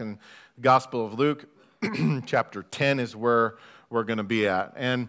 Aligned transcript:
in 0.00 0.18
the 0.56 0.60
Gospel 0.60 1.06
of 1.06 1.18
Luke, 1.18 1.46
chapter 2.26 2.62
10 2.62 3.00
is 3.00 3.16
where 3.16 3.56
we're 3.88 4.04
going 4.04 4.18
to 4.18 4.24
be 4.24 4.46
at. 4.46 4.72
And 4.76 5.08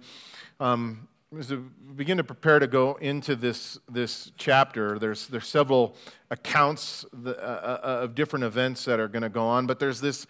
um, 0.60 1.08
as 1.38 1.52
we 1.52 1.60
begin 1.96 2.18
to 2.18 2.24
prepare 2.24 2.60
to 2.60 2.68
go 2.68 2.96
into 2.96 3.36
this, 3.36 3.78
this 3.90 4.32
chapter, 4.38 4.98
there's, 4.98 5.28
there's 5.28 5.48
several 5.48 5.96
accounts 6.32 7.06
uh, 7.26 7.30
uh, 7.30 7.80
of 7.84 8.16
different 8.16 8.46
events 8.46 8.86
that 8.86 9.00
are 9.00 9.08
going 9.08 9.24
to 9.24 9.30
go 9.30 9.46
on, 9.46 9.68
but 9.68 9.80
there's 9.80 10.00
this 10.00 10.26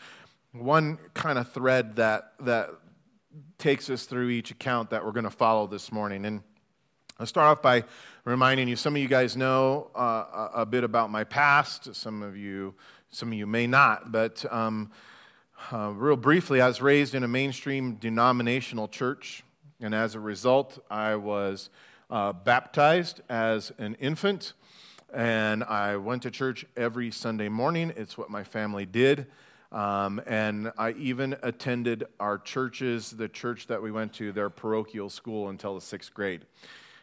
one 0.54 0.98
kind 1.14 1.38
of 1.38 1.52
thread 1.52 1.96
that, 1.98 2.34
that 2.40 2.70
takes 3.60 3.90
us 3.90 4.06
through 4.06 4.30
each 4.30 4.50
account 4.50 4.90
that 4.90 5.06
we're 5.06 5.12
going 5.12 5.24
to 5.24 5.30
follow 5.30 5.68
this 5.68 5.92
morning. 5.92 6.26
And 6.26 6.42
I'll 7.20 7.28
start 7.28 7.48
off 7.48 7.62
by 7.62 7.84
reminding 8.26 8.68
you 8.68 8.76
some 8.76 8.96
of 8.96 9.02
you 9.02 9.08
guys 9.08 9.38
know 9.38 9.92
uh, 9.96 10.50
a 10.54 10.66
bit 10.66 10.84
about 10.84 11.12
my 11.12 11.24
past, 11.24 11.94
some 11.96 12.24
of 12.24 12.36
you 12.38 12.74
some 13.12 13.30
of 13.30 13.38
you 13.38 13.48
may 13.48 13.68
not, 13.68 14.12
but 14.12 14.46
um, 14.52 14.92
uh, 15.72 15.92
real 15.96 16.16
briefly, 16.16 16.62
I 16.62 16.68
was 16.68 16.82
raised 16.82 17.16
in 17.16 17.24
a 17.24 17.28
mainstream 17.28 17.96
denominational 17.96 18.88
church, 18.88 19.44
and 19.82 19.96
as 19.96 20.16
a 20.16 20.20
result, 20.20 20.80
I 20.90 21.16
was 21.16 21.70
uh, 22.10 22.34
baptized 22.34 23.22
as 23.30 23.72
an 23.78 23.96
infant, 23.96 24.54
and 25.14 25.64
I 25.64 25.98
went 25.98 26.24
to 26.24 26.32
church 26.32 26.66
every 26.76 27.12
Sunday 27.12 27.50
morning. 27.50 27.94
It's 27.96 28.18
what 28.18 28.30
my 28.30 28.44
family 28.44 28.86
did. 28.86 29.28
Um, 29.72 30.22
and 30.26 30.72
I 30.78 30.92
even 30.92 31.36
attended 31.44 32.06
our 32.20 32.38
churches, 32.38 33.12
the 33.12 33.28
church 33.28 33.68
that 33.68 33.82
we 33.82 33.92
went 33.92 34.14
to, 34.14 34.32
their 34.32 34.50
parochial 34.50 35.10
school 35.10 35.50
until 35.50 35.76
the 35.76 35.82
sixth 35.82 36.14
grade. 36.14 36.46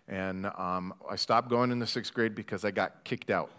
And 0.09 0.47
um, 0.47 0.95
I 1.09 1.17
stopped 1.17 1.49
going 1.51 1.71
in 1.71 1.79
the 1.79 1.87
sixth 1.87 2.15
grade 2.15 2.35
because 2.35 2.65
I 2.65 2.71
got 2.71 3.05
kicked 3.05 3.31
out. 3.31 3.51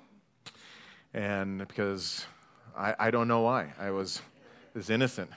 And 1.13 1.67
because 1.67 2.25
I, 2.77 2.95
I 2.99 3.11
don't 3.11 3.27
know 3.27 3.41
why. 3.41 3.73
I 3.79 3.91
was, 3.91 4.21
was 4.73 4.89
innocent. 4.89 5.29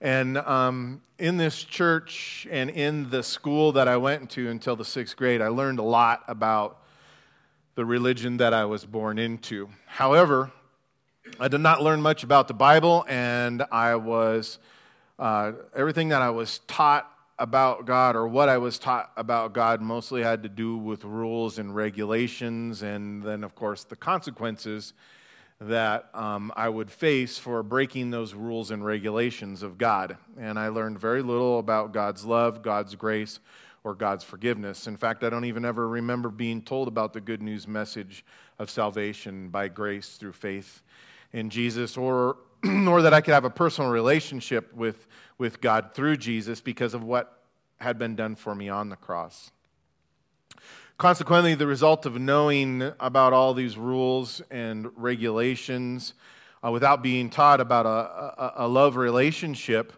and 0.00 0.38
um, 0.38 1.02
in 1.18 1.38
this 1.38 1.64
church 1.64 2.46
and 2.50 2.70
in 2.70 3.10
the 3.10 3.22
school 3.22 3.72
that 3.72 3.88
I 3.88 3.96
went 3.96 4.30
to 4.30 4.48
until 4.48 4.76
the 4.76 4.84
sixth 4.84 5.16
grade, 5.16 5.42
I 5.42 5.48
learned 5.48 5.80
a 5.80 5.84
lot 5.84 6.22
about 6.28 6.84
the 7.74 7.84
religion 7.84 8.36
that 8.36 8.54
I 8.54 8.64
was 8.64 8.84
born 8.84 9.18
into. 9.18 9.68
However, 9.86 10.52
I 11.40 11.48
did 11.48 11.60
not 11.60 11.82
learn 11.82 12.00
much 12.00 12.22
about 12.22 12.46
the 12.46 12.54
Bible, 12.54 13.04
and 13.08 13.64
I 13.72 13.96
was, 13.96 14.58
uh, 15.18 15.52
everything 15.74 16.08
that 16.10 16.22
I 16.22 16.30
was 16.30 16.60
taught 16.68 17.12
about 17.38 17.86
God 17.86 18.16
or 18.16 18.26
what 18.26 18.48
I 18.48 18.58
was 18.58 18.78
taught 18.78 19.12
about 19.16 19.52
God 19.52 19.80
mostly 19.80 20.22
had 20.22 20.42
to 20.42 20.48
do 20.48 20.76
with 20.76 21.04
rules 21.04 21.58
and 21.58 21.74
regulations, 21.74 22.82
and 22.82 23.22
then, 23.22 23.44
of 23.44 23.54
course, 23.54 23.84
the 23.84 23.96
consequences 23.96 24.92
that 25.60 26.08
um, 26.14 26.52
I 26.56 26.68
would 26.68 26.90
face 26.90 27.38
for 27.38 27.62
breaking 27.62 28.10
those 28.10 28.34
rules 28.34 28.70
and 28.70 28.84
regulations 28.84 29.62
of 29.62 29.76
God. 29.76 30.16
And 30.38 30.58
I 30.58 30.68
learned 30.68 31.00
very 31.00 31.22
little 31.22 31.58
about 31.58 31.92
God's 31.92 32.24
love, 32.24 32.62
God's 32.62 32.94
grace, 32.94 33.40
or 33.82 33.94
God's 33.94 34.24
forgiveness. 34.24 34.86
In 34.86 34.96
fact, 34.96 35.24
I 35.24 35.30
don't 35.30 35.44
even 35.44 35.64
ever 35.64 35.88
remember 35.88 36.28
being 36.28 36.62
told 36.62 36.88
about 36.88 37.12
the 37.12 37.20
good 37.20 37.42
news 37.42 37.66
message 37.66 38.24
of 38.58 38.70
salvation 38.70 39.48
by 39.48 39.68
grace 39.68 40.16
through 40.16 40.32
faith 40.32 40.82
in 41.32 41.50
Jesus, 41.50 41.96
or, 41.96 42.36
or 42.88 43.02
that 43.02 43.14
I 43.14 43.20
could 43.20 43.34
have 43.34 43.44
a 43.44 43.50
personal 43.50 43.90
relationship 43.90 44.72
with 44.74 45.06
with 45.38 45.60
God 45.60 45.94
through 45.94 46.16
Jesus 46.16 46.60
because 46.60 46.94
of 46.94 47.04
what 47.04 47.42
had 47.80 47.98
been 47.98 48.16
done 48.16 48.34
for 48.34 48.54
me 48.54 48.68
on 48.68 48.88
the 48.88 48.96
cross. 48.96 49.52
Consequently, 50.98 51.54
the 51.54 51.66
result 51.66 52.06
of 52.06 52.18
knowing 52.18 52.92
about 52.98 53.32
all 53.32 53.54
these 53.54 53.78
rules 53.78 54.42
and 54.50 54.88
regulations 54.96 56.14
uh, 56.64 56.72
without 56.72 57.04
being 57.04 57.30
taught 57.30 57.60
about 57.60 57.86
a, 57.86 57.88
a, 57.88 58.52
a 58.56 58.68
love 58.68 58.96
relationship 58.96 59.92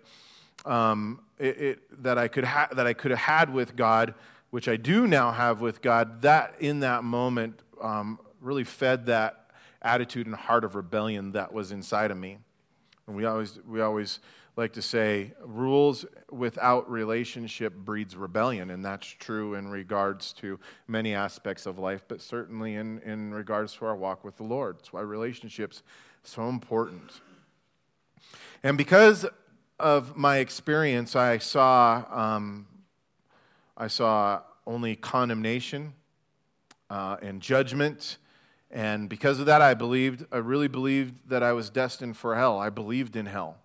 um, 0.67 1.21
it, 1.39 1.59
it, 1.59 2.03
that, 2.03 2.19
I 2.19 2.29
could 2.29 2.45
ha- 2.45 2.69
that 2.73 2.87
I 2.87 2.93
could 2.93 3.13
have 3.13 3.21
had 3.21 3.51
with 3.51 3.77
God, 3.77 4.13
which 4.51 4.69
I 4.69 4.77
do 4.77 5.07
now 5.07 5.33
have 5.33 5.63
with 5.63 5.81
God, 5.81 6.21
that 6.21 6.55
in 6.61 6.81
that 6.81 7.03
moment 7.03 7.61
um, 7.81 8.21
really 8.43 8.65
fed 8.65 9.07
that 9.07 9.51
attitude 9.81 10.27
and 10.27 10.37
heart 10.37 10.65
of 10.65 10.75
rebellion 10.75 11.33
that 11.33 11.51
was 11.51 11.73
inside 11.73 12.11
of 12.11 12.19
me. 12.19 12.39
And 13.11 13.17
we 13.17 13.25
always, 13.25 13.59
we 13.67 13.81
always 13.81 14.21
like 14.55 14.73
to 14.75 14.83
say 14.83 15.33
rules 15.45 16.07
without 16.31 16.89
relationship 16.89 17.75
breeds 17.75 18.15
rebellion, 18.15 18.71
and 18.71 18.85
that's 18.85 19.09
true 19.09 19.55
in 19.55 19.67
regards 19.67 20.33
to 20.35 20.61
many 20.87 21.13
aspects 21.13 21.67
of 21.67 21.77
life, 21.77 22.05
but 22.07 22.21
certainly 22.21 22.77
in, 22.77 23.01
in 23.01 23.35
regards 23.35 23.75
to 23.75 23.87
our 23.87 23.97
walk 23.97 24.23
with 24.23 24.37
the 24.37 24.45
Lord. 24.45 24.79
That's 24.79 24.93
why 24.93 25.01
relationships 25.01 25.83
so 26.23 26.49
important. 26.49 27.21
And 28.63 28.79
because 28.79 29.27
of 29.81 30.17
my 30.17 30.37
experience, 30.37 31.17
I 31.17 31.39
saw 31.39 32.05
um, 32.13 32.69
I 33.77 33.89
saw 33.89 34.43
only 34.69 34.95
condemnation 34.95 35.95
uh, 36.89 37.17
and 37.21 37.43
judgment. 37.43 38.19
And 38.71 39.09
because 39.09 39.41
of 39.41 39.47
that, 39.47 39.61
I 39.61 39.75
believed, 39.75 40.25
I 40.31 40.37
really 40.37 40.69
believed 40.69 41.29
that 41.29 41.43
I 41.43 41.53
was 41.53 41.71
destined 41.71 42.17
for 42.17 42.37
hell. 42.37 42.59
I 42.59 42.71
believed 42.71 43.17
in 43.17 43.27
hell 43.27 43.59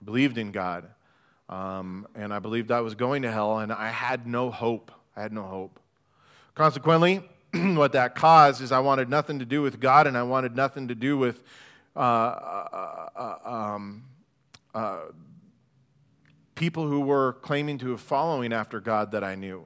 I 0.00 0.04
believed 0.04 0.38
in 0.38 0.50
God. 0.52 0.88
Um, 1.48 2.06
and 2.14 2.32
I 2.32 2.38
believed 2.38 2.70
I 2.70 2.80
was 2.80 2.94
going 2.94 3.22
to 3.22 3.30
hell, 3.30 3.58
and 3.58 3.72
I 3.72 3.88
had 3.88 4.26
no 4.26 4.50
hope. 4.50 4.90
I 5.16 5.22
had 5.22 5.32
no 5.32 5.42
hope. 5.42 5.78
Consequently, 6.54 7.22
what 7.52 7.92
that 7.92 8.14
caused 8.14 8.62
is 8.62 8.72
I 8.72 8.80
wanted 8.80 9.08
nothing 9.08 9.38
to 9.38 9.44
do 9.44 9.62
with 9.62 9.80
God, 9.80 10.06
and 10.06 10.16
I 10.16 10.22
wanted 10.22 10.56
nothing 10.56 10.88
to 10.88 10.94
do 10.94 11.18
with 11.18 11.42
uh, 11.96 11.98
uh, 11.98 13.08
uh, 13.16 13.50
um, 13.50 14.04
uh, 14.74 15.00
people 16.54 16.88
who 16.88 17.00
were 17.00 17.34
claiming 17.34 17.78
to 17.78 17.90
have 17.90 18.00
following 18.00 18.52
after 18.52 18.80
God 18.80 19.12
that 19.12 19.22
I 19.22 19.34
knew. 19.34 19.64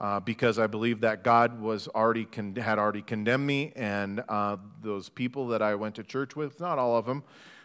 Uh, 0.00 0.20
because 0.20 0.60
I 0.60 0.68
believed 0.68 1.00
that 1.00 1.24
God 1.24 1.60
was 1.60 1.88
already 1.88 2.24
con- 2.24 2.54
had 2.54 2.78
already 2.78 3.02
condemned 3.02 3.44
me, 3.44 3.72
and 3.74 4.22
uh, 4.28 4.56
those 4.80 5.08
people 5.08 5.48
that 5.48 5.60
I 5.60 5.74
went 5.74 5.96
to 5.96 6.04
church 6.04 6.36
with, 6.36 6.60
not 6.60 6.78
all 6.78 6.96
of 6.96 7.04
them, 7.04 7.24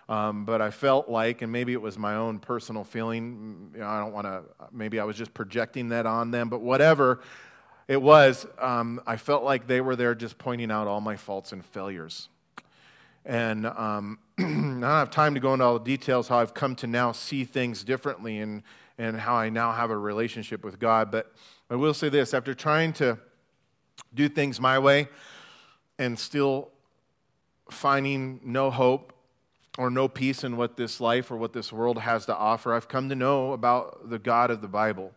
um, 0.09 0.43
but 0.43 0.59
I 0.59 0.71
felt 0.71 1.07
like, 1.07 1.43
and 1.43 1.51
maybe 1.51 1.73
it 1.73 1.81
was 1.81 1.97
my 1.97 2.15
own 2.15 2.39
personal 2.39 2.83
feeling, 2.83 3.69
you 3.75 3.81
know, 3.81 3.87
I 3.87 3.99
don't 3.99 4.13
want 4.13 4.25
to, 4.25 4.41
maybe 4.71 4.99
I 4.99 5.03
was 5.03 5.15
just 5.15 5.33
projecting 5.35 5.89
that 5.89 6.07
on 6.07 6.31
them, 6.31 6.49
but 6.49 6.61
whatever 6.61 7.21
it 7.87 8.01
was, 8.01 8.47
um, 8.57 8.99
I 9.05 9.17
felt 9.17 9.43
like 9.43 9.67
they 9.67 9.79
were 9.79 9.95
there 9.95 10.15
just 10.15 10.39
pointing 10.39 10.71
out 10.71 10.87
all 10.87 11.01
my 11.01 11.15
faults 11.15 11.51
and 11.51 11.63
failures. 11.63 12.29
And 13.25 13.67
um, 13.67 14.17
I 14.39 14.41
don't 14.41 14.81
have 14.81 15.11
time 15.11 15.35
to 15.35 15.39
go 15.39 15.53
into 15.53 15.65
all 15.65 15.77
the 15.77 15.85
details 15.85 16.27
how 16.27 16.39
I've 16.39 16.53
come 16.55 16.75
to 16.77 16.87
now 16.87 17.11
see 17.11 17.45
things 17.45 17.83
differently 17.83 18.39
and, 18.39 18.63
and 18.97 19.17
how 19.17 19.35
I 19.35 19.49
now 19.49 19.71
have 19.71 19.89
a 19.89 19.97
relationship 19.97 20.63
with 20.63 20.79
God. 20.79 21.11
But 21.11 21.31
I 21.69 21.75
will 21.75 21.93
say 21.93 22.09
this 22.09 22.33
after 22.33 22.53
trying 22.53 22.93
to 22.93 23.17
do 24.13 24.29
things 24.29 24.59
my 24.59 24.79
way 24.79 25.07
and 25.97 26.17
still 26.17 26.69
finding 27.69 28.39
no 28.43 28.69
hope 28.69 29.13
or 29.77 29.89
no 29.89 30.07
peace 30.07 30.43
in 30.43 30.57
what 30.57 30.77
this 30.77 31.01
life 31.01 31.31
or 31.31 31.37
what 31.37 31.53
this 31.53 31.73
world 31.73 31.99
has 31.99 32.25
to 32.27 32.35
offer. 32.35 32.73
I've 32.73 32.87
come 32.87 33.09
to 33.09 33.15
know 33.15 33.53
about 33.53 34.09
the 34.09 34.19
God 34.19 34.51
of 34.51 34.61
the 34.61 34.67
Bible 34.67 35.13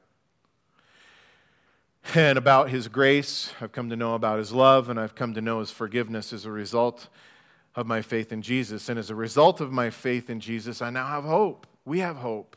and 2.15 2.39
about 2.39 2.71
his 2.71 2.89
grace. 2.89 3.53
I've 3.61 3.73
come 3.73 3.91
to 3.91 3.97
know 3.97 4.15
about 4.15 4.39
his 4.39 4.53
love, 4.53 4.89
and 4.89 4.99
I've 4.99 5.15
come 5.15 5.35
to 5.35 5.41
know 5.41 5.61
his 5.61 5.71
forgiveness 5.71 6.33
as 6.33 6.45
a 6.45 6.51
result 6.51 7.09
of 7.75 7.87
my 7.87 8.01
faith 8.01 8.33
in 8.33 8.43
Jesus. 8.43 8.89
And 8.89 8.99
as 8.99 9.11
a 9.11 9.15
result 9.15 9.61
of 9.61 9.73
my 9.73 9.91
faith 9.91 10.31
in 10.31 10.41
Jesus, 10.41 10.81
I 10.81 10.91
now 10.91 11.07
have 11.07 11.25
hope. 11.25 11.67
We 11.85 11.99
have 11.99 12.17
hope. 12.17 12.57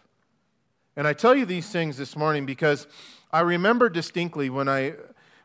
And 0.99 1.07
I 1.07 1.13
tell 1.13 1.33
you 1.33 1.45
these 1.45 1.69
things 1.69 1.95
this 1.95 2.17
morning 2.17 2.45
because 2.45 2.85
I 3.31 3.39
remember 3.39 3.87
distinctly 3.87 4.49
when 4.49 4.67
I 4.67 4.95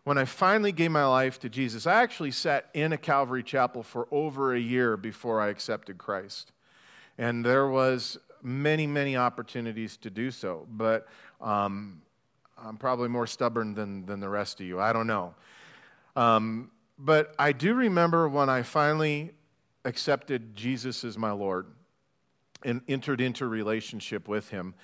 when 0.03 0.19
I 0.19 0.25
finally 0.25 0.72
gave 0.72 0.91
my 0.91 1.06
life 1.06 1.38
to 1.38 1.48
Jesus, 1.48 1.87
I 1.87 2.03
actually 2.03 2.32
sat 2.32 2.69
in 2.75 2.92
a 2.92 2.97
Calvary 2.97 3.44
chapel 3.44 3.84
for 3.84 4.09
over 4.10 4.53
a 4.53 4.59
year 4.59 4.97
before 4.97 5.41
I 5.41 5.50
accepted 5.50 5.96
Christ. 5.96 6.50
And 7.19 7.44
there 7.46 7.69
was 7.69 8.19
many, 8.43 8.88
many 8.88 9.17
opportunities 9.17 9.96
to 9.99 10.11
do 10.11 10.32
so, 10.32 10.67
but 10.73 11.06
um, 11.40 12.02
I'm 12.58 12.76
probably 12.76 13.08
more 13.08 13.29
stubborn 13.29 13.75
than, 13.75 14.06
than 14.06 14.19
the 14.19 14.29
rest 14.29 14.61
of 14.61 14.67
you. 14.67 14.81
I 14.81 14.93
don't 14.93 15.06
know. 15.06 15.37
Um, 16.17 16.73
but 16.99 17.32
I 17.38 17.52
do 17.52 17.75
remember 17.75 18.29
when 18.29 18.49
I 18.49 18.62
finally 18.62 19.31
accepted 19.84 20.56
Jesus 20.56 21.05
as 21.05 21.17
my 21.17 21.31
Lord 21.31 21.69
and 22.64 22.81
entered 22.88 23.20
into 23.20 23.46
relationship 23.46 24.26
with 24.26 24.49
Him. 24.49 24.75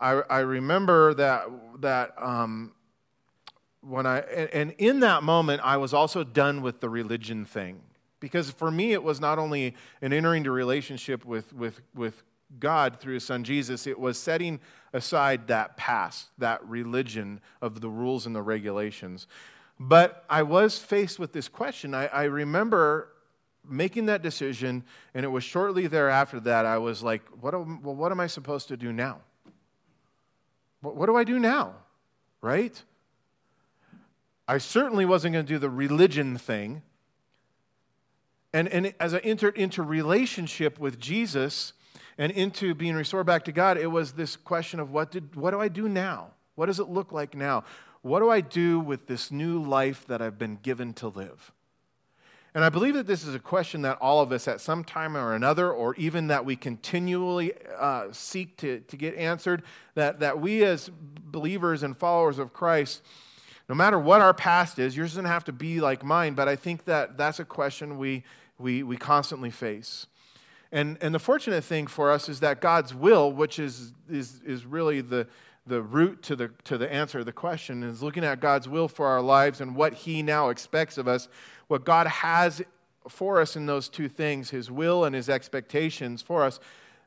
I, 0.00 0.22
I 0.30 0.38
remember 0.40 1.14
that, 1.14 1.46
that 1.80 2.14
um, 2.16 2.72
when 3.82 4.06
I, 4.06 4.20
and 4.20 4.74
in 4.78 5.00
that 5.00 5.22
moment, 5.22 5.60
I 5.64 5.76
was 5.76 5.92
also 5.92 6.24
done 6.24 6.62
with 6.62 6.80
the 6.80 6.88
religion 6.88 7.44
thing. 7.44 7.80
Because 8.18 8.50
for 8.50 8.70
me, 8.70 8.92
it 8.92 9.02
was 9.02 9.20
not 9.20 9.38
only 9.38 9.74
an 10.02 10.12
entering 10.12 10.38
into 10.38 10.50
relationship 10.50 11.24
with, 11.24 11.52
with, 11.54 11.80
with 11.94 12.22
God 12.58 12.98
through 13.00 13.14
his 13.14 13.24
son 13.24 13.44
Jesus, 13.44 13.86
it 13.86 13.98
was 13.98 14.18
setting 14.18 14.60
aside 14.92 15.48
that 15.48 15.76
past, 15.76 16.28
that 16.38 16.66
religion 16.66 17.40
of 17.62 17.80
the 17.80 17.88
rules 17.88 18.26
and 18.26 18.34
the 18.34 18.42
regulations. 18.42 19.26
But 19.78 20.24
I 20.28 20.42
was 20.42 20.78
faced 20.78 21.18
with 21.18 21.32
this 21.32 21.48
question. 21.48 21.94
I, 21.94 22.06
I 22.08 22.24
remember 22.24 23.08
making 23.66 24.06
that 24.06 24.22
decision, 24.22 24.84
and 25.14 25.24
it 25.24 25.28
was 25.28 25.44
shortly 25.44 25.86
thereafter 25.86 26.40
that 26.40 26.66
I 26.66 26.76
was 26.78 27.02
like, 27.02 27.22
what, 27.40 27.54
am, 27.54 27.82
well, 27.82 27.94
what 27.94 28.12
am 28.12 28.20
I 28.20 28.26
supposed 28.26 28.68
to 28.68 28.76
do 28.76 28.92
now? 28.92 29.20
What, 30.80 31.06
do 31.06 31.16
I 31.16 31.24
do 31.24 31.38
now? 31.38 31.74
Right? 32.40 32.82
I 34.48 34.58
certainly 34.58 35.04
wasn't 35.04 35.34
going 35.34 35.46
to 35.46 35.52
do 35.52 35.58
the 35.58 35.70
religion 35.70 36.38
thing. 36.38 36.82
And, 38.52 38.66
and 38.68 38.94
as 38.98 39.14
I 39.14 39.18
entered 39.18 39.56
into 39.56 39.82
relationship 39.82 40.78
with 40.78 40.98
Jesus 40.98 41.72
and 42.18 42.32
into 42.32 42.74
being 42.74 42.94
restored 42.94 43.26
back 43.26 43.44
to 43.44 43.52
God, 43.52 43.78
it 43.78 43.86
was 43.86 44.12
this 44.12 44.36
question 44.36 44.80
of 44.80 44.90
what, 44.90 45.10
did, 45.10 45.36
what 45.36 45.52
do 45.52 45.60
I 45.60 45.68
do 45.68 45.88
now? 45.88 46.32
What 46.56 46.66
does 46.66 46.80
it 46.80 46.88
look 46.88 47.12
like 47.12 47.36
now? 47.36 47.64
What 48.02 48.20
do 48.20 48.30
I 48.30 48.40
do 48.40 48.80
with 48.80 49.06
this 49.06 49.30
new 49.30 49.62
life 49.62 50.06
that 50.08 50.20
I've 50.20 50.38
been 50.38 50.56
given 50.56 50.94
to 50.94 51.08
live? 51.08 51.52
And 52.54 52.64
I 52.64 52.68
believe 52.68 52.94
that 52.94 53.06
this 53.06 53.24
is 53.24 53.34
a 53.34 53.38
question 53.38 53.82
that 53.82 53.98
all 54.00 54.20
of 54.20 54.32
us 54.32 54.48
at 54.48 54.60
some 54.60 54.82
time 54.82 55.16
or 55.16 55.34
another, 55.34 55.72
or 55.72 55.94
even 55.94 56.26
that 56.28 56.44
we 56.44 56.56
continually 56.56 57.52
uh, 57.78 58.08
seek 58.10 58.56
to, 58.58 58.80
to 58.80 58.96
get 58.96 59.14
answered, 59.14 59.62
that, 59.94 60.18
that 60.20 60.40
we 60.40 60.64
as 60.64 60.90
believers 60.92 61.82
and 61.84 61.96
followers 61.96 62.38
of 62.38 62.52
Christ, 62.52 63.02
no 63.68 63.76
matter 63.76 64.00
what 64.00 64.20
our 64.20 64.34
past 64.34 64.80
is, 64.80 64.96
yours 64.96 65.10
doesn't 65.10 65.26
have 65.26 65.44
to 65.44 65.52
be 65.52 65.80
like 65.80 66.02
mine, 66.02 66.34
but 66.34 66.48
I 66.48 66.56
think 66.56 66.86
that 66.86 67.16
that's 67.16 67.38
a 67.38 67.44
question 67.44 67.98
we, 67.98 68.24
we, 68.58 68.82
we 68.82 68.96
constantly 68.96 69.50
face. 69.50 70.08
And, 70.72 70.98
and 71.00 71.14
the 71.14 71.20
fortunate 71.20 71.62
thing 71.62 71.86
for 71.86 72.10
us 72.10 72.28
is 72.28 72.40
that 72.40 72.60
God's 72.60 72.94
will, 72.94 73.32
which 73.32 73.60
is, 73.60 73.92
is, 74.08 74.40
is 74.44 74.66
really 74.66 75.00
the, 75.00 75.28
the 75.66 75.82
root 75.82 76.22
to 76.24 76.36
the, 76.36 76.50
to 76.64 76.78
the 76.78 76.92
answer 76.92 77.20
of 77.20 77.26
the 77.26 77.32
question, 77.32 77.82
is 77.82 78.02
looking 78.02 78.24
at 78.24 78.40
God's 78.40 78.68
will 78.68 78.88
for 78.88 79.06
our 79.06 79.20
lives 79.20 79.60
and 79.60 79.76
what 79.76 79.94
He 79.94 80.22
now 80.22 80.48
expects 80.48 80.98
of 80.98 81.06
us, 81.06 81.28
what 81.70 81.84
God 81.84 82.08
has 82.08 82.62
for 83.08 83.40
us 83.40 83.54
in 83.54 83.66
those 83.66 83.88
two 83.88 84.08
things, 84.08 84.50
His 84.50 84.72
will 84.72 85.04
and 85.04 85.14
His 85.14 85.28
expectations 85.28 86.20
for 86.20 86.42
us, 86.42 86.58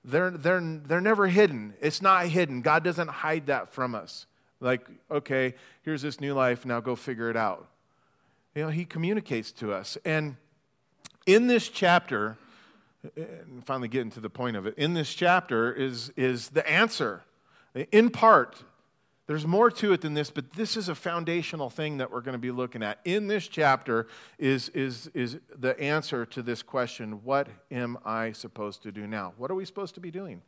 they're, 0.06 0.32
they're, 0.32 0.62
they're 0.62 1.02
never 1.02 1.28
hidden. 1.28 1.74
It's 1.82 2.02
not 2.02 2.28
hidden. 2.28 2.62
God 2.62 2.82
doesn't 2.82 3.10
hide 3.10 3.48
that 3.48 3.74
from 3.74 3.94
us. 3.94 4.26
Like, 4.62 4.88
okay, 5.12 5.56
here's 5.82 6.02
this 6.02 6.22
new 6.22 6.34
life, 6.34 6.66
now 6.66 6.80
go 6.80 6.96
figure 6.96 7.30
it 7.30 7.36
out. 7.36 7.68
You 8.56 8.64
know, 8.64 8.70
He 8.70 8.86
communicates 8.86 9.52
to 9.54 9.74
us. 9.74 9.98
And 10.06 10.38
in 11.26 11.48
this 11.48 11.68
chapter, 11.68 12.38
and 13.18 13.66
finally 13.66 13.90
getting 13.90 14.12
to 14.12 14.22
the 14.22 14.30
point 14.30 14.56
of 14.56 14.66
it, 14.66 14.76
in 14.78 14.94
this 14.94 15.14
chapter 15.14 15.74
is, 15.74 16.14
is 16.16 16.50
the 16.50 16.66
answer. 16.70 17.22
In 17.92 18.12
part, 18.12 18.64
there's 19.26 19.48
more 19.48 19.72
to 19.72 19.94
it 19.94 20.02
than 20.02 20.14
this, 20.14 20.30
but 20.30 20.52
this 20.54 20.76
is 20.76 20.90
a 20.90 20.96
foundational 20.96 21.70
thing 21.70 21.98
that 21.98 22.12
we're 22.12 22.22
going 22.22 22.34
to 22.34 22.40
be 22.40 22.52
looking 22.52 22.84
at. 22.84 23.00
In 23.06 23.28
this 23.28 23.48
chapter 23.48 24.08
is, 24.38 24.68
is, 24.70 25.10
is 25.14 25.38
the 25.58 25.80
answer 25.80 26.26
to 26.26 26.42
this 26.42 26.62
question 26.62 27.24
what 27.24 27.48
am 27.72 27.98
I 28.04 28.34
supposed 28.34 28.84
to 28.84 28.92
do 28.92 29.08
now? 29.08 29.34
What 29.38 29.50
are 29.50 29.56
we 29.56 29.64
supposed 29.64 29.96
to 29.96 30.02
be 30.02 30.12
doing? 30.12 30.42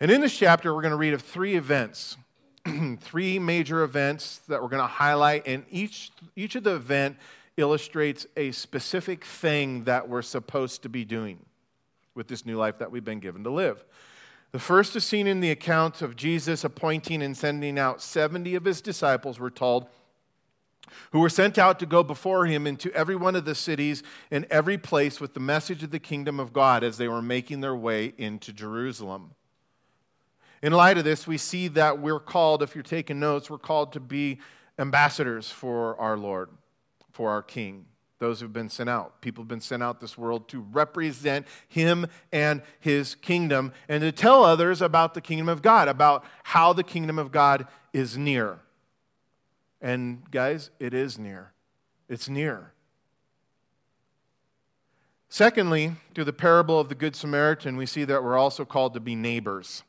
And 0.00 0.12
in 0.12 0.20
this 0.20 0.36
chapter, 0.36 0.72
we're 0.72 0.82
going 0.82 0.92
to 0.92 0.96
read 0.96 1.12
of 1.12 1.22
three 1.22 1.56
events, 1.56 2.16
three 3.00 3.40
major 3.40 3.82
events 3.82 4.38
that 4.46 4.62
we're 4.62 4.68
going 4.68 4.82
to 4.82 4.86
highlight, 4.86 5.48
and 5.48 5.64
each, 5.70 6.12
each 6.36 6.54
of 6.54 6.62
the 6.62 6.76
event 6.76 7.16
illustrates 7.56 8.24
a 8.36 8.52
specific 8.52 9.24
thing 9.24 9.82
that 9.84 10.08
we're 10.08 10.22
supposed 10.22 10.82
to 10.82 10.88
be 10.88 11.04
doing 11.04 11.44
with 12.14 12.28
this 12.28 12.46
new 12.46 12.56
life 12.56 12.78
that 12.78 12.92
we've 12.92 13.04
been 13.04 13.18
given 13.18 13.42
to 13.42 13.50
live. 13.50 13.84
The 14.52 14.58
first 14.58 14.96
is 14.96 15.04
seen 15.04 15.26
in 15.26 15.40
the 15.40 15.50
account 15.50 16.00
of 16.00 16.16
Jesus 16.16 16.64
appointing 16.64 17.22
and 17.22 17.36
sending 17.36 17.78
out 17.78 18.00
70 18.00 18.54
of 18.54 18.64
his 18.64 18.80
disciples, 18.80 19.38
we're 19.38 19.50
told, 19.50 19.86
who 21.12 21.20
were 21.20 21.28
sent 21.28 21.58
out 21.58 21.78
to 21.80 21.86
go 21.86 22.02
before 22.02 22.46
him 22.46 22.66
into 22.66 22.92
every 22.94 23.16
one 23.16 23.36
of 23.36 23.44
the 23.44 23.54
cities 23.54 24.02
and 24.30 24.46
every 24.50 24.78
place 24.78 25.20
with 25.20 25.34
the 25.34 25.40
message 25.40 25.82
of 25.82 25.90
the 25.90 25.98
kingdom 25.98 26.40
of 26.40 26.52
God 26.52 26.82
as 26.82 26.96
they 26.96 27.08
were 27.08 27.20
making 27.20 27.60
their 27.60 27.76
way 27.76 28.14
into 28.16 28.52
Jerusalem. 28.52 29.32
In 30.62 30.72
light 30.72 30.98
of 30.98 31.04
this, 31.04 31.26
we 31.26 31.38
see 31.38 31.68
that 31.68 32.00
we're 32.00 32.18
called, 32.18 32.62
if 32.62 32.74
you're 32.74 32.82
taking 32.82 33.20
notes, 33.20 33.50
we're 33.50 33.58
called 33.58 33.92
to 33.92 34.00
be 34.00 34.38
ambassadors 34.78 35.50
for 35.50 35.98
our 36.00 36.16
Lord 36.16 36.48
for 37.12 37.30
our 37.30 37.42
King. 37.42 37.84
Those 38.18 38.40
who've 38.40 38.52
been 38.52 38.68
sent 38.68 38.90
out. 38.90 39.20
People 39.20 39.42
have 39.42 39.48
been 39.48 39.60
sent 39.60 39.82
out 39.82 40.00
this 40.00 40.18
world 40.18 40.48
to 40.48 40.60
represent 40.72 41.46
him 41.68 42.06
and 42.32 42.62
his 42.80 43.14
kingdom 43.14 43.72
and 43.88 44.00
to 44.00 44.10
tell 44.10 44.44
others 44.44 44.82
about 44.82 45.14
the 45.14 45.20
kingdom 45.20 45.48
of 45.48 45.62
God, 45.62 45.86
about 45.86 46.24
how 46.42 46.72
the 46.72 46.82
kingdom 46.82 47.18
of 47.18 47.30
God 47.30 47.68
is 47.92 48.18
near. 48.18 48.58
And 49.80 50.28
guys, 50.32 50.70
it 50.80 50.92
is 50.92 51.16
near. 51.18 51.52
It's 52.08 52.28
near. 52.28 52.72
Secondly, 55.28 55.92
through 56.14 56.24
the 56.24 56.32
parable 56.32 56.80
of 56.80 56.88
the 56.88 56.94
Good 56.94 57.14
Samaritan, 57.14 57.76
we 57.76 57.86
see 57.86 58.04
that 58.04 58.24
we're 58.24 58.38
also 58.38 58.64
called 58.64 58.94
to 58.94 59.00
be 59.00 59.14
neighbors. 59.14 59.84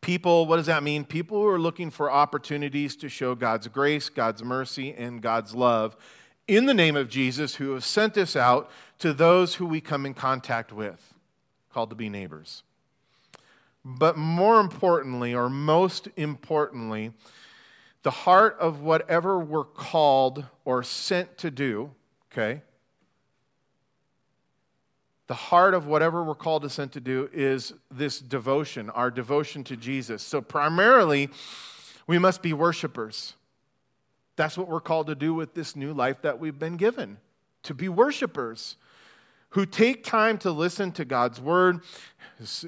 People, 0.00 0.46
what 0.46 0.56
does 0.56 0.66
that 0.66 0.82
mean? 0.82 1.04
People 1.04 1.42
who 1.42 1.46
are 1.46 1.60
looking 1.60 1.90
for 1.90 2.10
opportunities 2.10 2.96
to 2.96 3.08
show 3.08 3.34
God's 3.34 3.68
grace, 3.68 4.08
God's 4.08 4.42
mercy, 4.42 4.94
and 4.94 5.20
God's 5.20 5.54
love 5.54 5.94
in 6.50 6.66
the 6.66 6.74
name 6.74 6.96
of 6.96 7.08
Jesus, 7.08 7.54
who 7.54 7.72
have 7.74 7.84
sent 7.84 8.18
us 8.18 8.34
out 8.34 8.68
to 8.98 9.12
those 9.12 9.54
who 9.54 9.66
we 9.66 9.80
come 9.80 10.04
in 10.04 10.14
contact 10.14 10.72
with, 10.72 11.14
called 11.72 11.90
to 11.90 11.96
be 11.96 12.08
neighbors. 12.08 12.64
But 13.84 14.18
more 14.18 14.58
importantly, 14.58 15.32
or 15.32 15.48
most 15.48 16.08
importantly, 16.16 17.12
the 18.02 18.10
heart 18.10 18.56
of 18.58 18.80
whatever 18.80 19.38
we're 19.38 19.62
called 19.62 20.44
or 20.64 20.82
sent 20.82 21.38
to 21.38 21.52
do, 21.52 21.92
okay, 22.32 22.62
the 25.28 25.34
heart 25.34 25.72
of 25.72 25.86
whatever 25.86 26.24
we're 26.24 26.34
called 26.34 26.62
to 26.62 26.68
sent 26.68 26.90
to 26.92 27.00
do 27.00 27.30
is 27.32 27.72
this 27.92 28.18
devotion, 28.18 28.90
our 28.90 29.12
devotion 29.12 29.62
to 29.62 29.76
Jesus. 29.76 30.20
So, 30.20 30.40
primarily, 30.40 31.30
we 32.08 32.18
must 32.18 32.42
be 32.42 32.52
worshipers. 32.52 33.34
That's 34.40 34.56
what 34.56 34.68
we're 34.68 34.80
called 34.80 35.08
to 35.08 35.14
do 35.14 35.34
with 35.34 35.52
this 35.52 35.76
new 35.76 35.92
life 35.92 36.22
that 36.22 36.40
we've 36.40 36.58
been 36.58 36.78
given 36.78 37.18
to 37.62 37.74
be 37.74 37.90
worshipers 37.90 38.78
who 39.50 39.66
take 39.66 40.02
time 40.02 40.38
to 40.38 40.50
listen 40.50 40.92
to 40.92 41.04
God's 41.04 41.38
word. 41.38 41.80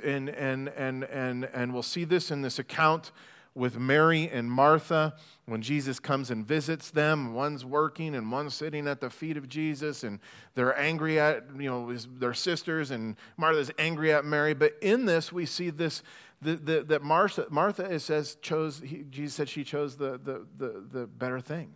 And, 0.05 0.29
and, 0.29 0.69
and, 0.69 1.05
and, 1.05 1.47
and 1.47 1.73
we'll 1.73 1.83
see 1.83 2.05
this 2.05 2.31
in 2.31 2.43
this 2.43 2.59
account 2.59 3.11
with 3.55 3.79
Mary 3.79 4.29
and 4.29 4.53
Martha 4.53 5.15
when 5.47 5.63
Jesus 5.63 5.99
comes 5.99 6.31
and 6.31 6.47
visits 6.47 6.91
them. 6.91 7.33
One's 7.33 7.65
working 7.65 8.15
and 8.15 8.31
one's 8.31 8.53
sitting 8.53 8.87
at 8.87 9.01
the 9.01 9.09
feet 9.09 9.39
of 9.39 9.49
Jesus, 9.49 10.05
and 10.05 10.21
they're 10.55 10.79
angry 10.79 11.19
at 11.19 11.45
you 11.59 11.71
know 11.71 11.91
their 12.19 12.35
sisters, 12.35 12.91
and 12.91 13.17
Martha's 13.39 13.71
angry 13.79 14.13
at 14.13 14.27
Mary. 14.27 14.53
But 14.53 14.75
in 14.83 15.07
this, 15.07 15.33
we 15.33 15.47
see 15.47 15.71
this 15.71 16.03
the, 16.43 16.57
the, 16.57 16.83
that 16.85 17.03
Martha, 17.03 17.47
Martha 17.51 17.85
it 17.85 18.01
says 18.01 18.37
chose. 18.43 18.83
He, 18.85 19.05
Jesus 19.09 19.35
said 19.35 19.49
she 19.49 19.65
chose 19.65 19.97
the, 19.97 20.19
the, 20.23 20.47
the, 20.57 20.85
the 20.91 21.07
better 21.07 21.41
thing, 21.41 21.75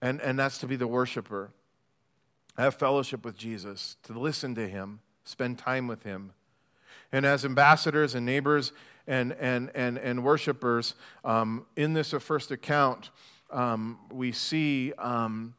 and 0.00 0.20
and 0.20 0.38
that's 0.38 0.58
to 0.58 0.66
be 0.66 0.76
the 0.76 0.86
worshiper, 0.86 1.50
have 2.56 2.74
fellowship 2.76 3.24
with 3.24 3.36
Jesus, 3.36 3.96
to 4.04 4.18
listen 4.18 4.54
to 4.54 4.68
Him, 4.68 5.00
spend 5.24 5.58
time 5.58 5.86
with 5.86 6.04
Him. 6.04 6.32
And 7.12 7.24
as 7.24 7.44
ambassadors 7.44 8.14
and 8.14 8.26
neighbors 8.26 8.72
and, 9.06 9.32
and, 9.32 9.70
and, 9.74 9.98
and 9.98 10.22
worshipers, 10.22 10.94
um, 11.24 11.64
in 11.74 11.94
this 11.94 12.10
first 12.12 12.50
account, 12.50 13.10
um, 13.50 13.98
we 14.12 14.32
see 14.32 14.92
um, 14.98 15.54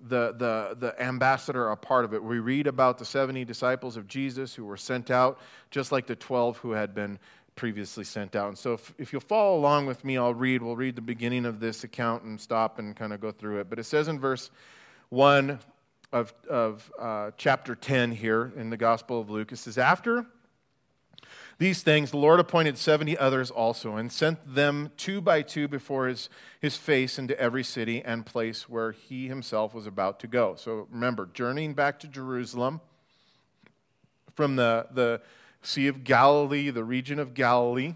the, 0.00 0.32
the, 0.32 0.76
the 0.78 1.02
ambassador 1.02 1.70
a 1.70 1.76
part 1.76 2.04
of 2.04 2.14
it. 2.14 2.22
We 2.22 2.38
read 2.38 2.66
about 2.66 2.98
the 2.98 3.04
70 3.04 3.44
disciples 3.44 3.96
of 3.96 4.06
Jesus 4.06 4.54
who 4.54 4.64
were 4.64 4.76
sent 4.76 5.10
out, 5.10 5.38
just 5.70 5.92
like 5.92 6.06
the 6.06 6.16
12 6.16 6.58
who 6.58 6.72
had 6.72 6.94
been 6.94 7.18
previously 7.56 8.04
sent 8.04 8.36
out. 8.36 8.48
And 8.48 8.58
so, 8.58 8.74
if, 8.74 8.94
if 8.98 9.12
you'll 9.12 9.20
follow 9.20 9.58
along 9.58 9.86
with 9.86 10.04
me, 10.04 10.16
I'll 10.16 10.34
read. 10.34 10.62
We'll 10.62 10.76
read 10.76 10.94
the 10.94 11.02
beginning 11.02 11.44
of 11.44 11.58
this 11.58 11.84
account 11.84 12.22
and 12.22 12.40
stop 12.40 12.78
and 12.78 12.94
kind 12.94 13.12
of 13.12 13.20
go 13.20 13.32
through 13.32 13.60
it. 13.60 13.68
But 13.68 13.78
it 13.78 13.84
says 13.84 14.08
in 14.08 14.20
verse 14.20 14.50
1 15.08 15.58
of, 16.12 16.32
of 16.48 16.90
uh, 16.98 17.32
chapter 17.36 17.74
10 17.74 18.12
here 18.12 18.52
in 18.56 18.70
the 18.70 18.76
Gospel 18.76 19.20
of 19.20 19.28
Luke, 19.28 19.52
it 19.52 19.56
says, 19.56 19.76
After 19.76 20.24
these 21.58 21.82
things 21.82 22.12
the 22.12 22.18
Lord 22.18 22.38
appointed 22.38 22.78
70 22.78 23.18
others 23.18 23.50
also, 23.50 23.96
and 23.96 24.12
sent 24.12 24.54
them 24.54 24.92
two 24.96 25.20
by 25.20 25.42
two 25.42 25.66
before 25.66 26.06
his, 26.06 26.28
his 26.60 26.76
face 26.76 27.18
into 27.18 27.38
every 27.38 27.64
city 27.64 28.00
and 28.02 28.24
place 28.24 28.68
where 28.68 28.92
he 28.92 29.26
himself 29.26 29.74
was 29.74 29.86
about 29.86 30.20
to 30.20 30.28
go. 30.28 30.54
So 30.56 30.86
remember, 30.90 31.26
journeying 31.26 31.74
back 31.74 31.98
to 32.00 32.08
Jerusalem 32.08 32.80
from 34.34 34.54
the, 34.54 34.86
the 34.92 35.20
Sea 35.62 35.88
of 35.88 36.04
Galilee, 36.04 36.70
the 36.70 36.84
region 36.84 37.18
of 37.18 37.34
Galilee, 37.34 37.94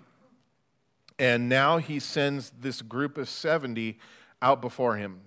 and 1.18 1.48
now 1.48 1.78
he 1.78 2.00
sends 2.00 2.50
this 2.58 2.82
group 2.82 3.16
of 3.16 3.28
70 3.28 3.96
out 4.40 4.60
before 4.60 4.96
him. 4.96 5.20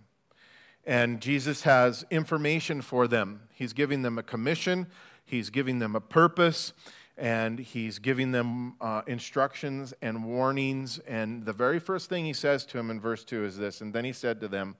And 0.85 1.21
Jesus 1.21 1.61
has 1.61 2.03
information 2.11 2.81
for 2.81 3.07
them. 3.07 3.43
He's 3.53 3.71
giving 3.71 4.01
them 4.01 4.17
a 4.17 4.23
commission, 4.23 4.87
he's 5.23 5.49
giving 5.49 5.79
them 5.79 5.95
a 5.95 6.01
purpose, 6.01 6.73
and 7.17 7.59
he's 7.59 7.99
giving 7.99 8.31
them 8.31 8.75
uh, 8.81 9.01
instructions 9.07 9.93
and 10.01 10.25
warnings. 10.25 10.99
And 10.99 11.45
the 11.45 11.53
very 11.53 11.79
first 11.79 12.09
thing 12.09 12.25
he 12.25 12.33
says 12.33 12.65
to 12.67 12.77
them 12.77 12.91
in 12.91 12.99
verse 12.99 13.23
2 13.23 13.45
is 13.45 13.57
this 13.57 13.81
And 13.81 13.93
then 13.93 14.05
he 14.05 14.13
said 14.13 14.41
to 14.41 14.47
them, 14.47 14.75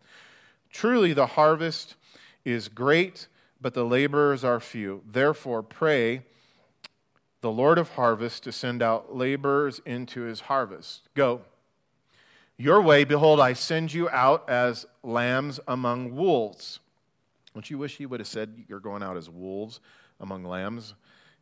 Truly, 0.70 1.14
the 1.14 1.28
harvest 1.28 1.96
is 2.44 2.68
great, 2.68 3.28
but 3.62 3.74
the 3.74 3.86
laborers 3.86 4.44
are 4.44 4.60
few. 4.60 5.02
Therefore, 5.10 5.64
pray 5.64 6.24
the 7.42 7.52
Lord 7.52 7.78
of 7.78 7.90
harvest 7.92 8.44
to 8.44 8.52
send 8.52 8.82
out 8.82 9.16
laborers 9.16 9.80
into 9.86 10.22
his 10.22 10.42
harvest. 10.42 11.10
Go. 11.14 11.42
Your 12.58 12.82
way, 12.82 13.04
behold, 13.04 13.40
I 13.40 13.54
send 13.54 13.94
you 13.94 14.10
out 14.10 14.50
as 14.50 14.86
lambs 15.04 15.60
among 15.68 16.16
wolves. 16.16 16.80
Don't 17.54 17.70
you 17.70 17.78
wish 17.78 17.98
he 17.98 18.06
would 18.06 18.20
have 18.20 18.28
said 18.28 18.64
you're 18.68 18.80
going 18.80 19.04
out 19.04 19.16
as 19.16 19.30
wolves 19.30 19.80
among 20.20 20.44
lambs? 20.44 20.96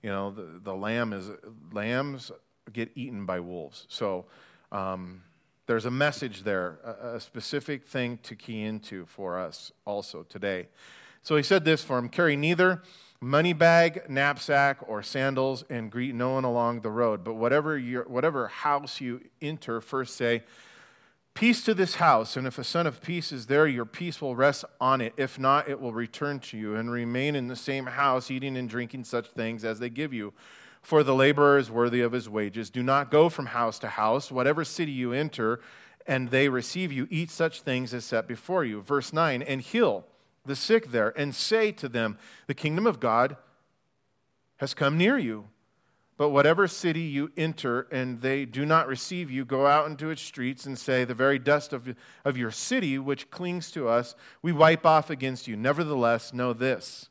You 0.03 0.09
know, 0.09 0.31
the, 0.31 0.59
the 0.61 0.75
lamb 0.75 1.13
is, 1.13 1.31
lambs 1.71 2.31
get 2.71 2.91
eaten 2.93 3.25
by 3.25 3.39
wolves. 3.39 3.85
So 3.89 4.25
um, 4.71 5.23
there's 5.65 5.85
a 5.85 5.91
message 5.91 6.43
there, 6.43 6.79
a, 6.83 7.15
a 7.15 7.19
specific 7.19 7.85
thing 7.85 8.19
to 8.23 8.35
key 8.35 8.61
into 8.63 9.05
for 9.05 9.39
us 9.39 9.71
also 9.85 10.23
today. 10.23 10.67
So 11.23 11.37
he 11.37 11.43
said 11.43 11.63
this 11.65 11.83
for 11.83 11.97
him 11.97 12.09
carry 12.09 12.35
neither 12.35 12.83
money 13.21 13.53
bag, 13.53 14.03
knapsack, 14.09 14.79
or 14.87 15.01
sandals, 15.01 15.63
and 15.69 15.89
greet 15.89 16.13
no 16.13 16.31
one 16.31 16.43
along 16.43 16.81
the 16.81 16.91
road. 16.91 17.23
But 17.23 17.35
whatever, 17.35 17.77
your, 17.77 18.03
whatever 18.03 18.49
house 18.49 18.99
you 18.99 19.21
enter, 19.41 19.79
first 19.79 20.17
say, 20.17 20.43
Peace 21.33 21.63
to 21.63 21.73
this 21.73 21.95
house, 21.95 22.37
and 22.37 22.45
if 22.45 22.59
a 22.59 22.63
son 22.63 22.85
of 22.85 23.01
peace 23.01 23.31
is 23.31 23.47
there, 23.47 23.65
your 23.65 23.85
peace 23.85 24.21
will 24.21 24.35
rest 24.35 24.65
on 24.79 25.01
it. 25.01 25.13
If 25.17 25.39
not, 25.39 25.67
it 25.67 25.81
will 25.81 25.91
return 25.91 26.39
to 26.41 26.57
you, 26.57 26.75
and 26.75 26.91
remain 26.91 27.35
in 27.35 27.47
the 27.47 27.55
same 27.55 27.87
house, 27.87 28.29
eating 28.29 28.55
and 28.55 28.69
drinking 28.69 29.05
such 29.05 29.29
things 29.29 29.65
as 29.65 29.79
they 29.79 29.89
give 29.89 30.13
you. 30.13 30.33
For 30.83 31.01
the 31.01 31.15
laborer 31.15 31.57
is 31.57 31.71
worthy 31.71 32.01
of 32.01 32.11
his 32.11 32.29
wages. 32.29 32.69
Do 32.69 32.83
not 32.83 33.09
go 33.09 33.29
from 33.29 33.47
house 33.47 33.79
to 33.79 33.87
house. 33.87 34.31
Whatever 34.31 34.63
city 34.63 34.91
you 34.91 35.11
enter, 35.11 35.59
and 36.05 36.29
they 36.29 36.49
receive 36.49 36.91
you, 36.91 37.07
eat 37.09 37.31
such 37.31 37.61
things 37.61 37.95
as 37.95 38.05
set 38.05 38.27
before 38.27 38.63
you. 38.63 38.81
Verse 38.81 39.11
9, 39.11 39.41
and 39.41 39.61
heal 39.61 40.05
the 40.45 40.55
sick 40.55 40.91
there, 40.91 41.17
and 41.17 41.33
say 41.33 41.71
to 41.71 41.89
them, 41.89 42.19
The 42.45 42.53
kingdom 42.53 42.85
of 42.85 42.99
God 42.99 43.37
has 44.57 44.73
come 44.73 44.97
near 44.97 45.17
you. 45.17 45.47
But 46.23 46.29
whatever 46.29 46.69
city 46.69 47.01
you 47.01 47.33
enter 47.35 47.81
and 47.91 48.21
they 48.21 48.45
do 48.45 48.65
not 48.65 48.87
receive 48.87 49.29
you, 49.29 49.43
go 49.43 49.67
out 49.67 49.87
into 49.87 50.09
its 50.09 50.21
streets 50.21 50.65
and 50.65 50.79
say, 50.79 51.03
The 51.03 51.13
very 51.13 51.37
dust 51.37 51.73
of, 51.73 51.93
of 52.23 52.37
your 52.37 52.49
city, 52.49 52.97
which 52.97 53.29
clings 53.29 53.71
to 53.71 53.89
us, 53.89 54.15
we 54.41 54.53
wipe 54.53 54.85
off 54.85 55.09
against 55.09 55.49
you. 55.49 55.57
Nevertheless, 55.57 56.33
know 56.33 56.53
this 56.53 57.09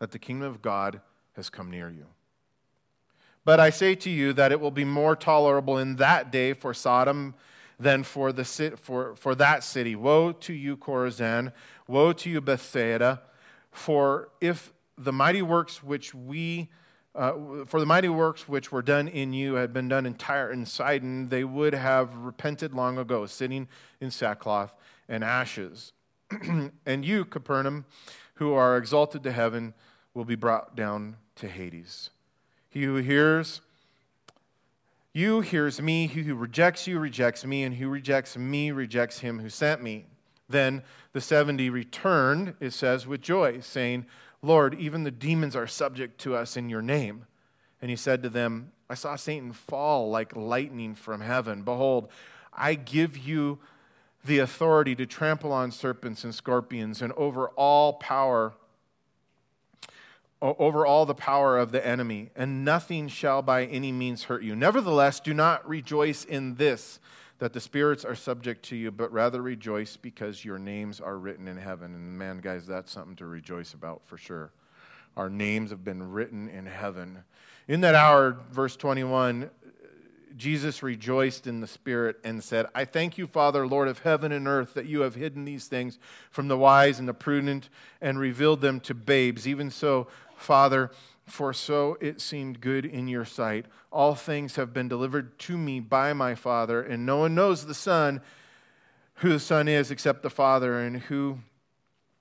that 0.00 0.12
the 0.12 0.18
kingdom 0.18 0.48
of 0.48 0.62
God 0.62 1.02
has 1.36 1.50
come 1.50 1.70
near 1.70 1.90
you. 1.90 2.06
But 3.44 3.60
I 3.60 3.68
say 3.68 3.96
to 3.96 4.08
you 4.08 4.32
that 4.32 4.50
it 4.50 4.58
will 4.58 4.70
be 4.70 4.86
more 4.86 5.14
tolerable 5.14 5.76
in 5.76 5.96
that 5.96 6.32
day 6.32 6.54
for 6.54 6.72
Sodom 6.72 7.34
than 7.78 8.02
for, 8.02 8.32
the, 8.32 8.46
for, 8.80 9.14
for 9.14 9.34
that 9.34 9.62
city. 9.62 9.94
Woe 9.94 10.32
to 10.32 10.54
you, 10.54 10.78
Chorazin! 10.78 11.52
Woe 11.86 12.14
to 12.14 12.30
you, 12.30 12.40
Bethsaida! 12.40 13.20
For 13.70 14.30
if 14.40 14.72
the 14.96 15.12
mighty 15.12 15.42
works 15.42 15.82
which 15.82 16.14
we 16.14 16.70
uh, 17.14 17.64
for 17.66 17.78
the 17.78 17.86
mighty 17.86 18.08
works 18.08 18.48
which 18.48 18.72
were 18.72 18.82
done 18.82 19.06
in 19.08 19.32
you 19.32 19.54
had 19.54 19.72
been 19.72 19.88
done 19.88 20.06
in 20.06 20.14
Tyre 20.14 20.50
and 20.50 20.66
Sidon, 20.66 21.28
they 21.28 21.44
would 21.44 21.74
have 21.74 22.14
repented 22.16 22.72
long 22.74 22.98
ago, 22.98 23.26
sitting 23.26 23.68
in 24.00 24.10
sackcloth 24.10 24.74
and 25.08 25.22
ashes. 25.22 25.92
and 26.86 27.04
you, 27.04 27.24
Capernaum, 27.24 27.84
who 28.34 28.52
are 28.54 28.76
exalted 28.76 29.22
to 29.24 29.32
heaven, 29.32 29.74
will 30.14 30.24
be 30.24 30.34
brought 30.34 30.74
down 30.74 31.16
to 31.36 31.48
Hades. 31.48 32.10
He 32.70 32.84
who 32.84 32.96
hears 32.96 33.60
you 35.14 35.42
hears 35.42 35.80
me, 35.80 36.06
he 36.06 36.22
who 36.22 36.34
rejects 36.34 36.86
you 36.86 36.98
rejects 36.98 37.44
me, 37.44 37.64
and 37.64 37.74
who 37.74 37.90
rejects 37.90 38.36
me 38.38 38.70
rejects 38.70 39.18
him 39.18 39.40
who 39.40 39.50
sent 39.50 39.82
me. 39.82 40.06
Then 40.48 40.82
the 41.12 41.20
70 41.20 41.68
returned, 41.68 42.54
it 42.60 42.72
says, 42.72 43.06
with 43.06 43.20
joy, 43.20 43.60
saying, 43.60 44.06
Lord, 44.42 44.74
even 44.74 45.04
the 45.04 45.10
demons 45.10 45.54
are 45.54 45.68
subject 45.68 46.20
to 46.22 46.34
us 46.34 46.56
in 46.56 46.68
your 46.68 46.82
name. 46.82 47.26
And 47.80 47.90
he 47.90 47.96
said 47.96 48.22
to 48.22 48.28
them, 48.28 48.72
I 48.90 48.94
saw 48.94 49.16
Satan 49.16 49.52
fall 49.52 50.10
like 50.10 50.36
lightning 50.36 50.94
from 50.94 51.20
heaven. 51.20 51.62
Behold, 51.62 52.08
I 52.52 52.74
give 52.74 53.16
you 53.16 53.60
the 54.24 54.38
authority 54.38 54.94
to 54.96 55.06
trample 55.06 55.52
on 55.52 55.70
serpents 55.70 56.24
and 56.24 56.34
scorpions 56.34 57.02
and 57.02 57.12
over 57.14 57.48
all 57.50 57.94
power 57.94 58.54
over 60.40 60.84
all 60.84 61.06
the 61.06 61.14
power 61.14 61.56
of 61.56 61.70
the 61.70 61.84
enemy 61.86 62.28
and 62.34 62.64
nothing 62.64 63.06
shall 63.06 63.42
by 63.42 63.64
any 63.64 63.92
means 63.92 64.24
hurt 64.24 64.42
you 64.42 64.56
nevertheless 64.56 65.20
do 65.20 65.32
not 65.32 65.66
rejoice 65.68 66.24
in 66.24 66.56
this 66.56 66.98
that 67.42 67.52
the 67.52 67.60
spirits 67.60 68.04
are 68.04 68.14
subject 68.14 68.64
to 68.64 68.76
you, 68.76 68.92
but 68.92 69.12
rather 69.12 69.42
rejoice 69.42 69.96
because 69.96 70.44
your 70.44 70.60
names 70.60 71.00
are 71.00 71.18
written 71.18 71.48
in 71.48 71.56
heaven. 71.56 71.92
And 71.92 72.16
man, 72.16 72.38
guys, 72.38 72.68
that's 72.68 72.92
something 72.92 73.16
to 73.16 73.26
rejoice 73.26 73.74
about 73.74 74.00
for 74.06 74.16
sure. 74.16 74.52
Our 75.16 75.28
names 75.28 75.70
have 75.70 75.82
been 75.82 76.12
written 76.12 76.48
in 76.48 76.66
heaven. 76.66 77.24
In 77.66 77.80
that 77.80 77.96
hour, 77.96 78.38
verse 78.52 78.76
21, 78.76 79.50
Jesus 80.36 80.84
rejoiced 80.84 81.48
in 81.48 81.60
the 81.60 81.66
Spirit 81.66 82.20
and 82.22 82.44
said, 82.44 82.66
I 82.76 82.84
thank 82.84 83.18
you, 83.18 83.26
Father, 83.26 83.66
Lord 83.66 83.88
of 83.88 83.98
heaven 83.98 84.30
and 84.30 84.46
earth, 84.46 84.74
that 84.74 84.86
you 84.86 85.00
have 85.00 85.16
hidden 85.16 85.44
these 85.44 85.66
things 85.66 85.98
from 86.30 86.46
the 86.46 86.56
wise 86.56 87.00
and 87.00 87.08
the 87.08 87.12
prudent 87.12 87.70
and 88.00 88.20
revealed 88.20 88.60
them 88.60 88.78
to 88.78 88.94
babes. 88.94 89.48
Even 89.48 89.68
so, 89.68 90.06
Father, 90.36 90.92
for 91.26 91.52
so 91.52 91.96
it 92.00 92.20
seemed 92.20 92.60
good 92.60 92.84
in 92.84 93.08
your 93.08 93.24
sight. 93.24 93.66
All 93.90 94.14
things 94.14 94.56
have 94.56 94.72
been 94.72 94.88
delivered 94.88 95.38
to 95.40 95.56
me 95.56 95.80
by 95.80 96.12
my 96.12 96.34
Father, 96.34 96.82
and 96.82 97.06
no 97.06 97.18
one 97.18 97.34
knows 97.34 97.66
the 97.66 97.74
Son, 97.74 98.20
who 99.16 99.30
the 99.30 99.40
Son 99.40 99.68
is, 99.68 99.90
except 99.90 100.22
the 100.22 100.30
Father, 100.30 100.80
and 100.80 100.96
who 101.02 101.38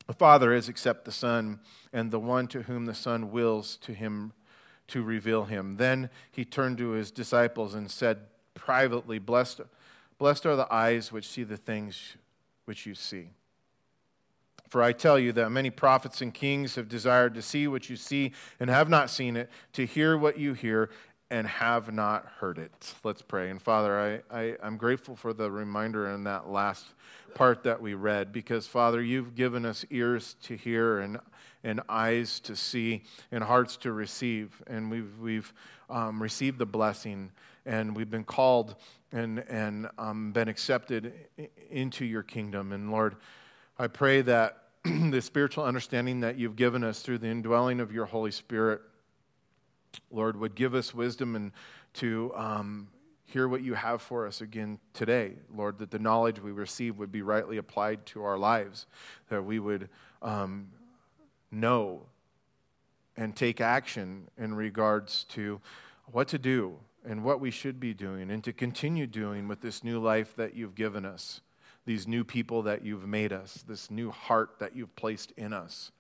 the 0.08 0.14
Father 0.14 0.54
is 0.54 0.70
except 0.70 1.06
the 1.06 1.12
Son, 1.12 1.60
and 1.94 2.12
the 2.12 2.20
one 2.20 2.48
to 2.48 2.64
whom 2.64 2.86
the 2.86 2.94
Son 2.94 3.32
wills 3.32 3.78
to 3.78 3.94
him 3.94 4.34
to 4.88 5.02
reveal 5.02 5.46
him. 5.46 5.78
Then 5.78 6.10
he 6.32 6.44
turned 6.44 6.78
to 6.80 6.92
his 6.92 7.12
disciples 7.12 7.74
and 7.74 7.90
said 7.90 8.20
privately, 8.54 9.20
Blessed, 9.20 9.62
blessed 10.18 10.46
are 10.46 10.56
the 10.56 10.72
eyes 10.72 11.12
which 11.12 11.28
see 11.28 11.44
the 11.44 11.58
things 11.58 12.18
which 12.66 12.86
you 12.86 12.94
see. 12.94 13.30
For 14.72 14.82
I 14.82 14.94
tell 14.94 15.20
you 15.20 15.34
that 15.34 15.50
many 15.50 15.70
prophets 15.70 16.22
and 16.22 16.34
kings 16.34 16.76
have 16.76 16.88
desired 16.88 17.36
to 17.36 17.42
see 17.42 17.68
what 17.68 17.90
you 17.90 17.98
see 17.98 18.32
and 18.58 18.70
have 18.70 18.88
not 18.88 19.10
seen 19.10 19.36
it, 19.36 19.50
to 19.74 19.86
hear 19.86 20.18
what 20.18 20.40
you 20.40 20.54
hear 20.54 20.90
and 21.30 21.46
have 21.46 21.92
not 21.92 22.26
heard 22.40 22.58
it. 22.58 22.94
Let's 23.04 23.22
pray. 23.22 23.50
And 23.50 23.62
Father, 23.62 24.24
I, 24.32 24.40
I, 24.40 24.56
am 24.66 24.78
grateful 24.78 25.18
for 25.18 25.34
the 25.34 25.52
reminder 25.52 26.10
in 26.12 26.24
that 26.24 26.50
last 26.50 26.86
part 27.36 27.64
that 27.64 27.82
we 27.82 27.96
read, 27.96 28.32
because 28.32 28.66
Father, 28.66 29.02
you've 29.02 29.36
given 29.36 29.66
us 29.66 29.84
ears 29.90 30.38
to 30.44 30.56
hear 30.56 31.00
and, 31.00 31.20
and 31.66 31.82
eyes 31.90 32.40
to 32.40 32.56
see 32.56 33.04
and 33.30 33.44
hearts 33.44 33.76
to 33.76 33.92
receive. 33.92 34.64
And 34.68 34.90
we've, 34.90 35.20
we've 35.20 35.54
um, 35.90 36.24
received 36.24 36.60
the 36.60 36.66
blessing 36.66 37.32
and 37.66 37.94
we've 37.94 38.10
been 38.10 38.24
called 38.24 38.76
and, 39.12 39.40
and 39.50 39.90
um, 39.98 40.32
been 40.32 40.48
accepted 40.48 41.14
into 41.70 42.06
your 42.06 42.24
kingdom. 42.24 42.72
And 42.72 42.90
Lord, 42.90 43.18
I 43.78 43.88
pray 43.88 44.22
that 44.22 44.61
the 45.12 45.22
spiritual 45.22 45.64
understanding 45.64 46.22
that 46.22 46.38
you've 46.38 46.56
given 46.56 46.84
us 46.84 47.02
through 47.02 47.20
the 47.20 47.28
indwelling 47.28 47.80
of 47.80 47.92
your 47.92 48.06
Holy 48.06 48.32
Spirit, 48.32 48.82
Lord, 50.10 50.40
would 50.40 50.56
give 50.56 50.74
us 50.74 50.94
wisdom 50.94 51.36
and 51.36 51.52
to 51.94 52.32
um, 52.36 52.88
hear 53.26 53.48
what 53.48 53.62
you 53.62 53.76
have 53.76 54.02
for 54.02 54.26
us 54.26 54.42
again 54.42 54.80
today, 54.94 55.34
Lord, 55.56 55.78
that 55.80 55.92
the 55.92 56.00
knowledge 56.00 56.40
we 56.40 56.52
receive 56.52 56.98
would 56.98 57.12
be 57.12 57.22
rightly 57.22 57.58
applied 57.58 58.08
to 58.08 58.24
our 58.24 58.40
lives, 58.40 58.88
that 59.30 59.46
we 59.46 59.60
would 59.60 59.88
um, 60.24 60.70
know 61.52 62.02
and 63.16 63.36
take 63.36 63.62
action 63.62 64.30
in 64.38 64.56
regards 64.56 65.26
to 65.26 65.62
what 66.08 66.28
to 66.30 66.40
do 66.40 66.78
and 67.06 67.24
what 67.24 67.40
we 67.40 67.52
should 67.52 67.80
be 67.80 67.94
doing 67.94 68.32
and 68.32 68.44
to 68.44 68.54
continue 68.54 69.06
doing 69.06 69.48
with 69.48 69.62
this 69.62 69.84
new 69.84 70.00
life 70.00 70.36
that 70.36 70.56
you've 70.56 70.76
given 70.76 71.06
us 71.06 71.42
these 71.86 72.08
new 72.08 72.24
people 72.24 72.64
that 72.64 72.86
you've 72.86 73.08
made 73.08 73.34
us, 73.34 73.64
this 73.68 73.90
new 73.90 74.12
heart 74.12 74.56
that 74.60 74.76
you've 74.76 74.96
placed 74.96 75.32
in 75.38 75.54
us. 75.54 75.92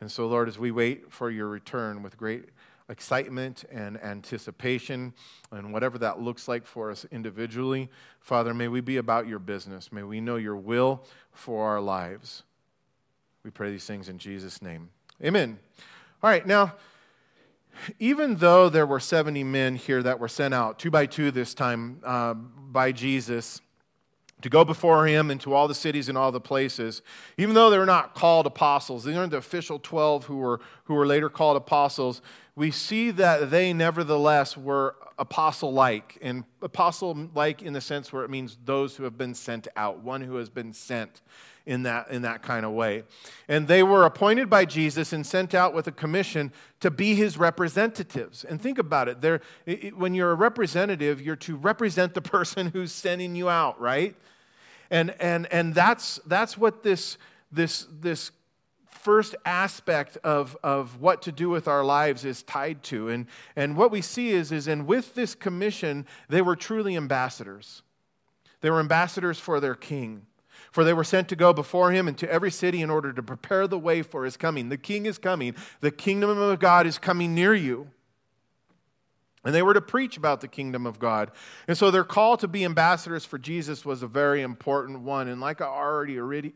And 0.00 0.10
so, 0.10 0.26
Lord, 0.26 0.48
as 0.48 0.58
we 0.58 0.70
wait 0.70 1.12
for 1.12 1.30
your 1.30 1.46
return 1.48 2.02
with 2.02 2.16
great 2.16 2.46
excitement 2.88 3.64
and 3.70 4.02
anticipation, 4.02 5.14
and 5.52 5.72
whatever 5.72 5.96
that 5.98 6.20
looks 6.20 6.48
like 6.48 6.66
for 6.66 6.90
us 6.90 7.06
individually, 7.12 7.88
Father, 8.20 8.52
may 8.52 8.68
we 8.68 8.80
be 8.80 8.96
about 8.96 9.28
your 9.28 9.38
business. 9.38 9.92
May 9.92 10.02
we 10.02 10.20
know 10.20 10.36
your 10.36 10.56
will 10.56 11.04
for 11.30 11.68
our 11.68 11.80
lives. 11.80 12.42
We 13.44 13.50
pray 13.50 13.70
these 13.70 13.86
things 13.86 14.08
in 14.08 14.18
Jesus' 14.18 14.60
name. 14.60 14.90
Amen. 15.24 15.58
All 16.22 16.30
right, 16.30 16.46
now, 16.46 16.74
even 17.98 18.36
though 18.36 18.68
there 18.68 18.86
were 18.86 19.00
70 19.00 19.44
men 19.44 19.76
here 19.76 20.02
that 20.02 20.20
were 20.20 20.28
sent 20.28 20.52
out, 20.52 20.78
two 20.78 20.90
by 20.90 21.06
two 21.06 21.30
this 21.30 21.54
time, 21.54 22.00
uh, 22.04 22.34
by 22.34 22.92
Jesus, 22.92 23.60
to 24.42 24.50
go 24.50 24.64
before 24.64 25.06
him 25.06 25.30
into 25.30 25.54
all 25.54 25.66
the 25.66 25.74
cities 25.74 26.08
and 26.08 26.18
all 26.18 26.30
the 26.30 26.40
places, 26.40 27.02
even 27.38 27.54
though 27.54 27.70
they 27.70 27.78
were 27.78 27.86
not 27.86 28.14
called 28.14 28.46
apostles. 28.46 29.04
They 29.04 29.12
weren't 29.12 29.30
the 29.30 29.38
official 29.38 29.78
12 29.78 30.26
who 30.26 30.36
were, 30.36 30.60
who 30.84 30.94
were 30.94 31.06
later 31.06 31.28
called 31.28 31.56
apostles. 31.56 32.20
we 32.54 32.70
see 32.70 33.10
that 33.12 33.50
they 33.50 33.72
nevertheless 33.72 34.56
were 34.56 34.94
apostle 35.18 35.72
like, 35.72 36.18
and 36.20 36.44
apostle 36.60 37.30
like 37.34 37.62
in 37.62 37.72
the 37.72 37.80
sense 37.80 38.12
where 38.12 38.24
it 38.24 38.30
means 38.30 38.58
those 38.64 38.96
who 38.96 39.04
have 39.04 39.16
been 39.16 39.34
sent 39.34 39.68
out, 39.76 40.00
one 40.00 40.20
who 40.20 40.36
has 40.36 40.50
been 40.50 40.72
sent 40.72 41.20
in 41.66 41.84
that, 41.84 42.10
in 42.10 42.22
that 42.22 42.42
kind 42.42 42.66
of 42.66 42.72
way. 42.72 43.04
And 43.48 43.68
they 43.68 43.82
were 43.82 44.04
appointed 44.04 44.50
by 44.50 44.64
Jesus 44.64 45.12
and 45.12 45.26
sent 45.26 45.54
out 45.54 45.74
with 45.74 45.86
a 45.86 45.92
commission 45.92 46.52
to 46.80 46.90
be 46.90 47.14
his 47.14 47.38
representatives. 47.38 48.44
And 48.44 48.60
think 48.60 48.78
about 48.78 49.08
it, 49.08 49.20
They're, 49.20 49.40
it 49.66 49.96
when 49.96 50.14
you're 50.14 50.32
a 50.32 50.36
representative, 50.36 51.20
you're 51.20 51.36
to 51.36 51.56
represent 51.56 52.14
the 52.14 52.22
person 52.36 52.68
who's 52.68 52.92
sending 52.92 53.34
you 53.34 53.48
out, 53.48 53.80
right? 53.80 54.16
And, 54.92 55.14
and, 55.18 55.50
and 55.50 55.74
that's, 55.74 56.20
that's 56.26 56.58
what 56.58 56.82
this, 56.82 57.16
this, 57.50 57.86
this 57.90 58.30
first 58.90 59.34
aspect 59.46 60.18
of, 60.18 60.54
of 60.62 61.00
what 61.00 61.22
to 61.22 61.32
do 61.32 61.48
with 61.48 61.66
our 61.66 61.82
lives 61.82 62.26
is 62.26 62.42
tied 62.42 62.82
to. 62.84 63.08
And, 63.08 63.26
and 63.56 63.74
what 63.74 63.90
we 63.90 64.02
see 64.02 64.28
is, 64.28 64.52
is, 64.52 64.68
and 64.68 64.86
with 64.86 65.14
this 65.14 65.34
commission, 65.34 66.06
they 66.28 66.42
were 66.42 66.54
truly 66.54 66.94
ambassadors. 66.94 67.82
They 68.60 68.68
were 68.68 68.80
ambassadors 68.80 69.38
for 69.38 69.60
their 69.60 69.74
king. 69.74 70.26
For 70.70 70.84
they 70.84 70.92
were 70.92 71.04
sent 71.04 71.28
to 71.30 71.36
go 71.36 71.54
before 71.54 71.90
him 71.90 72.06
into 72.06 72.30
every 72.30 72.50
city 72.50 72.82
in 72.82 72.90
order 72.90 73.14
to 73.14 73.22
prepare 73.22 73.66
the 73.66 73.78
way 73.78 74.02
for 74.02 74.26
his 74.26 74.36
coming. 74.36 74.68
The 74.68 74.76
king 74.76 75.06
is 75.06 75.16
coming. 75.16 75.54
The 75.80 75.90
kingdom 75.90 76.28
of 76.38 76.58
God 76.58 76.86
is 76.86 76.98
coming 76.98 77.34
near 77.34 77.54
you. 77.54 77.88
And 79.44 79.54
they 79.54 79.62
were 79.62 79.74
to 79.74 79.80
preach 79.80 80.16
about 80.16 80.40
the 80.40 80.48
kingdom 80.48 80.86
of 80.86 81.00
God. 81.00 81.32
And 81.66 81.76
so 81.76 81.90
their 81.90 82.04
call 82.04 82.36
to 82.36 82.46
be 82.46 82.64
ambassadors 82.64 83.24
for 83.24 83.38
Jesus 83.38 83.84
was 83.84 84.02
a 84.02 84.06
very 84.06 84.40
important 84.42 85.00
one. 85.00 85.26
And 85.26 85.40
like 85.40 85.60
I 85.60 85.66
already, 85.66 86.18
already 86.18 86.52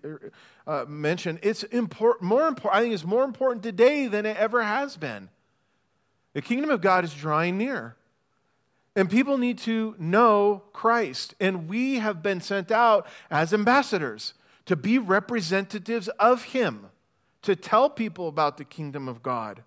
uh, 0.66 0.85
mentioned, 0.87 1.40
it's 1.43 1.64
important, 1.64 2.23
more 2.23 2.47
important, 2.47 2.78
I 2.78 2.83
think 2.83 2.95
it's 2.95 3.05
more 3.05 3.25
important 3.25 3.64
today 3.64 4.07
than 4.07 4.25
it 4.25 4.37
ever 4.37 4.62
has 4.62 4.97
been. 4.97 5.31
The 6.35 6.43
kingdom 6.43 6.71
of 6.71 6.81
God 6.81 7.05
is 7.05 7.12
drawing 7.12 7.59
near. 7.59 7.97
And 8.95 9.11
people 9.11 9.37
need 9.37 9.59
to 9.59 9.95
know 9.99 10.62
Christ. 10.73 11.35
And 11.40 11.69
we 11.69 11.97
have 11.97 12.23
been 12.23 12.40
sent 12.40 12.71
out 12.71 13.07
as 13.31 13.52
ambassadors 13.52 14.33
to 14.64 14.76
be 14.76 14.99
representatives 14.99 16.09
of 16.19 16.45
Him, 16.45 16.87
to 17.43 17.57
tell 17.57 17.90
people 17.90 18.28
about 18.28 18.57
the 18.57 18.64
kingdom 18.64 19.09
of 19.09 19.23
God. 19.23 19.62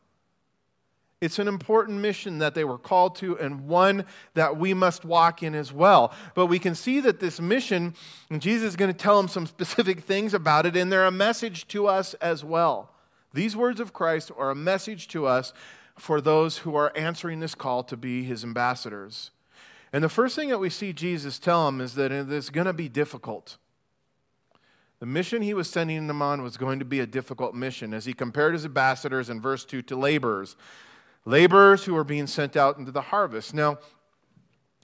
It's 1.22 1.38
an 1.38 1.50
important 1.50 2.00
mission 2.00 2.40
that 2.40 2.56
they 2.56 2.64
were 2.64 2.78
called 2.78 3.18
to 3.18 3.38
and 3.38 3.68
one 3.68 4.06
that 4.36 4.58
we 4.58 4.74
must 4.74 5.04
walk 5.04 5.44
in 5.44 5.54
as 5.54 5.74
well. 5.74 6.14
But 6.34 6.46
we 6.46 6.60
can 6.60 6.76
see 6.76 7.02
that 7.02 7.20
this 7.20 7.42
mission, 7.42 7.94
and 8.30 8.42
Jesus 8.42 8.70
is 8.70 8.76
going 8.78 8.92
to 8.92 8.98
tell 8.98 9.18
them 9.18 9.28
some 9.28 9.46
specific 9.46 10.00
things 10.02 10.34
about 10.34 10.66
it, 10.66 10.78
and 10.78 10.90
they're 10.90 11.06
a 11.06 11.12
message 11.12 11.68
to 11.70 11.88
us 11.88 12.14
as 12.16 12.46
well. 12.46 12.92
These 13.34 13.58
words 13.58 13.82
of 13.82 13.92
Christ 13.92 14.32
are 14.38 14.50
a 14.50 14.56
message 14.56 15.10
to 15.10 15.26
us 15.26 15.52
for 15.98 16.22
those 16.22 16.60
who 16.60 16.76
are 16.76 16.96
answering 16.96 17.42
this 17.42 17.54
call 17.54 17.84
to 17.84 17.98
be 17.98 18.24
his 18.24 18.46
ambassadors. 18.46 19.32
And 19.92 20.02
the 20.02 20.10
first 20.10 20.38
thing 20.38 20.48
that 20.50 20.60
we 20.60 20.70
see 20.70 20.94
Jesus 20.94 21.38
tell 21.38 21.66
them 21.66 21.82
is 21.82 21.96
that 21.96 22.14
it 22.14 22.32
is 22.32 22.50
going 22.50 22.68
to 22.68 22.74
be 22.74 22.88
difficult. 22.88 23.58
The 25.00 25.06
mission 25.06 25.42
he 25.42 25.54
was 25.54 25.70
sending 25.70 26.08
them 26.08 26.22
on 26.22 26.44
was 26.44 26.56
going 26.56 26.80
to 26.80 26.86
be 26.86 27.02
a 27.02 27.06
difficult 27.06 27.56
mission, 27.56 27.94
as 27.94 28.06
he 28.06 28.14
compared 28.14 28.54
his 28.54 28.64
ambassadors 28.64 29.30
in 29.30 29.42
verse 29.42 29.66
2 29.66 29.82
to 29.84 29.98
laborers 29.98 30.56
laborers 31.30 31.86
who 31.86 31.96
are 31.96 32.04
being 32.04 32.28
sent 32.28 32.58
out 32.58 32.78
into 32.78 32.92
the 32.92 33.02
harvest. 33.02 33.54
Now, 33.54 33.78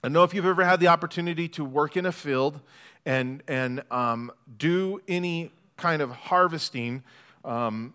I 0.04 0.08
know 0.08 0.22
if 0.22 0.32
you've 0.32 0.46
ever 0.46 0.64
had 0.64 0.78
the 0.78 0.88
opportunity 0.88 1.48
to 1.48 1.64
work 1.64 1.96
in 1.96 2.06
a 2.06 2.12
field 2.12 2.60
and, 3.04 3.42
and 3.48 3.82
um, 3.90 4.30
do 4.56 5.00
any 5.08 5.50
kind 5.76 6.00
of 6.00 6.10
harvesting. 6.10 7.02
Um, 7.44 7.94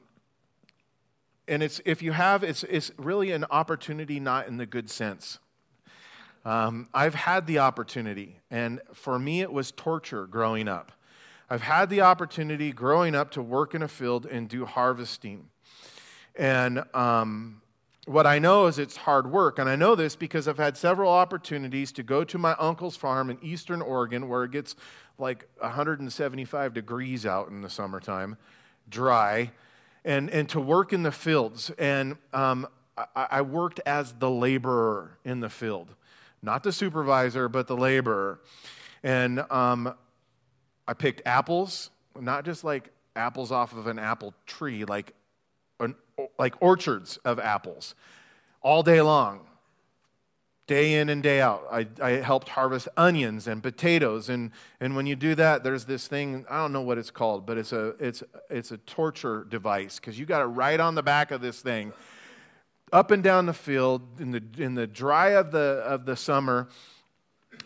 and 1.48 1.64
it's, 1.64 1.82
if 1.86 2.02
you 2.02 2.12
have, 2.12 2.44
it's, 2.44 2.64
it's 2.64 2.92
really 2.98 3.32
an 3.32 3.46
opportunity 3.50 4.20
not 4.20 4.48
in 4.48 4.58
the 4.58 4.66
good 4.66 4.90
sense. 4.90 5.40
Um, 6.44 6.90
I've 6.94 7.16
had 7.16 7.48
the 7.48 7.60
opportunity, 7.60 8.40
and 8.50 8.82
for 8.94 9.20
me, 9.20 9.42
it 9.42 9.54
was 9.54 9.72
torture 9.72 10.26
growing 10.26 10.68
up. 10.68 10.92
I've 11.50 11.62
had 11.62 11.90
the 11.90 12.02
opportunity 12.02 12.72
growing 12.72 13.14
up 13.14 13.32
to 13.32 13.42
work 13.42 13.76
in 13.76 13.84
a 13.84 13.88
field 13.88 14.26
and 14.26 14.50
do 14.50 14.66
harvesting. 14.66 15.50
And 16.36 16.84
um, 16.96 17.61
what 18.06 18.26
I 18.26 18.40
know 18.40 18.66
is 18.66 18.80
it's 18.80 18.98
hard 18.98 19.32
work. 19.32 19.60
And 19.60 19.70
I 19.70 19.76
know 19.76 19.96
this 19.96 20.16
because 20.16 20.48
I've 20.48 20.58
had 20.58 20.76
several 20.76 21.12
opportunities 21.12 21.92
to 21.94 22.04
go 22.04 22.24
to 22.24 22.38
my 22.38 22.54
uncle's 22.54 22.96
farm 22.96 23.30
in 23.30 23.38
eastern 23.42 23.82
Oregon 23.82 24.28
where 24.28 24.44
it 24.44 24.52
gets 24.52 24.76
like 25.18 25.48
175 25.60 26.74
degrees 26.74 27.26
out 27.26 27.50
in 27.50 27.62
the 27.62 27.70
summertime, 27.70 28.38
dry, 28.90 29.52
and, 30.04 30.30
and 30.32 30.50
to 30.50 30.60
work 30.60 30.94
in 30.94 31.04
the 31.04 31.12
fields. 31.12 31.70
And 31.78 32.18
um, 32.34 32.68
I, 32.98 33.28
I 33.32 33.42
worked 33.42 33.80
as 33.86 34.14
the 34.14 34.30
laborer 34.30 35.18
in 35.24 35.40
the 35.40 35.50
field, 35.50 35.94
not 36.42 36.64
the 36.64 36.72
supervisor, 36.72 37.48
but 37.50 37.68
the 37.68 37.78
laborer. 37.78 38.40
And 39.04 39.40
um, 39.52 39.94
I 40.88 40.94
picked 40.94 41.22
apples, 41.26 41.92
not 42.20 42.46
just 42.46 42.64
like 42.64 42.92
apples 43.16 43.52
off 43.52 43.74
of 43.74 43.86
an 43.86 44.00
apple 44.00 44.34
tree, 44.48 44.86
like 44.86 45.14
like 46.38 46.56
orchards 46.62 47.18
of 47.18 47.40
apples 47.40 47.96
all 48.62 48.84
day 48.84 49.02
long, 49.02 49.42
day 50.68 50.94
in 50.96 51.10
and 51.10 51.22
day 51.22 51.42
out. 51.42 51.68
I, 51.72 51.88
I 52.02 52.12
helped 52.12 52.50
harvest 52.50 52.88
onions 52.96 53.48
and 53.48 53.62
potatoes. 53.62 54.30
And, 54.30 54.52
and 54.80 54.96
when 54.96 55.06
you 55.06 55.16
do 55.16 55.36
that, 55.36 55.64
there's 55.64 55.86
this 55.86 56.08
thing, 56.08 56.46
I 56.50 56.58
don't 56.58 56.72
know 56.72 56.82
what 56.82 56.98
it's 56.98 57.12
called, 57.12 57.46
but 57.46 57.58
it's 57.58 57.74
a, 57.74 57.96
it's, 58.00 58.24
it's 58.50 58.72
a 58.72 58.78
torture 58.78 59.46
device 59.50 60.00
because 60.00 60.18
you 60.20 60.26
got 60.26 60.42
it 60.42 60.46
right 60.46 60.80
on 60.80 60.96
the 60.96 61.04
back 61.04 61.32
of 61.32 61.42
this 61.42 61.62
thing, 61.62 61.92
up 62.94 63.12
and 63.12 63.24
down 63.24 63.46
the 63.46 63.54
field 63.54 64.02
in 64.20 64.32
the, 64.32 64.44
in 64.58 64.76
the 64.76 64.88
dry 64.88 65.30
of 65.30 65.52
the, 65.52 65.84
of 65.86 66.06
the 66.06 66.16
summer 66.16 66.68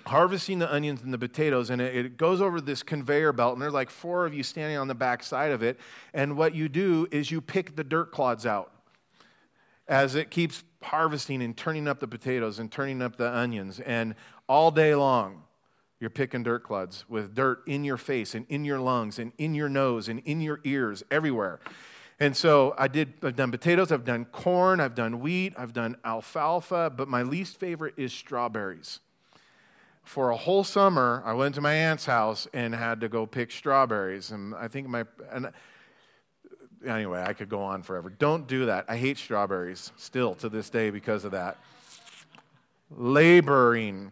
harvesting 0.07 0.59
the 0.59 0.71
onions 0.71 1.01
and 1.01 1.13
the 1.13 1.17
potatoes, 1.17 1.69
and 1.69 1.81
it, 1.81 1.95
it, 1.95 2.17
goes 2.17 2.41
over 2.41 2.61
this 2.61 2.83
conveyor 2.83 3.33
belt, 3.33 3.53
and 3.53 3.61
there's 3.61 3.73
like 3.73 3.89
four 3.89 4.25
of 4.25 4.33
you 4.33 4.43
standing 4.43 4.77
on 4.77 4.87
the 4.87 4.95
back 4.95 5.23
side 5.23 5.51
of 5.51 5.63
it. 5.63 5.79
And 6.13 6.37
what 6.37 6.53
you 6.53 6.69
do 6.69 7.07
is 7.11 7.31
you 7.31 7.41
pick 7.41 7.75
the 7.75 7.83
dirt 7.83 8.11
clods 8.11 8.45
out 8.45 8.71
as 9.87 10.15
it 10.15 10.29
keeps 10.31 10.63
harvesting 10.83 11.41
and 11.41 11.55
turning 11.55 11.87
up 11.87 11.99
the 11.99 12.07
potatoes 12.07 12.59
and 12.59 12.71
turning 12.71 13.01
up 13.01 13.17
the 13.17 13.29
onions. 13.29 13.79
And 13.79 14.15
all 14.47 14.71
day 14.71 14.95
long, 14.95 15.43
you're 15.99 16.09
picking 16.09 16.43
dirt 16.43 16.63
clods 16.63 17.05
with 17.07 17.33
dirt 17.33 17.63
in 17.67 17.83
your 17.83 17.97
face 17.97 18.35
and 18.35 18.45
in 18.49 18.65
your 18.65 18.79
lungs 18.79 19.17
and 19.17 19.31
in 19.37 19.55
your 19.55 19.69
nose 19.69 20.07
and 20.07 20.19
in 20.25 20.41
your 20.41 20.59
ears, 20.63 21.03
everywhere. 21.09 21.59
And 22.19 22.35
so 22.37 22.73
I 22.77 22.87
did, 22.87 23.13
I've 23.23 23.35
done 23.35 23.51
potatoes, 23.51 23.91
I've 23.91 24.05
done 24.05 24.25
corn, 24.25 24.79
I've 24.79 24.95
done 24.95 25.19
wheat, 25.19 25.53
I've 25.57 25.73
done 25.73 25.97
alfalfa, 26.05 26.91
but 26.95 27.07
my 27.07 27.23
least 27.23 27.59
favorite 27.59 27.95
is 27.97 28.13
strawberries 28.13 28.99
for 30.05 30.29
a 30.29 30.37
whole 30.37 30.63
summer, 30.63 31.21
I 31.25 31.33
went 31.33 31.55
to 31.55 31.61
my 31.61 31.73
aunt's 31.73 32.05
house 32.05 32.47
and 32.53 32.73
had 32.73 33.01
to 33.01 33.09
go 33.09 33.25
pick 33.25 33.51
strawberries. 33.51 34.31
And 34.31 34.53
I 34.55 34.67
think 34.67 34.87
my, 34.87 35.03
and 35.31 35.51
anyway, 36.85 37.23
I 37.25 37.33
could 37.33 37.49
go 37.49 37.61
on 37.61 37.81
forever. 37.81 38.09
Don't 38.09 38.47
do 38.47 38.67
that. 38.67 38.85
I 38.87 38.97
hate 38.97 39.17
strawberries 39.17 39.91
still 39.97 40.35
to 40.35 40.47
this 40.47 40.69
day 40.69 40.91
because 40.91 41.25
of 41.25 41.31
that. 41.31 41.57
Laboring. 42.91 44.11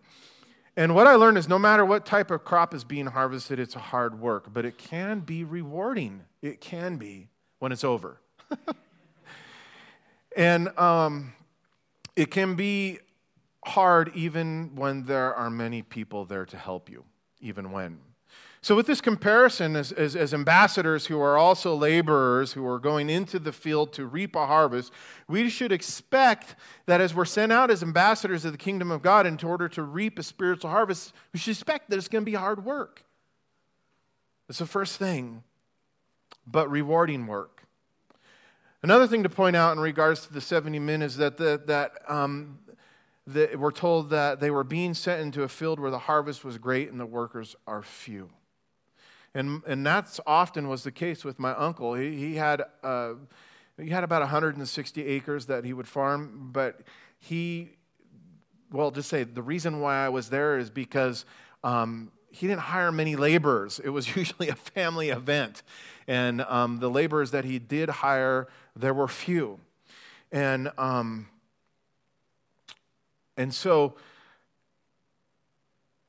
And 0.76 0.96
what 0.96 1.06
I 1.06 1.14
learned 1.14 1.38
is 1.38 1.48
no 1.48 1.60
matter 1.60 1.86
what 1.86 2.06
type 2.08 2.32
of 2.32 2.44
crop 2.44 2.74
is 2.74 2.84
being 2.84 3.06
harvested, 3.06 3.60
it's 3.60 3.76
hard 3.76 4.20
work, 4.20 4.52
but 4.52 4.66
it 4.66 4.80
can 4.80 5.20
be 5.20 5.44
rewarding. 5.44 6.24
It 6.42 6.60
can 6.60 6.98
be 6.98 7.30
when 7.60 7.72
it's 7.72 7.84
over. 7.84 8.18
and 10.36 10.76
um, 10.80 11.34
it 12.16 12.32
can 12.32 12.56
be 12.56 13.00
hard 13.68 14.12
even 14.16 14.76
when 14.76 15.04
there 15.04 15.34
are 15.34 15.50
many 15.50 15.82
people 15.82 16.26
there 16.26 16.46
to 16.46 16.58
help 16.58 16.90
you, 16.90 17.06
even 17.42 17.72
when. 17.72 18.00
So, 18.64 18.78
with 18.78 18.88
this 18.88 19.02
comparison, 19.02 19.76
as, 19.76 19.92
as, 19.92 20.16
as, 20.16 20.34
ambassadors 20.34 21.08
who 21.08 21.20
are 21.20 21.38
also 21.38 21.76
laborers 21.76 22.54
who 22.54 22.66
are 22.66 22.80
going 22.80 23.10
into 23.10 23.38
the 23.38 23.52
field 23.52 23.92
to 23.94 24.06
reap 24.06 24.38
a 24.38 24.48
harvest, 24.48 24.94
we 25.28 25.50
should 25.50 25.74
expect 25.74 26.56
that 26.86 27.02
as 27.02 27.14
we're 27.14 27.26
sent 27.26 27.52
out 27.52 27.70
as 27.70 27.84
ambassadors 27.84 28.46
of 28.46 28.54
the 28.54 28.58
kingdom 28.58 28.90
of 28.90 29.02
God 29.02 29.28
in 29.28 29.38
order 29.44 29.68
to 29.68 29.84
reap 29.84 30.18
a 30.18 30.24
spiritual 30.24 30.70
harvest, 30.70 31.12
we 31.34 31.40
should 31.40 31.52
expect 31.52 31.90
that 31.90 31.98
it's 31.98 32.08
going 32.08 32.24
to 32.24 32.32
be 32.32 32.38
hard 32.38 32.64
work. 32.64 33.04
That's 34.48 34.60
the 34.60 34.66
first 34.66 34.98
thing, 34.98 35.44
but 36.48 36.72
rewarding 36.72 37.28
work. 37.28 37.64
Another 38.82 39.08
thing 39.08 39.24
to 39.24 39.30
point 39.30 39.58
out 39.58 39.74
in 39.74 39.80
regards 39.82 40.26
to 40.28 40.34
the 40.34 40.40
70 40.40 40.80
men 40.80 41.02
is 41.02 41.18
that, 41.18 41.36
the, 41.36 41.62
that 41.66 42.00
um, 42.08 42.60
that 43.26 43.58
we're 43.58 43.72
told 43.72 44.10
that 44.10 44.40
they 44.40 44.52
were 44.52 44.64
being 44.64 44.94
sent 44.94 45.22
into 45.22 45.44
a 45.44 45.48
field 45.48 45.80
where 45.80 45.92
the 45.92 46.00
harvest 46.00 46.44
was 46.44 46.58
great 46.58 46.92
and 46.92 47.00
the 47.00 47.06
workers 47.06 47.56
are 47.66 47.82
few. 47.82 48.30
And, 49.34 49.62
and 49.66 49.86
that's 49.86 50.20
often 50.28 50.68
was 50.68 50.84
the 50.84 50.92
case 50.92 51.24
with 51.24 51.40
my 51.40 51.54
uncle. 51.54 51.96
He, 51.96 52.16
he, 52.16 52.36
had, 52.36 52.64
uh, 52.84 53.14
he 53.82 53.90
had 53.90 54.04
about 54.04 54.22
160 54.22 55.06
acres 55.06 55.48
that 55.48 55.66
he 55.66 55.74
would 55.74 55.88
farm, 55.88 56.50
but 56.52 56.82
he, 57.18 57.72
well, 58.72 58.92
just 58.92 59.10
say 59.10 59.24
the 59.24 59.42
reason 59.42 59.80
why 59.80 60.06
I 60.06 60.10
was 60.10 60.30
there 60.30 60.58
is 60.58 60.70
because 60.70 61.26
um, 61.64 62.12
he 62.30 62.48
didn't 62.48 62.62
hire 62.62 62.92
many 62.92 63.16
laborers. 63.16 63.80
It 63.80 63.90
was 63.90 64.16
usually 64.16 64.50
a 64.50 64.56
family 64.56 65.10
event. 65.10 65.64
And 66.08 66.42
um, 66.42 66.80
the 66.80 66.90
laborers 66.90 67.32
that 67.32 67.46
he 67.46 67.58
did 67.58 67.90
hire, 67.90 68.48
there 68.76 68.94
were 68.94 69.08
few. 69.08 69.60
And 70.32 70.72
um, 70.78 71.28
And 73.38 73.54
so, 73.54 73.96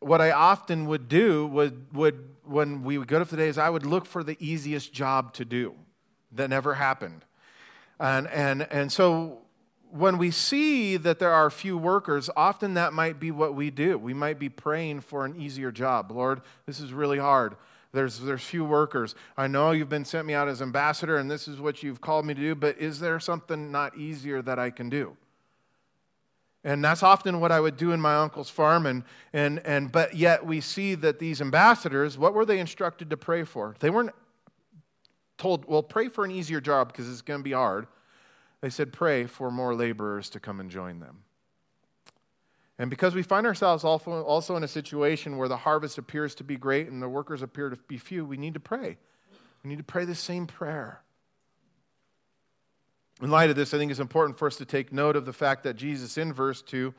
what 0.01 0.21
I 0.21 0.31
often 0.31 0.87
would 0.87 1.09
do 1.09 1.47
would, 1.47 1.87
would 1.95 2.29
when 2.45 2.85
we 2.85 2.99
would 2.99 3.09
go 3.09 3.19
to 3.19 3.25
the 3.25 3.37
days, 3.37 3.57
I 3.57 3.71
would 3.71 3.87
look 3.87 4.07
for 4.07 4.23
the 4.23 4.37
easiest 4.39 4.93
job 4.93 5.33
to 5.35 5.45
do. 5.45 5.75
That 6.33 6.51
never 6.51 6.75
happened. 6.75 7.25
And, 7.99 8.29
and, 8.29 8.67
and 8.71 8.93
so 8.93 9.39
when 9.91 10.19
we 10.19 10.31
see 10.31 10.97
that 10.97 11.21
there 11.21 11.31
are 11.31 11.49
few 11.51 11.79
workers, 11.79 12.29
often 12.37 12.75
that 12.75 12.93
might 12.93 13.21
be 13.21 13.31
what 13.31 13.55
we 13.55 13.71
do. 13.71 13.97
We 13.97 14.13
might 14.13 14.39
be 14.39 14.49
praying 14.49 15.01
for 15.01 15.25
an 15.25 15.41
easier 15.41 15.71
job. 15.71 16.11
Lord, 16.11 16.43
this 16.67 16.81
is 16.81 16.93
really 16.93 17.19
hard. 17.19 17.57
There's, 17.93 18.19
there's 18.19 18.43
few 18.43 18.65
workers. 18.65 19.15
I 19.37 19.47
know 19.47 19.71
you've 19.71 19.89
been 19.89 20.05
sent 20.05 20.27
me 20.27 20.35
out 20.35 20.49
as 20.49 20.61
ambassador 20.61 21.17
and 21.17 21.31
this 21.31 21.47
is 21.47 21.61
what 21.61 21.83
you've 21.83 22.01
called 22.01 22.27
me 22.27 22.35
to 22.35 22.41
do, 22.41 22.55
but 22.57 22.77
is 22.79 22.99
there 22.99 23.21
something 23.21 23.71
not 23.71 23.97
easier 23.97 24.43
that 24.43 24.59
I 24.59 24.71
can 24.71 24.91
do? 24.91 25.17
And 26.65 26.83
that's 26.83 27.03
often 27.03 27.41
what 27.41 27.53
I 27.53 27.61
would 27.61 27.77
do 27.77 27.93
in 27.93 28.01
my 28.01 28.17
uncle's 28.17 28.49
farm. 28.49 28.87
And, 28.87 29.05
and, 29.35 29.61
and, 29.67 29.93
but 29.93 30.15
yet 30.17 30.47
we 30.47 30.63
see 30.63 30.95
that 30.95 31.19
these 31.19 31.43
ambassadors, 31.43 32.17
what 32.17 32.33
were 32.33 32.47
they 32.47 32.59
instructed 32.59 33.11
to 33.11 33.19
pray 33.19 33.45
for? 33.45 33.77
They 33.81 33.91
weren't 33.91 34.13
told, 35.37 35.67
well, 35.67 35.83
pray 35.83 36.09
for 36.09 36.25
an 36.25 36.31
easier 36.31 36.63
job 36.63 36.89
because 36.89 37.11
it's 37.11 37.21
going 37.21 37.41
to 37.41 37.45
be 37.45 37.53
hard. 37.53 37.87
They 38.63 38.71
said, 38.71 38.95
pray 38.95 39.27
for 39.27 39.51
more 39.51 39.75
laborers 39.75 40.31
to 40.31 40.41
come 40.41 40.59
and 40.59 40.71
join 40.71 41.01
them. 41.01 41.19
And 42.79 42.89
because 42.89 43.15
we 43.15 43.23
find 43.23 43.47
ourselves 43.47 43.85
also 43.85 44.57
in 44.57 44.65
a 44.65 44.69
situation 44.69 45.37
where 45.37 45.49
the 45.49 45.59
harvest 45.59 45.99
appears 45.99 46.35
to 46.37 46.45
be 46.45 46.57
great 46.57 46.89
and 46.89 47.01
the 47.03 47.09
workers 47.09 47.43
appear 47.43 47.69
to 47.69 47.77
be 47.77 47.99
few, 47.99 48.25
we 48.25 48.39
need 48.39 48.55
to 48.55 48.61
pray. 48.61 48.97
We 49.63 49.71
need 49.71 49.79
to 49.79 49.85
pray 49.85 50.07
the 50.07 50.15
same 50.15 50.47
prayer. 50.47 51.04
In 53.23 53.31
light 53.31 53.49
of 53.49 53.55
this, 53.55 53.73
I 53.73 53.79
think 53.79 53.93
it's 53.93 54.01
important 54.01 54.39
for 54.39 54.49
us 54.49 54.57
to 54.57 54.65
take 54.65 54.93
note 54.93 55.15
of 55.15 55.25
the 55.25 55.33
fact 55.33 55.63
that 55.63 55.75
Jesus, 55.75 56.19
in 56.19 56.33
verse 56.33 56.63
2, 56.63 56.93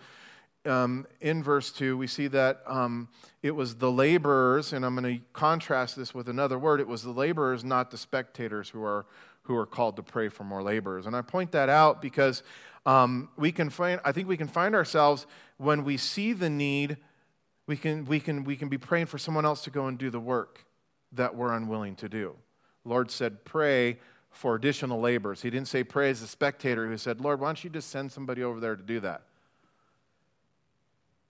um, 0.65 1.05
in 1.19 1.43
verse 1.43 1.71
2, 1.71 1.97
we 1.97 2.07
see 2.07 2.27
that 2.27 2.61
um, 2.65 3.09
it 3.43 3.51
was 3.51 3.75
the 3.75 3.91
laborers, 3.91 4.71
and 4.71 4.85
I'm 4.85 4.95
going 4.95 5.19
to 5.19 5.25
contrast 5.33 5.97
this 5.97 6.13
with 6.13 6.29
another 6.29 6.57
word. 6.57 6.79
It 6.79 6.87
was 6.87 7.03
the 7.03 7.11
laborers, 7.11 7.65
not 7.65 7.91
the 7.91 7.97
spectators, 7.97 8.69
who 8.69 8.81
are, 8.83 9.05
who 9.43 9.57
are 9.57 9.65
called 9.65 9.97
to 9.97 10.03
pray 10.03 10.29
for 10.29 10.45
more 10.45 10.63
laborers. 10.63 11.05
And 11.05 11.15
I 11.15 11.21
point 11.21 11.51
that 11.51 11.67
out 11.67 12.01
because 12.01 12.43
um, 12.85 13.29
we 13.35 13.51
can 13.51 13.69
find, 13.69 13.99
I 14.05 14.13
think 14.13 14.29
we 14.29 14.37
can 14.37 14.47
find 14.47 14.73
ourselves 14.73 15.27
when 15.57 15.83
we 15.83 15.97
see 15.97 16.31
the 16.31 16.49
need, 16.49 16.95
we 17.67 17.75
can, 17.75 18.05
we, 18.05 18.21
can, 18.21 18.45
we 18.45 18.55
can 18.55 18.69
be 18.69 18.77
praying 18.77 19.07
for 19.07 19.17
someone 19.17 19.45
else 19.45 19.65
to 19.65 19.69
go 19.69 19.87
and 19.87 19.97
do 19.97 20.09
the 20.09 20.19
work 20.19 20.65
that 21.11 21.35
we're 21.35 21.53
unwilling 21.53 21.95
to 21.97 22.07
do. 22.07 22.35
Lord 22.85 23.11
said, 23.11 23.43
pray 23.43 23.97
for 24.35 24.55
additional 24.55 24.99
laborers. 24.99 25.41
He 25.41 25.49
didn't 25.49 25.69
say 25.69 25.83
pray 25.83 26.09
as 26.09 26.21
a 26.21 26.27
spectator 26.27 26.87
who 26.87 26.97
said, 26.97 27.21
Lord, 27.21 27.39
why 27.39 27.47
don't 27.47 27.63
you 27.63 27.69
just 27.69 27.89
send 27.89 28.11
somebody 28.11 28.43
over 28.43 28.59
there 28.59 28.75
to 28.75 28.83
do 28.83 28.99
that? 28.99 29.21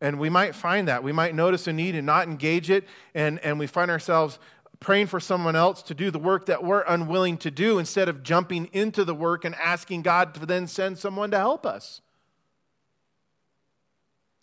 And 0.01 0.19
we 0.19 0.29
might 0.29 0.55
find 0.55 0.87
that. 0.87 1.03
We 1.03 1.11
might 1.11 1.35
notice 1.35 1.67
a 1.67 1.73
need 1.73 1.95
and 1.95 2.05
not 2.05 2.27
engage 2.27 2.69
it, 2.69 2.85
and, 3.13 3.39
and 3.39 3.59
we 3.59 3.67
find 3.67 3.89
ourselves 3.91 4.39
praying 4.79 5.07
for 5.07 5.19
someone 5.19 5.55
else 5.55 5.81
to 5.83 5.93
do 5.93 6.11
the 6.11 6.19
work 6.19 6.47
that 6.47 6.63
we're 6.63 6.83
unwilling 6.87 7.37
to 7.37 7.51
do 7.51 7.79
instead 7.79 8.09
of 8.09 8.23
jumping 8.23 8.69
into 8.73 9.05
the 9.05 9.15
work 9.15 9.45
and 9.45 9.55
asking 9.55 10.01
God 10.01 10.33
to 10.33 10.45
then 10.45 10.67
send 10.67 10.97
someone 10.97 11.31
to 11.31 11.37
help 11.37 11.65
us. 11.65 12.01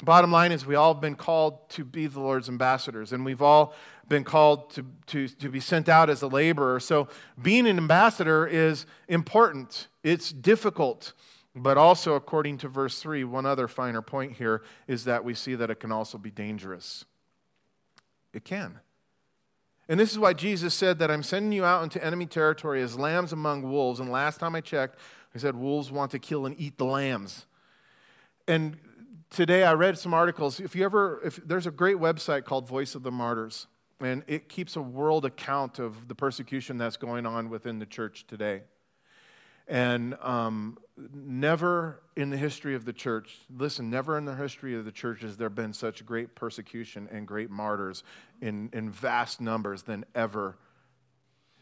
Bottom 0.02 0.32
line 0.32 0.50
is, 0.50 0.66
we 0.66 0.74
all 0.74 0.94
have 0.94 1.00
been 1.00 1.14
called 1.14 1.68
to 1.70 1.84
be 1.84 2.08
the 2.08 2.18
Lord's 2.18 2.48
ambassadors, 2.48 3.12
and 3.12 3.24
we've 3.24 3.40
all 3.40 3.72
been 4.08 4.24
called 4.24 4.70
to, 4.70 4.84
to, 5.06 5.28
to 5.28 5.48
be 5.48 5.60
sent 5.60 5.88
out 5.88 6.10
as 6.10 6.22
a 6.22 6.26
laborer. 6.26 6.80
So, 6.80 7.08
being 7.40 7.68
an 7.68 7.78
ambassador 7.78 8.46
is 8.46 8.84
important, 9.06 9.86
it's 10.02 10.32
difficult. 10.32 11.12
But 11.54 11.78
also, 11.78 12.14
according 12.14 12.58
to 12.58 12.68
verse 12.68 13.00
3, 13.00 13.24
one 13.24 13.46
other 13.46 13.68
finer 13.68 14.02
point 14.02 14.32
here 14.32 14.62
is 14.88 15.04
that 15.04 15.22
we 15.24 15.34
see 15.34 15.54
that 15.54 15.70
it 15.70 15.80
can 15.80 15.92
also 15.92 16.18
be 16.18 16.30
dangerous. 16.30 17.04
It 18.32 18.44
can. 18.44 18.80
And 19.88 20.00
this 20.00 20.10
is 20.10 20.18
why 20.18 20.32
Jesus 20.32 20.72
said 20.74 20.98
that 21.00 21.10
I'm 21.10 21.22
sending 21.22 21.52
you 21.52 21.64
out 21.64 21.82
into 21.82 22.02
enemy 22.02 22.26
territory 22.26 22.82
as 22.82 22.98
lambs 22.98 23.32
among 23.32 23.62
wolves. 23.62 24.00
And 24.00 24.10
last 24.10 24.40
time 24.40 24.54
I 24.54 24.62
checked, 24.62 24.98
he 25.32 25.38
said 25.38 25.54
wolves 25.54 25.92
want 25.92 26.10
to 26.12 26.18
kill 26.18 26.46
and 26.46 26.58
eat 26.58 26.78
the 26.78 26.86
lambs. 26.86 27.46
And 28.48 28.78
today 29.32 29.64
I 29.64 29.72
read 29.72 29.98
some 29.98 30.14
articles. 30.14 30.60
If 30.60 30.76
you 30.76 30.84
ever, 30.84 31.20
if 31.24 31.36
there's 31.44 31.66
a 31.66 31.70
great 31.70 31.96
website 31.96 32.44
called 32.44 32.68
Voice 32.68 32.94
of 32.94 33.02
the 33.02 33.10
Martyrs, 33.10 33.66
and 34.00 34.22
it 34.26 34.48
keeps 34.48 34.76
a 34.76 34.82
world 34.82 35.24
account 35.24 35.78
of 35.78 36.08
the 36.08 36.14
persecution 36.14 36.76
that's 36.76 36.96
going 36.96 37.24
on 37.24 37.48
within 37.48 37.78
the 37.78 37.86
church 37.86 38.26
today. 38.26 38.62
And 39.68 40.16
um, 40.20 40.76
never 41.14 42.02
in 42.16 42.30
the 42.30 42.36
history 42.36 42.74
of 42.74 42.84
the 42.84 42.92
church, 42.92 43.38
listen, 43.56 43.90
never 43.90 44.18
in 44.18 44.24
the 44.24 44.34
history 44.34 44.74
of 44.74 44.84
the 44.84 44.92
church 44.92 45.22
has 45.22 45.36
there 45.36 45.48
been 45.48 45.72
such 45.72 46.04
great 46.04 46.34
persecution 46.34 47.08
and 47.12 47.26
great 47.26 47.48
martyrs 47.48 48.02
in, 48.40 48.70
in 48.72 48.90
vast 48.90 49.40
numbers 49.40 49.82
than 49.82 50.04
ever 50.14 50.58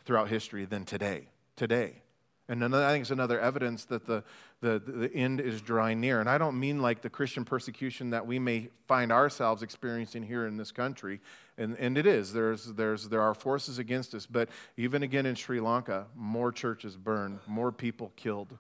throughout 0.05 0.29
history 0.29 0.65
than 0.65 0.85
today. 0.85 1.29
Today. 1.57 2.03
And 2.51 2.65
another, 2.65 2.85
I 2.85 2.91
think 2.91 3.03
it's 3.03 3.13
another 3.13 3.39
evidence 3.39 3.85
that 3.85 4.07
the, 4.07 4.25
the, 4.61 4.83
the 4.85 5.15
end 5.15 5.41
is 5.41 5.63
drawing 5.63 6.01
near. 6.01 6.19
And 6.19 6.29
I 6.29 6.37
don't 6.37 6.59
mean 6.59 6.83
like 6.83 7.01
the 7.01 7.09
Christian 7.09 7.45
persecution 7.45 8.11
that 8.11 8.27
we 8.27 8.41
may 8.41 8.71
find 8.89 9.13
ourselves 9.13 9.63
experiencing 9.63 10.25
here 10.25 10.49
in 10.49 10.57
this 10.57 10.73
country. 10.73 11.21
And, 11.57 11.77
and 11.79 11.97
it 11.97 12.09
is. 12.09 12.33
There's, 12.33 12.65
there's, 12.65 13.09
there 13.09 13.23
are 13.23 13.35
forces 13.35 13.79
against 13.79 14.17
us. 14.17 14.27
But 14.27 14.49
even 14.77 15.05
again 15.05 15.27
in 15.27 15.37
Sri 15.37 15.61
Lanka, 15.61 16.07
more 16.17 16.51
churches 16.51 16.97
burned, 16.97 17.39
more 17.47 17.71
people 17.71 18.11
killed 18.17 18.59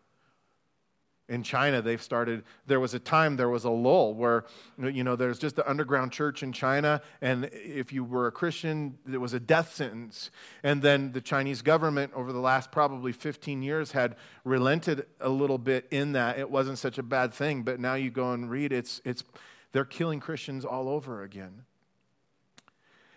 in 1.30 1.44
China, 1.44 1.80
they've 1.80 2.02
started, 2.02 2.42
there 2.66 2.80
was 2.80 2.92
a 2.92 2.98
time, 2.98 3.36
there 3.36 3.48
was 3.48 3.64
a 3.64 3.70
lull 3.70 4.14
where, 4.14 4.44
you 4.76 5.04
know, 5.04 5.14
there's 5.14 5.38
just 5.38 5.54
the 5.54 5.68
underground 5.70 6.10
church 6.10 6.42
in 6.42 6.52
China, 6.52 7.00
and 7.22 7.48
if 7.52 7.92
you 7.92 8.02
were 8.02 8.26
a 8.26 8.32
Christian, 8.32 8.98
it 9.10 9.18
was 9.18 9.32
a 9.32 9.38
death 9.38 9.72
sentence. 9.72 10.32
And 10.64 10.82
then 10.82 11.12
the 11.12 11.20
Chinese 11.20 11.62
government, 11.62 12.12
over 12.16 12.32
the 12.32 12.40
last 12.40 12.72
probably 12.72 13.12
15 13.12 13.62
years, 13.62 13.92
had 13.92 14.16
relented 14.44 15.06
a 15.20 15.28
little 15.28 15.58
bit 15.58 15.86
in 15.92 16.12
that. 16.12 16.36
It 16.36 16.50
wasn't 16.50 16.78
such 16.78 16.98
a 16.98 17.02
bad 17.02 17.32
thing, 17.32 17.62
but 17.62 17.78
now 17.78 17.94
you 17.94 18.10
go 18.10 18.32
and 18.32 18.50
read, 18.50 18.72
it's, 18.72 19.00
it's, 19.04 19.22
they're 19.70 19.84
killing 19.84 20.18
Christians 20.18 20.64
all 20.64 20.88
over 20.88 21.22
again. 21.22 21.62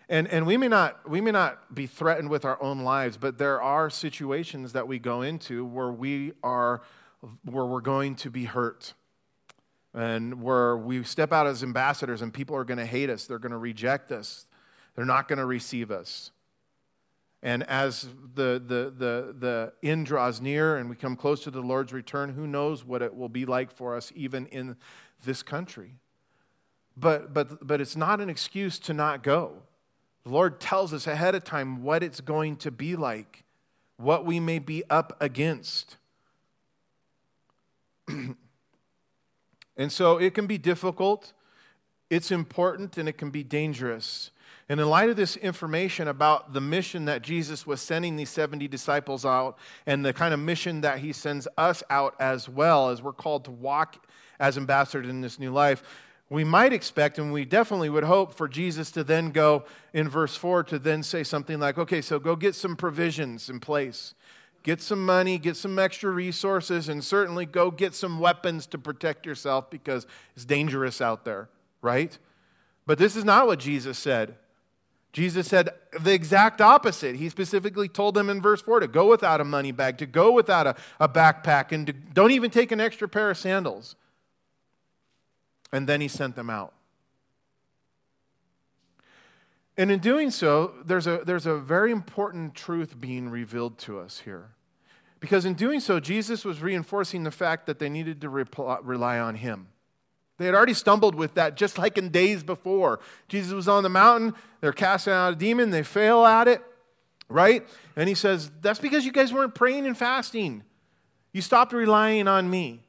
And, 0.08 0.28
and 0.28 0.46
we, 0.46 0.56
may 0.56 0.68
not, 0.68 1.08
we 1.08 1.20
may 1.20 1.32
not 1.32 1.74
be 1.74 1.88
threatened 1.88 2.30
with 2.30 2.44
our 2.44 2.62
own 2.62 2.80
lives, 2.80 3.16
but 3.16 3.38
there 3.38 3.60
are 3.60 3.90
situations 3.90 4.72
that 4.72 4.86
we 4.86 5.00
go 5.00 5.22
into 5.22 5.64
where 5.64 5.90
we 5.90 6.32
are 6.44 6.82
where 7.44 7.64
we're 7.64 7.80
going 7.80 8.16
to 8.16 8.30
be 8.30 8.44
hurt 8.44 8.94
and 9.92 10.42
where 10.42 10.76
we 10.76 11.02
step 11.04 11.32
out 11.32 11.46
as 11.46 11.62
ambassadors 11.62 12.22
and 12.22 12.34
people 12.34 12.56
are 12.56 12.64
going 12.64 12.78
to 12.78 12.86
hate 12.86 13.10
us, 13.10 13.26
they're 13.26 13.38
going 13.38 13.52
to 13.52 13.58
reject 13.58 14.10
us, 14.10 14.46
they're 14.96 15.04
not 15.04 15.28
going 15.28 15.38
to 15.38 15.46
receive 15.46 15.90
us. 15.90 16.30
And 17.42 17.62
as 17.64 18.08
the, 18.34 18.60
the, 18.66 18.92
the, 18.96 19.34
the 19.38 19.72
end 19.82 20.06
draws 20.06 20.40
near 20.40 20.78
and 20.78 20.88
we 20.88 20.96
come 20.96 21.14
close 21.14 21.42
to 21.44 21.50
the 21.50 21.60
Lord's 21.60 21.92
return, 21.92 22.32
who 22.32 22.46
knows 22.46 22.84
what 22.84 23.02
it 23.02 23.14
will 23.14 23.28
be 23.28 23.44
like 23.44 23.70
for 23.70 23.94
us 23.94 24.10
even 24.16 24.46
in 24.46 24.76
this 25.24 25.42
country. 25.42 25.92
But, 26.96 27.34
but, 27.34 27.66
but 27.66 27.80
it's 27.80 27.96
not 27.96 28.20
an 28.20 28.30
excuse 28.30 28.78
to 28.80 28.94
not 28.94 29.22
go. 29.22 29.62
The 30.24 30.30
Lord 30.30 30.58
tells 30.58 30.94
us 30.94 31.06
ahead 31.06 31.34
of 31.34 31.44
time 31.44 31.82
what 31.82 32.02
it's 32.02 32.22
going 32.22 32.56
to 32.56 32.70
be 32.70 32.96
like, 32.96 33.44
what 33.98 34.24
we 34.24 34.40
may 34.40 34.58
be 34.58 34.82
up 34.88 35.14
against. 35.20 35.98
and 39.76 39.90
so 39.90 40.18
it 40.18 40.34
can 40.34 40.46
be 40.46 40.58
difficult, 40.58 41.32
it's 42.10 42.30
important, 42.30 42.98
and 42.98 43.08
it 43.08 43.18
can 43.18 43.30
be 43.30 43.42
dangerous. 43.42 44.30
And 44.68 44.80
in 44.80 44.88
light 44.88 45.10
of 45.10 45.16
this 45.16 45.36
information 45.36 46.08
about 46.08 46.54
the 46.54 46.60
mission 46.60 47.04
that 47.04 47.22
Jesus 47.22 47.66
was 47.66 47.82
sending 47.82 48.16
these 48.16 48.30
70 48.30 48.66
disciples 48.68 49.26
out 49.26 49.58
and 49.86 50.04
the 50.04 50.12
kind 50.12 50.32
of 50.32 50.40
mission 50.40 50.80
that 50.80 51.00
he 51.00 51.12
sends 51.12 51.46
us 51.58 51.82
out 51.90 52.14
as 52.18 52.48
well, 52.48 52.88
as 52.88 53.02
we're 53.02 53.12
called 53.12 53.44
to 53.44 53.50
walk 53.50 54.06
as 54.40 54.56
ambassadors 54.56 55.08
in 55.08 55.20
this 55.20 55.38
new 55.38 55.50
life, 55.50 55.82
we 56.30 56.44
might 56.44 56.72
expect 56.72 57.18
and 57.18 57.32
we 57.32 57.44
definitely 57.44 57.90
would 57.90 58.04
hope 58.04 58.34
for 58.34 58.48
Jesus 58.48 58.90
to 58.92 59.04
then 59.04 59.30
go 59.30 59.64
in 59.92 60.08
verse 60.08 60.34
4 60.34 60.64
to 60.64 60.78
then 60.78 61.02
say 61.02 61.22
something 61.22 61.60
like, 61.60 61.76
okay, 61.76 62.00
so 62.00 62.18
go 62.18 62.34
get 62.34 62.54
some 62.54 62.74
provisions 62.74 63.50
in 63.50 63.60
place 63.60 64.14
get 64.64 64.82
some 64.82 65.06
money, 65.06 65.38
get 65.38 65.56
some 65.56 65.78
extra 65.78 66.10
resources, 66.10 66.88
and 66.88 67.04
certainly 67.04 67.46
go 67.46 67.70
get 67.70 67.94
some 67.94 68.18
weapons 68.18 68.66
to 68.66 68.78
protect 68.78 69.24
yourself 69.24 69.70
because 69.70 70.06
it's 70.34 70.44
dangerous 70.44 71.00
out 71.00 71.24
there, 71.24 71.48
right? 71.80 72.18
But 72.86 72.98
this 72.98 73.14
is 73.14 73.24
not 73.24 73.46
what 73.46 73.60
Jesus 73.60 73.98
said. 73.98 74.36
Jesus 75.12 75.46
said 75.46 75.68
the 76.00 76.12
exact 76.12 76.60
opposite. 76.60 77.14
He 77.14 77.28
specifically 77.28 77.88
told 77.88 78.14
them 78.14 78.28
in 78.28 78.42
verse 78.42 78.60
4 78.60 78.80
to 78.80 78.88
go 78.88 79.08
without 79.08 79.40
a 79.40 79.44
money 79.44 79.70
bag, 79.70 79.98
to 79.98 80.06
go 80.06 80.32
without 80.32 80.66
a, 80.66 80.74
a 80.98 81.08
backpack, 81.08 81.70
and 81.70 81.86
to, 81.86 81.92
don't 81.92 82.32
even 82.32 82.50
take 82.50 82.72
an 82.72 82.80
extra 82.80 83.06
pair 83.06 83.30
of 83.30 83.38
sandals. 83.38 83.94
And 85.72 85.88
then 85.88 86.00
he 86.00 86.08
sent 86.08 86.34
them 86.34 86.50
out. 86.50 86.72
And 89.76 89.90
in 89.90 89.98
doing 89.98 90.30
so, 90.30 90.74
there's 90.84 91.06
a, 91.06 91.22
there's 91.26 91.46
a 91.46 91.56
very 91.56 91.90
important 91.90 92.54
truth 92.54 93.00
being 93.00 93.28
revealed 93.28 93.78
to 93.78 93.98
us 93.98 94.20
here. 94.20 94.50
Because 95.18 95.44
in 95.44 95.54
doing 95.54 95.80
so, 95.80 96.00
Jesus 96.00 96.44
was 96.44 96.60
reinforcing 96.60 97.24
the 97.24 97.30
fact 97.30 97.66
that 97.66 97.78
they 97.78 97.88
needed 97.88 98.20
to 98.20 98.28
rely 98.28 99.18
on 99.18 99.36
him. 99.36 99.68
They 100.36 100.46
had 100.46 100.54
already 100.54 100.74
stumbled 100.74 101.14
with 101.14 101.34
that 101.34 101.56
just 101.56 101.78
like 101.78 101.96
in 101.96 102.10
days 102.10 102.42
before. 102.42 103.00
Jesus 103.28 103.52
was 103.52 103.68
on 103.68 103.82
the 103.82 103.88
mountain, 103.88 104.34
they're 104.60 104.72
casting 104.72 105.12
out 105.12 105.32
a 105.32 105.36
demon, 105.36 105.70
they 105.70 105.82
fail 105.82 106.24
at 106.24 106.48
it, 106.48 106.62
right? 107.28 107.66
And 107.96 108.08
he 108.08 108.14
says, 108.14 108.50
That's 108.60 108.80
because 108.80 109.06
you 109.06 109.12
guys 109.12 109.32
weren't 109.32 109.54
praying 109.54 109.86
and 109.86 109.96
fasting. 109.96 110.64
You 111.32 111.40
stopped 111.40 111.72
relying 111.72 112.28
on 112.28 112.50
me. 112.50 112.83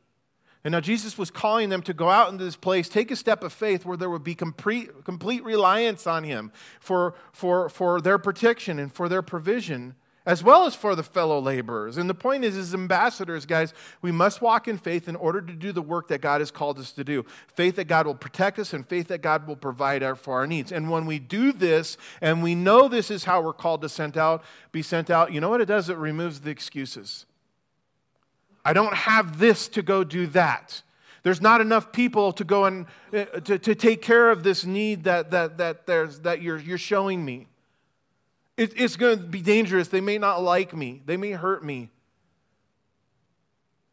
And 0.65 0.71
now 0.71 0.81
Jesus 0.81 1.17
was 1.17 1.31
calling 1.31 1.69
them 1.69 1.83
to 1.83 1.93
go 1.93 2.09
out 2.09 2.31
into 2.31 2.43
this 2.43 2.55
place, 2.55 2.89
take 2.89 3.11
a 3.11 3.15
step 3.15 3.43
of 3.43 3.53
faith 3.53 3.85
where 3.85 3.95
there 3.95 4.09
would 4.09 4.23
be 4.23 4.35
complete, 4.35 5.05
complete 5.05 5.43
reliance 5.43 6.07
on 6.07 6.23
him 6.23 6.51
for, 6.79 7.13
for, 7.31 7.69
for 7.69 8.01
their 8.01 8.17
protection 8.17 8.79
and 8.79 8.91
for 8.91 9.07
their 9.07 9.21
provision 9.21 9.95
as 10.25 10.43
well 10.43 10.65
as 10.65 10.73
for 10.73 10.95
the 10.95 11.03
fellow 11.03 11.39
laborers. 11.39 11.97
And 11.97 12.09
the 12.09 12.15
point 12.15 12.43
is, 12.43 12.57
as 12.57 12.73
ambassadors, 12.73 13.45
guys, 13.45 13.73
we 14.01 14.11
must 14.11 14.41
walk 14.41 14.67
in 14.67 14.77
faith 14.77 15.07
in 15.07 15.15
order 15.15 15.39
to 15.39 15.53
do 15.53 15.71
the 15.71 15.83
work 15.83 16.07
that 16.07 16.19
God 16.21 16.41
has 16.41 16.49
called 16.49 16.79
us 16.79 16.91
to 16.93 17.03
do. 17.03 17.25
Faith 17.53 17.75
that 17.75 17.85
God 17.85 18.07
will 18.07 18.15
protect 18.15 18.57
us 18.57 18.73
and 18.73 18.87
faith 18.87 19.07
that 19.09 19.21
God 19.21 19.47
will 19.47 19.55
provide 19.55 20.03
for 20.17 20.33
our 20.33 20.47
needs. 20.47 20.71
And 20.71 20.89
when 20.89 21.05
we 21.05 21.19
do 21.19 21.53
this, 21.53 21.97
and 22.21 22.41
we 22.41 22.55
know 22.55 22.87
this 22.87 23.11
is 23.11 23.25
how 23.25 23.41
we're 23.41 23.53
called 23.53 23.81
to 23.81 23.89
sent 23.89 24.17
out, 24.17 24.43
be 24.71 24.81
sent 24.81 25.11
out, 25.11 25.31
you 25.31 25.39
know 25.39 25.49
what 25.49 25.61
it 25.61 25.67
does? 25.67 25.89
It 25.89 25.97
removes 25.97 26.41
the 26.41 26.49
excuses. 26.49 27.27
I 28.65 28.73
don't 28.73 28.95
have 28.95 29.37
this 29.37 29.67
to 29.69 29.83
go 29.83 30.03
do 30.03 30.25
that. 30.27 30.81
There's 31.21 31.41
not 31.41 31.61
enough 31.61 31.91
people 31.91 32.33
to 32.33 32.43
go 32.43 32.65
and 32.65 32.87
uh, 33.13 33.25
to, 33.25 33.57
to 33.59 33.75
take 33.75 34.01
care 34.01 34.29
of 34.29 34.43
this 34.43 34.65
need 34.65 35.05
that, 35.05 35.31
that, 35.31 35.59
that, 35.59 35.85
there's, 35.87 36.19
that 36.21 36.41
you're, 36.41 36.57
you're 36.57 36.77
showing 36.77 37.23
me. 37.23 37.47
It, 38.57 38.73
it's 38.75 38.95
going 38.95 39.17
to 39.17 39.23
be 39.23 39.41
dangerous. 39.41 39.87
They 39.87 40.01
may 40.01 40.17
not 40.17 40.41
like 40.43 40.75
me, 40.75 41.01
they 41.05 41.17
may 41.17 41.31
hurt 41.31 41.63
me. 41.63 41.89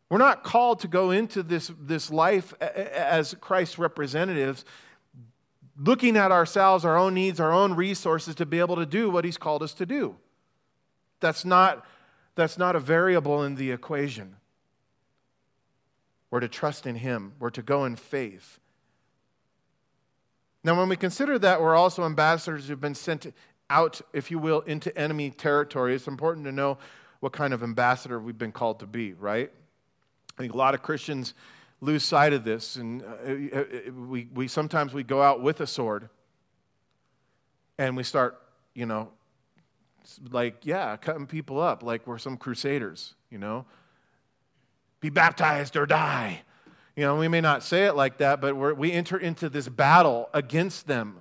We're 0.08 0.18
not 0.18 0.44
called 0.44 0.80
to 0.80 0.88
go 0.88 1.10
into 1.10 1.42
this, 1.42 1.70
this 1.80 2.10
life 2.10 2.52
as 2.60 3.34
Christ's 3.40 3.78
representatives, 3.78 4.66
looking 5.78 6.18
at 6.18 6.30
ourselves, 6.30 6.84
our 6.84 6.98
own 6.98 7.14
needs, 7.14 7.40
our 7.40 7.50
own 7.50 7.72
resources 7.72 8.34
to 8.34 8.44
be 8.44 8.58
able 8.58 8.76
to 8.76 8.84
do 8.84 9.08
what 9.08 9.24
He's 9.24 9.38
called 9.38 9.62
us 9.62 9.72
to 9.74 9.86
do. 9.86 10.16
That's 11.20 11.46
not, 11.46 11.86
that's 12.34 12.58
not 12.58 12.76
a 12.76 12.80
variable 12.80 13.42
in 13.42 13.54
the 13.54 13.70
equation. 13.70 14.36
We're 16.32 16.40
to 16.40 16.48
trust 16.48 16.86
in 16.86 16.96
Him, 16.96 17.34
we're 17.38 17.50
to 17.50 17.62
go 17.62 17.84
in 17.84 17.94
faith. 17.94 18.58
Now, 20.64 20.78
when 20.78 20.88
we 20.88 20.96
consider 20.96 21.38
that 21.38 21.60
we're 21.60 21.74
also 21.74 22.04
ambassadors 22.04 22.68
who've 22.68 22.80
been 22.80 22.94
sent 22.94 23.26
out, 23.68 24.00
if 24.14 24.30
you 24.30 24.38
will, 24.38 24.60
into 24.60 24.96
enemy 24.96 25.28
territory, 25.28 25.94
it's 25.94 26.08
important 26.08 26.46
to 26.46 26.52
know 26.52 26.78
what 27.20 27.34
kind 27.34 27.52
of 27.52 27.62
ambassador 27.62 28.18
we've 28.18 28.38
been 28.38 28.50
called 28.50 28.80
to 28.80 28.86
be, 28.86 29.12
right? 29.12 29.52
I 30.38 30.40
think 30.40 30.54
a 30.54 30.56
lot 30.56 30.72
of 30.72 30.82
Christians 30.82 31.34
lose 31.82 32.02
sight 32.02 32.32
of 32.32 32.44
this, 32.44 32.76
and 32.76 33.02
uh, 33.02 33.64
we, 33.92 34.28
we 34.32 34.48
sometimes 34.48 34.94
we 34.94 35.02
go 35.02 35.20
out 35.20 35.42
with 35.42 35.60
a 35.60 35.66
sword, 35.66 36.08
and 37.76 37.94
we 37.94 38.04
start, 38.04 38.40
you 38.72 38.86
know, 38.86 39.10
like 40.30 40.64
yeah, 40.64 40.96
cutting 40.96 41.26
people 41.26 41.60
up 41.60 41.82
like 41.82 42.06
we're 42.06 42.16
some 42.16 42.38
crusaders, 42.38 43.16
you 43.28 43.36
know. 43.36 43.66
Be 45.02 45.10
baptized 45.10 45.76
or 45.76 45.84
die. 45.84 46.42
You 46.96 47.02
know, 47.04 47.16
we 47.16 47.28
may 47.28 47.40
not 47.40 47.62
say 47.62 47.86
it 47.86 47.94
like 47.94 48.18
that, 48.18 48.40
but 48.40 48.56
we 48.56 48.92
enter 48.92 49.18
into 49.18 49.48
this 49.48 49.68
battle 49.68 50.30
against 50.32 50.86
them 50.86 51.20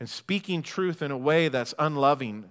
and 0.00 0.08
speaking 0.08 0.62
truth 0.62 1.02
in 1.02 1.10
a 1.10 1.16
way 1.16 1.48
that's 1.48 1.74
unloving. 1.78 2.46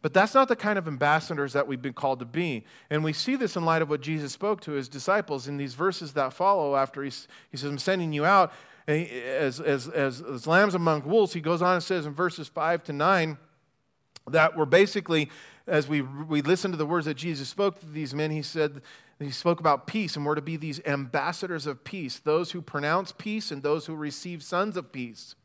But 0.00 0.14
that's 0.14 0.34
not 0.34 0.48
the 0.48 0.56
kind 0.56 0.78
of 0.78 0.88
ambassadors 0.88 1.52
that 1.52 1.68
we've 1.68 1.82
been 1.82 1.92
called 1.92 2.20
to 2.20 2.24
be. 2.24 2.64
And 2.90 3.04
we 3.04 3.12
see 3.12 3.36
this 3.36 3.56
in 3.56 3.64
light 3.64 3.82
of 3.82 3.90
what 3.90 4.00
Jesus 4.00 4.32
spoke 4.32 4.60
to 4.62 4.72
his 4.72 4.88
disciples 4.88 5.46
in 5.46 5.58
these 5.58 5.74
verses 5.74 6.14
that 6.14 6.32
follow 6.32 6.74
after 6.74 7.02
he, 7.02 7.10
he 7.50 7.56
says, 7.56 7.70
I'm 7.70 7.78
sending 7.78 8.12
you 8.12 8.24
out 8.24 8.52
as, 8.88 9.60
as, 9.60 9.88
as, 9.88 10.22
as 10.22 10.46
lambs 10.46 10.74
among 10.74 11.04
wolves. 11.04 11.32
He 11.32 11.40
goes 11.40 11.60
on 11.60 11.74
and 11.74 11.82
says 11.82 12.06
in 12.06 12.14
verses 12.14 12.48
5 12.48 12.84
to 12.84 12.92
9 12.92 13.36
that 14.28 14.56
we're 14.56 14.64
basically, 14.64 15.28
as 15.66 15.88
we, 15.88 16.02
we 16.02 16.42
listen 16.42 16.70
to 16.70 16.76
the 16.76 16.86
words 16.86 17.06
that 17.06 17.14
Jesus 17.14 17.48
spoke 17.48 17.80
to 17.80 17.86
these 17.86 18.14
men, 18.14 18.30
he 18.30 18.42
said, 18.42 18.82
he 19.18 19.30
spoke 19.30 19.60
about 19.60 19.86
peace, 19.86 20.16
and 20.16 20.26
we're 20.26 20.34
to 20.34 20.42
be 20.42 20.56
these 20.56 20.80
ambassadors 20.84 21.66
of 21.66 21.84
peace, 21.84 22.18
those 22.18 22.50
who 22.50 22.60
pronounce 22.60 23.12
peace 23.12 23.50
and 23.52 23.62
those 23.62 23.86
who 23.86 23.94
receive 23.94 24.42
sons 24.42 24.76
of 24.76 24.90
peace 24.90 25.36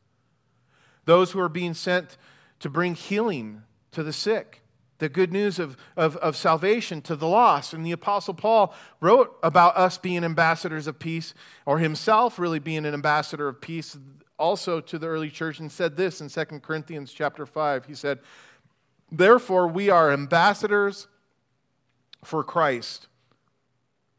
those 1.08 1.30
who 1.30 1.40
are 1.40 1.48
being 1.48 1.72
sent 1.72 2.18
to 2.60 2.68
bring 2.68 2.94
healing 2.94 3.62
to 3.92 4.02
the 4.02 4.12
sick, 4.12 4.60
the 4.98 5.08
good 5.08 5.32
news 5.32 5.58
of, 5.58 5.74
of, 5.96 6.18
of, 6.18 6.36
salvation 6.36 7.00
to 7.00 7.16
the 7.16 7.26
lost. 7.26 7.72
And 7.72 7.84
the 7.84 7.92
Apostle 7.92 8.34
Paul 8.34 8.74
wrote 9.00 9.38
about 9.42 9.74
us 9.78 9.96
being 9.96 10.22
ambassadors 10.22 10.86
of 10.86 10.98
peace, 10.98 11.32
or 11.64 11.78
himself 11.78 12.38
really 12.38 12.58
being 12.58 12.84
an 12.84 12.92
ambassador 12.92 13.48
of 13.48 13.58
peace, 13.58 13.96
also 14.38 14.82
to 14.82 14.98
the 14.98 15.06
early 15.06 15.30
church, 15.30 15.60
and 15.60 15.72
said 15.72 15.96
this 15.96 16.20
in 16.20 16.28
2 16.28 16.60
Corinthians 16.60 17.10
chapter 17.10 17.46
5. 17.46 17.86
He 17.86 17.94
said, 17.94 18.18
Therefore, 19.10 19.66
we 19.66 19.90
are 19.90 20.12
ambassadors 20.12 21.08
for 22.24 22.44
Christ. 22.44 23.08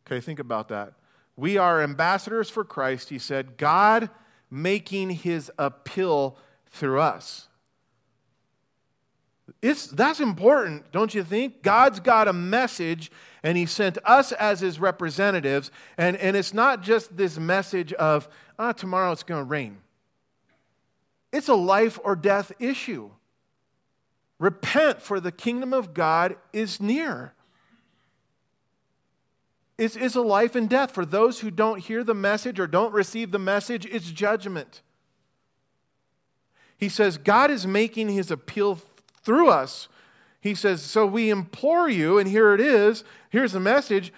Okay, 0.06 0.20
think 0.20 0.40
about 0.40 0.70
that. 0.70 0.94
We 1.36 1.58
are 1.58 1.82
ambassadors 1.82 2.50
for 2.50 2.64
Christ, 2.66 3.10
he 3.10 3.20
said, 3.20 3.58
God 3.58 4.10
making 4.52 5.12
his 5.12 5.52
appeal 5.58 6.38
through 6.68 7.00
us. 7.00 7.50
It's, 9.62 9.88
that's 9.88 10.20
important, 10.20 10.92
don't 10.92 11.14
you 11.14 11.24
think? 11.24 11.64
God's 11.64 12.00
got 12.00 12.28
a 12.28 12.34
message, 12.34 13.12
and 13.44 13.58
He 13.58 13.66
sent 13.66 13.98
us 14.06 14.32
as 14.32 14.62
His 14.62 14.80
representatives. 14.80 15.72
And, 15.98 16.16
and 16.18 16.38
it's 16.38 16.54
not 16.54 16.82
just 16.82 17.18
this 17.18 17.38
message 17.38 17.92
of, 17.94 18.30
ah, 18.58 18.72
tomorrow 18.72 19.12
it's 19.12 19.24
going 19.24 19.42
to 19.42 19.50
rain. 19.50 19.80
It's 21.34 21.50
a 21.50 21.56
life 21.56 22.00
or 22.04 22.16
death 22.16 22.52
issue. 22.60 23.10
Repent, 24.40 25.02
for 25.02 25.20
the 25.20 25.32
kingdom 25.32 25.74
of 25.74 25.94
God 25.94 26.38
is 26.54 26.80
near. 26.80 27.34
It's, 29.78 29.96
it's 29.96 30.16
a 30.16 30.22
life 30.22 30.56
and 30.56 30.70
death. 30.70 30.92
For 30.92 31.06
those 31.06 31.42
who 31.42 31.52
don't 31.52 31.80
hear 31.80 32.04
the 32.04 32.14
message 32.14 32.60
or 32.60 32.68
don't 32.68 32.94
receive 32.94 33.32
the 33.32 33.40
message, 33.40 33.86
it's 33.86 34.10
judgment. 34.12 34.82
He 36.78 36.90
says, 36.90 37.18
God 37.18 37.52
is 37.52 37.68
making 37.68 38.10
his 38.10 38.32
appeal 38.32 38.80
through 39.24 39.50
us. 39.50 39.90
He 40.40 40.56
says, 40.56 40.82
So 40.82 41.06
we 41.06 41.30
implore 41.30 41.90
you, 41.90 42.18
and 42.18 42.28
here 42.30 42.54
it 42.54 42.62
is. 42.62 43.04
Here's 43.30 43.52
the 43.52 43.60
message. 43.60 44.14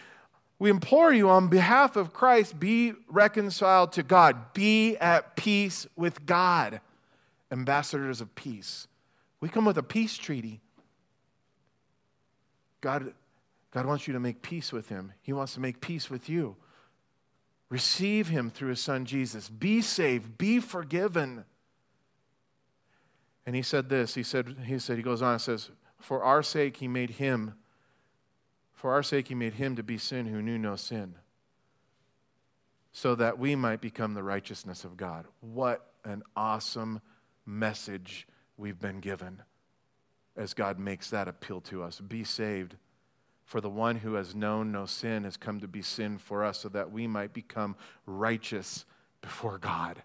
We 0.60 0.70
implore 0.70 1.12
you 1.12 1.28
on 1.28 1.48
behalf 1.48 1.96
of 1.96 2.14
Christ, 2.14 2.60
be 2.60 2.94
reconciled 3.08 3.94
to 3.94 4.04
God, 4.04 4.54
be 4.54 4.96
at 4.98 5.36
peace 5.36 5.88
with 5.96 6.28
God. 6.28 6.82
Ambassadors 7.52 8.22
of 8.22 8.36
peace. 8.36 8.88
We 9.42 9.50
come 9.50 9.66
with 9.66 9.78
a 9.78 9.84
peace 9.84 10.18
treaty. 10.18 10.62
God, 12.80 13.14
God 13.72 13.86
wants 13.86 14.08
you 14.08 14.14
to 14.14 14.20
make 14.20 14.42
peace 14.42 14.72
with 14.72 14.90
him. 14.90 15.14
He 15.22 15.34
wants 15.34 15.56
to 15.56 15.60
make 15.60 15.82
peace 15.82 16.10
with 16.10 16.30
you. 16.30 16.56
Receive 17.70 18.28
him 18.28 18.50
through 18.50 18.70
his 18.70 18.80
son 18.80 19.06
Jesus. 19.06 19.50
Be 19.50 19.82
saved, 19.82 20.38
be 20.38 20.60
forgiven. 20.60 21.46
And 23.46 23.56
he 23.56 23.62
said 23.62 23.90
this. 23.90 24.14
He 24.14 24.24
said, 24.24 24.56
he 24.66 24.78
said, 24.78 24.98
he 24.98 25.04
goes 25.04 25.22
on 25.22 25.34
and 25.34 25.42
says, 25.42 25.72
For 26.00 26.24
our 26.24 26.44
sake 26.44 26.78
he 26.78 26.88
made 26.88 27.12
him, 27.12 27.56
for 28.74 28.94
our 28.94 29.04
sake 29.04 29.30
he 29.30 29.36
made 29.36 29.54
him 29.54 29.76
to 29.76 29.84
be 29.84 29.98
sin 29.98 30.28
who 30.28 30.42
knew 30.42 30.58
no 30.58 30.76
sin, 30.76 31.16
so 32.92 33.16
that 33.16 33.40
we 33.40 33.56
might 33.56 33.82
become 33.82 34.14
the 34.14 34.24
righteousness 34.24 34.84
of 34.84 34.98
God. 34.98 35.26
What 35.40 35.92
an 36.04 36.24
awesome 36.36 37.02
message 37.46 38.28
we've 38.58 38.80
been 38.80 39.00
given 39.00 39.42
as 40.36 40.54
God 40.54 40.80
makes 40.80 41.10
that 41.10 41.28
appeal 41.28 41.62
to 41.62 41.84
us. 41.84 42.00
Be 42.00 42.24
saved. 42.24 42.76
For 43.44 43.60
the 43.60 43.70
one 43.70 43.98
who 43.98 44.14
has 44.14 44.34
known 44.34 44.72
no 44.72 44.86
sin 44.86 45.26
has 45.26 45.36
come 45.36 45.60
to 45.60 45.68
be 45.68 45.82
sin 45.82 46.18
for 46.18 46.44
us, 46.44 46.60
so 46.60 46.70
that 46.70 46.92
we 46.92 47.06
might 47.06 47.34
become 47.34 47.76
righteous 48.06 48.86
before 49.22 49.58
God. 49.58 50.04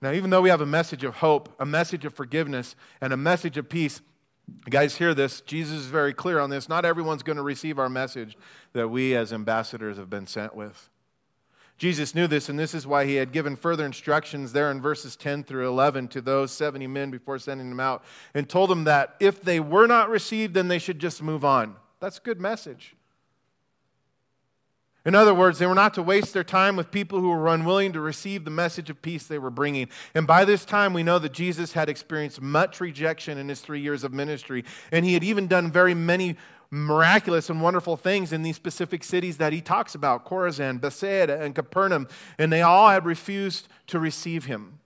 Now, 0.00 0.12
even 0.12 0.30
though 0.30 0.40
we 0.40 0.48
have 0.48 0.62
a 0.62 0.66
message 0.66 1.04
of 1.04 1.16
hope, 1.16 1.54
a 1.58 1.66
message 1.66 2.04
of 2.04 2.14
forgiveness, 2.14 2.74
and 3.02 3.12
a 3.12 3.18
message 3.18 3.58
of 3.58 3.68
peace, 3.68 4.00
you 4.48 4.70
guys 4.70 4.96
hear 4.96 5.14
this. 5.14 5.40
Jesus 5.42 5.80
is 5.80 5.86
very 5.86 6.14
clear 6.14 6.38
on 6.38 6.50
this. 6.50 6.68
Not 6.68 6.84
everyone's 6.84 7.22
going 7.22 7.36
to 7.36 7.42
receive 7.42 7.78
our 7.78 7.88
message 7.88 8.36
that 8.72 8.88
we 8.88 9.14
as 9.14 9.32
ambassadors 9.32 9.96
have 9.96 10.10
been 10.10 10.26
sent 10.26 10.54
with. 10.54 10.88
Jesus 11.76 12.14
knew 12.14 12.26
this, 12.26 12.48
and 12.48 12.58
this 12.58 12.72
is 12.72 12.86
why 12.86 13.04
he 13.04 13.16
had 13.16 13.32
given 13.32 13.56
further 13.56 13.84
instructions 13.84 14.52
there 14.52 14.70
in 14.70 14.80
verses 14.80 15.16
10 15.16 15.44
through 15.44 15.68
11 15.68 16.08
to 16.08 16.20
those 16.20 16.52
70 16.52 16.86
men 16.86 17.10
before 17.10 17.38
sending 17.38 17.68
them 17.68 17.80
out, 17.80 18.04
and 18.32 18.48
told 18.48 18.70
them 18.70 18.84
that 18.84 19.16
if 19.18 19.40
they 19.42 19.58
were 19.58 19.86
not 19.86 20.08
received, 20.08 20.54
then 20.54 20.68
they 20.68 20.78
should 20.78 21.00
just 21.00 21.22
move 21.22 21.44
on. 21.44 21.74
That's 21.98 22.18
a 22.18 22.22
good 22.22 22.40
message. 22.40 22.94
In 25.06 25.14
other 25.14 25.34
words, 25.34 25.58
they 25.58 25.66
were 25.66 25.74
not 25.74 25.92
to 25.94 26.02
waste 26.02 26.32
their 26.32 26.44
time 26.44 26.76
with 26.76 26.90
people 26.90 27.20
who 27.20 27.28
were 27.28 27.48
unwilling 27.48 27.92
to 27.92 28.00
receive 28.00 28.44
the 28.44 28.50
message 28.50 28.88
of 28.88 29.02
peace 29.02 29.26
they 29.26 29.38
were 29.38 29.50
bringing. 29.50 29.90
And 30.14 30.26
by 30.26 30.46
this 30.46 30.64
time, 30.64 30.94
we 30.94 31.02
know 31.02 31.18
that 31.18 31.32
Jesus 31.32 31.72
had 31.72 31.90
experienced 31.90 32.40
much 32.40 32.80
rejection 32.80 33.36
in 33.36 33.50
his 33.50 33.60
three 33.60 33.80
years 33.80 34.02
of 34.02 34.14
ministry, 34.14 34.64
and 34.90 35.04
he 35.04 35.12
had 35.12 35.22
even 35.22 35.46
done 35.46 35.70
very 35.70 35.92
many 35.92 36.36
miraculous 36.74 37.48
and 37.48 37.60
wonderful 37.60 37.96
things 37.96 38.32
in 38.32 38.42
these 38.42 38.56
specific 38.56 39.04
cities 39.04 39.36
that 39.38 39.52
he 39.52 39.60
talks 39.60 39.94
about 39.94 40.26
Chorazin, 40.26 40.80
Bethsaida, 40.80 41.40
and 41.40 41.54
Capernaum, 41.54 42.08
and 42.38 42.52
they 42.52 42.62
all 42.62 42.88
had 42.88 43.06
refused 43.06 43.68
to 43.86 43.98
receive 43.98 44.46
him 44.46 44.80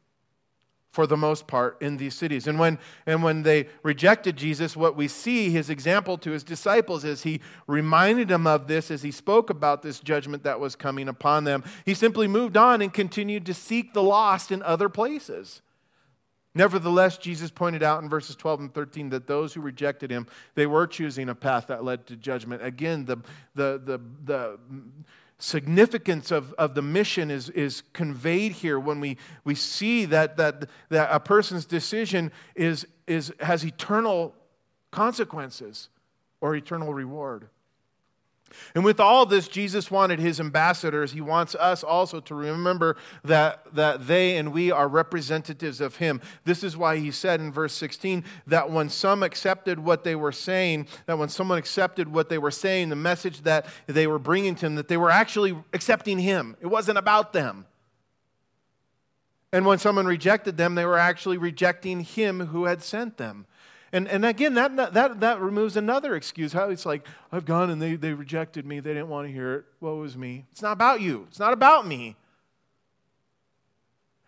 for 0.91 1.07
the 1.07 1.17
most 1.17 1.47
part 1.47 1.81
in 1.81 1.97
these 1.97 2.15
cities. 2.15 2.47
And 2.47 2.59
when, 2.59 2.79
and 3.07 3.23
when 3.23 3.43
they 3.43 3.69
rejected 3.83 4.37
Jesus, 4.37 4.77
what 4.77 4.97
we 4.97 5.07
see 5.07 5.51
his 5.51 5.71
example 5.71 6.19
to 6.19 6.31
his 6.31 6.43
disciples 6.43 7.05
is 7.05 7.23
he 7.23 7.41
reminded 7.67 8.29
them 8.29 8.47
of 8.47 8.67
this 8.67 8.91
as 8.91 9.03
he 9.03 9.11
spoke 9.11 9.49
about 9.49 9.83
this 9.83 10.01
judgment 10.01 10.43
that 10.43 10.61
was 10.61 10.75
coming 10.75 11.09
upon 11.09 11.45
them. 11.45 11.63
He 11.85 11.95
simply 11.95 12.27
moved 12.27 12.57
on 12.57 12.83
and 12.83 12.93
continued 12.93 13.47
to 13.47 13.55
seek 13.55 13.93
the 13.93 14.03
lost 14.03 14.51
in 14.51 14.63
other 14.63 14.89
places. 14.89 15.63
Nevertheless, 16.55 17.19
Jesus 17.19 17.51
pointed 17.51 17.83
out 17.83 18.03
in 18.03 18.09
verses 18.09 18.35
12 18.35 18.61
and 18.61 18.75
13 18.75 19.11
that 19.11 19.27
those 19.27 19.55
who 19.55 19.61
rejected 19.61 20.11
him, 20.11 20.27
they 20.55 20.67
were 20.67 20.87
choosing 20.87 21.29
a 21.29 21.35
path 21.35 21.67
that 21.69 21.85
led 21.85 22.07
to 22.07 22.17
judgment. 22.17 22.65
Again, 22.65 23.05
the, 23.05 23.19
the, 23.55 23.81
the, 23.85 24.01
the 24.25 24.59
significance 25.39 26.31
of, 26.31 26.53
of 26.55 26.75
the 26.75 26.83
mission 26.83 27.31
is, 27.31 27.49
is 27.51 27.83
conveyed 27.93 28.53
here 28.53 28.79
when 28.81 28.99
we, 28.99 29.17
we 29.45 29.55
see 29.55 30.05
that, 30.07 30.37
that, 30.37 30.69
that 30.89 31.09
a 31.13 31.21
person's 31.21 31.65
decision 31.65 32.33
is, 32.55 32.87
is, 33.07 33.33
has 33.41 33.65
eternal 33.65 34.35
consequences 34.91 35.91
or 36.41 36.57
eternal 36.57 36.93
reward. 36.93 37.49
And 38.75 38.85
with 38.85 39.01
all 39.01 39.27
this, 39.27 39.49
Jesus 39.49 39.91
wanted 39.91 40.19
his 40.19 40.41
ambassadors, 40.41 41.13
he 41.13 41.21
wants 41.21 41.55
us 41.55 41.83
also 41.83 42.21
to 42.21 42.35
remember 42.35 42.97
that, 43.25 43.75
that 43.75 44.07
they 44.07 44.37
and 44.37 44.53
we 44.53 44.71
are 44.71 44.89
representatives 44.89 45.81
of 45.81 45.97
him. 45.97 46.21
This 46.45 46.63
is 46.63 46.77
why 46.77 46.97
he 46.97 47.11
said 47.11 47.41
in 47.41 47.53
verse 47.53 47.75
16 47.75 48.25
that 48.47 48.71
when 48.71 48.89
some 48.89 49.23
accepted 49.23 49.79
what 49.79 50.05
they 50.05 50.15
were 50.15 50.33
saying, 50.33 50.87
that 51.07 51.19
when 51.19 51.29
someone 51.29 51.59
accepted 51.59 52.09
what 52.09 52.29
they 52.29 52.39
were 52.39 52.51
saying, 52.51 52.89
the 52.89 52.97
message 52.97 53.43
that 53.43 53.67
they 53.87 54.07
were 54.07 54.19
bringing 54.19 54.55
to 54.57 54.67
him, 54.67 54.75
that 54.77 54.89
they 54.89 54.97
were 54.97 55.11
actually 55.11 55.57
accepting 55.73 56.19
him. 56.19 56.57
It 56.61 56.67
wasn't 56.67 56.99
about 56.99 57.33
them. 57.33 57.67
And 59.53 59.65
when 59.65 59.79
someone 59.79 60.07
rejected 60.07 60.57
them, 60.57 60.75
they 60.75 60.85
were 60.85 60.99
actually 60.99 61.39
rejecting 61.39 62.01
him 62.01 62.47
who 62.47 62.67
had 62.67 62.83
sent 62.83 63.17
them. 63.17 63.47
And, 63.93 64.07
and 64.09 64.25
again, 64.25 64.55
that, 64.55 64.77
that, 64.77 65.21
that 65.21 65.41
removes 65.41 65.77
another 65.77 66.15
excuse. 66.15 66.53
How 66.53 66.69
it's 66.69 66.85
like, 66.85 67.07
I've 67.33 67.47
gone 67.47 67.71
and 67.71 67.81
they, 67.81 67.97
they 67.97 68.13
rejected 68.13 68.67
me. 68.67 68.81
They 68.81 68.93
didn't 68.93 69.09
want 69.09 69.29
to 69.29 69.33
hear 69.33 69.55
it. 69.55 69.65
Woe 69.81 69.97
was 69.97 70.17
me. 70.17 70.45
It's 70.53 70.61
not 70.61 70.73
about 70.73 71.01
you. 71.01 71.27
It's 71.29 71.39
not 71.39 71.53
about 71.55 71.87
me. 71.87 72.17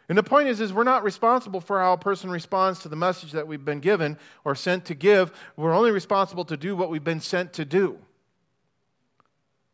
And 0.08 0.18
the 0.18 0.22
point 0.22 0.48
is, 0.48 0.60
is 0.60 0.72
we're 0.72 0.82
not 0.82 1.04
responsible 1.04 1.60
for 1.60 1.78
how 1.78 1.92
a 1.92 1.98
person 1.98 2.30
responds 2.30 2.80
to 2.80 2.88
the 2.88 2.96
message 2.96 3.32
that 3.32 3.46
we've 3.46 3.64
been 3.64 3.80
given 3.80 4.18
or 4.44 4.54
sent 4.54 4.86
to 4.86 4.94
give. 4.94 5.30
We're 5.56 5.74
only 5.74 5.92
responsible 5.92 6.44
to 6.46 6.56
do 6.56 6.74
what 6.74 6.90
we've 6.90 7.04
been 7.04 7.20
sent 7.20 7.52
to 7.54 7.64
do. 7.64 7.98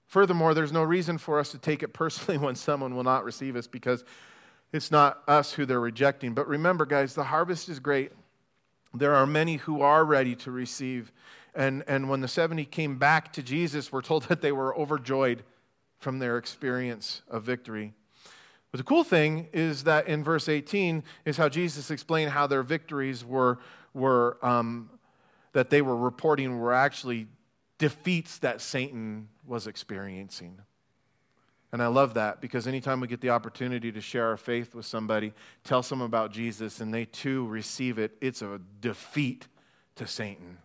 Furthermore, 0.08 0.52
there's 0.52 0.72
no 0.72 0.82
reason 0.82 1.16
for 1.16 1.38
us 1.38 1.52
to 1.52 1.58
take 1.58 1.82
it 1.82 1.94
personally 1.94 2.38
when 2.44 2.54
someone 2.54 2.94
will 2.94 3.04
not 3.04 3.24
receive 3.24 3.56
us 3.56 3.66
because 3.66 4.04
it's 4.72 4.90
not 4.90 5.22
us 5.26 5.52
who 5.52 5.64
they're 5.64 5.80
rejecting. 5.80 6.34
But 6.34 6.48
remember, 6.48 6.86
guys, 6.86 7.14
the 7.14 7.24
harvest 7.24 7.68
is 7.68 7.78
great 7.78 8.12
there 8.98 9.14
are 9.14 9.26
many 9.26 9.56
who 9.56 9.80
are 9.80 10.04
ready 10.04 10.34
to 10.36 10.50
receive. 10.50 11.12
And, 11.54 11.84
and 11.86 12.08
when 12.08 12.20
the 12.20 12.28
70 12.28 12.64
came 12.66 12.98
back 12.98 13.32
to 13.34 13.42
Jesus, 13.42 13.90
we're 13.90 14.02
told 14.02 14.24
that 14.28 14.42
they 14.42 14.52
were 14.52 14.76
overjoyed 14.76 15.42
from 15.98 16.18
their 16.18 16.36
experience 16.36 17.22
of 17.28 17.42
victory. 17.42 17.94
But 18.70 18.78
the 18.78 18.84
cool 18.84 19.04
thing 19.04 19.48
is 19.52 19.84
that 19.84 20.06
in 20.06 20.22
verse 20.22 20.48
18 20.48 21.02
is 21.24 21.36
how 21.36 21.48
Jesus 21.48 21.90
explained 21.90 22.30
how 22.30 22.46
their 22.46 22.62
victories 22.62 23.24
were, 23.24 23.58
were 23.94 24.36
um, 24.42 24.90
that 25.52 25.70
they 25.70 25.80
were 25.80 25.96
reporting 25.96 26.58
were 26.58 26.74
actually 26.74 27.26
defeats 27.78 28.38
that 28.38 28.60
Satan 28.60 29.28
was 29.46 29.66
experiencing. 29.66 30.60
And 31.72 31.82
I 31.82 31.88
love 31.88 32.14
that 32.14 32.40
because 32.40 32.66
anytime 32.66 33.00
we 33.00 33.08
get 33.08 33.20
the 33.20 33.30
opportunity 33.30 33.90
to 33.92 34.00
share 34.00 34.28
our 34.28 34.36
faith 34.36 34.74
with 34.74 34.86
somebody, 34.86 35.32
tell 35.64 35.82
someone 35.82 36.06
about 36.06 36.32
Jesus, 36.32 36.80
and 36.80 36.94
they 36.94 37.04
too 37.06 37.46
receive 37.48 37.98
it, 37.98 38.16
it's 38.20 38.40
a 38.40 38.60
defeat 38.80 39.48
to 39.96 40.06
Satan. 40.06 40.58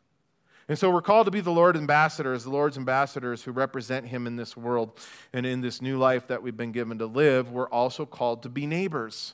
And 0.67 0.77
so 0.77 0.89
we're 0.89 1.01
called 1.01 1.25
to 1.25 1.31
be 1.31 1.41
the 1.41 1.51
Lord's 1.51 1.79
ambassadors, 1.79 2.43
the 2.43 2.49
Lord's 2.49 2.77
ambassadors 2.77 3.43
who 3.43 3.51
represent 3.51 4.07
Him 4.07 4.27
in 4.27 4.35
this 4.35 4.55
world 4.55 4.97
and 5.33 5.45
in 5.45 5.59
this 5.59 5.81
new 5.81 5.97
life 5.97 6.27
that 6.27 6.43
we've 6.43 6.55
been 6.55 6.71
given 6.71 6.99
to 6.99 7.07
live. 7.07 7.51
We're 7.51 7.67
also 7.67 8.05
called 8.05 8.43
to 8.43 8.49
be 8.49 8.65
neighbors. 8.65 9.33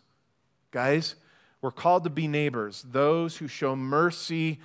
Guys, 0.72 1.16
we're 1.62 1.72
called 1.72 2.06
to 2.06 2.10
be 2.10 2.28
neighbors, 2.28 2.84
those 2.90 3.38
who 3.38 3.48
show 3.48 3.76
mercy. 3.76 4.60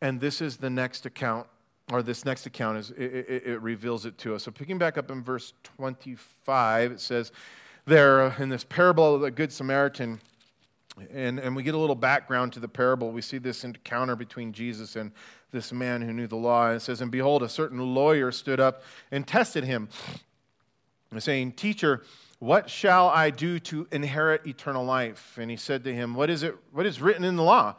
And 0.00 0.20
this 0.20 0.40
is 0.40 0.58
the 0.58 0.70
next 0.70 1.04
account 1.04 1.46
or 1.92 2.02
this 2.02 2.24
next 2.24 2.46
account 2.46 2.78
is 2.78 2.90
it, 2.92 3.02
it, 3.02 3.42
it, 3.46 3.62
reveals 3.62 4.06
it 4.06 4.16
to 4.18 4.34
us. 4.34 4.44
So 4.44 4.50
picking 4.50 4.78
back 4.78 4.96
up 4.96 5.10
in 5.10 5.22
verse 5.22 5.52
25, 5.64 6.92
it 6.92 7.00
says 7.00 7.30
there 7.84 8.28
in 8.38 8.48
this 8.48 8.64
parable 8.64 9.14
of 9.14 9.20
the 9.20 9.30
Good 9.30 9.52
Samaritan, 9.52 10.20
and, 11.12 11.38
and 11.38 11.54
we 11.54 11.62
get 11.62 11.74
a 11.74 11.78
little 11.78 11.96
background 11.96 12.52
to 12.54 12.60
the 12.60 12.68
parable. 12.68 13.10
We 13.10 13.20
see 13.20 13.38
this 13.38 13.64
encounter 13.64 14.16
between 14.16 14.52
Jesus 14.52 14.96
and 14.96 15.12
this 15.50 15.72
man 15.72 16.02
who 16.02 16.12
knew 16.12 16.26
the 16.26 16.36
law. 16.36 16.68
And 16.68 16.76
it 16.76 16.80
says, 16.80 17.00
And 17.00 17.10
behold, 17.10 17.42
a 17.42 17.48
certain 17.48 17.94
lawyer 17.94 18.30
stood 18.32 18.60
up 18.60 18.82
and 19.10 19.26
tested 19.26 19.64
him, 19.64 19.88
saying, 21.18 21.52
Teacher, 21.52 22.02
what 22.38 22.70
shall 22.70 23.08
I 23.08 23.30
do 23.30 23.58
to 23.60 23.88
inherit 23.90 24.46
eternal 24.46 24.84
life? 24.84 25.36
And 25.40 25.50
he 25.50 25.56
said 25.56 25.84
to 25.84 25.94
him, 25.94 26.14
What 26.14 26.30
is 26.30 26.42
it? 26.42 26.56
What 26.72 26.86
is 26.86 27.00
written 27.00 27.24
in 27.24 27.36
the 27.36 27.42
law? 27.42 27.76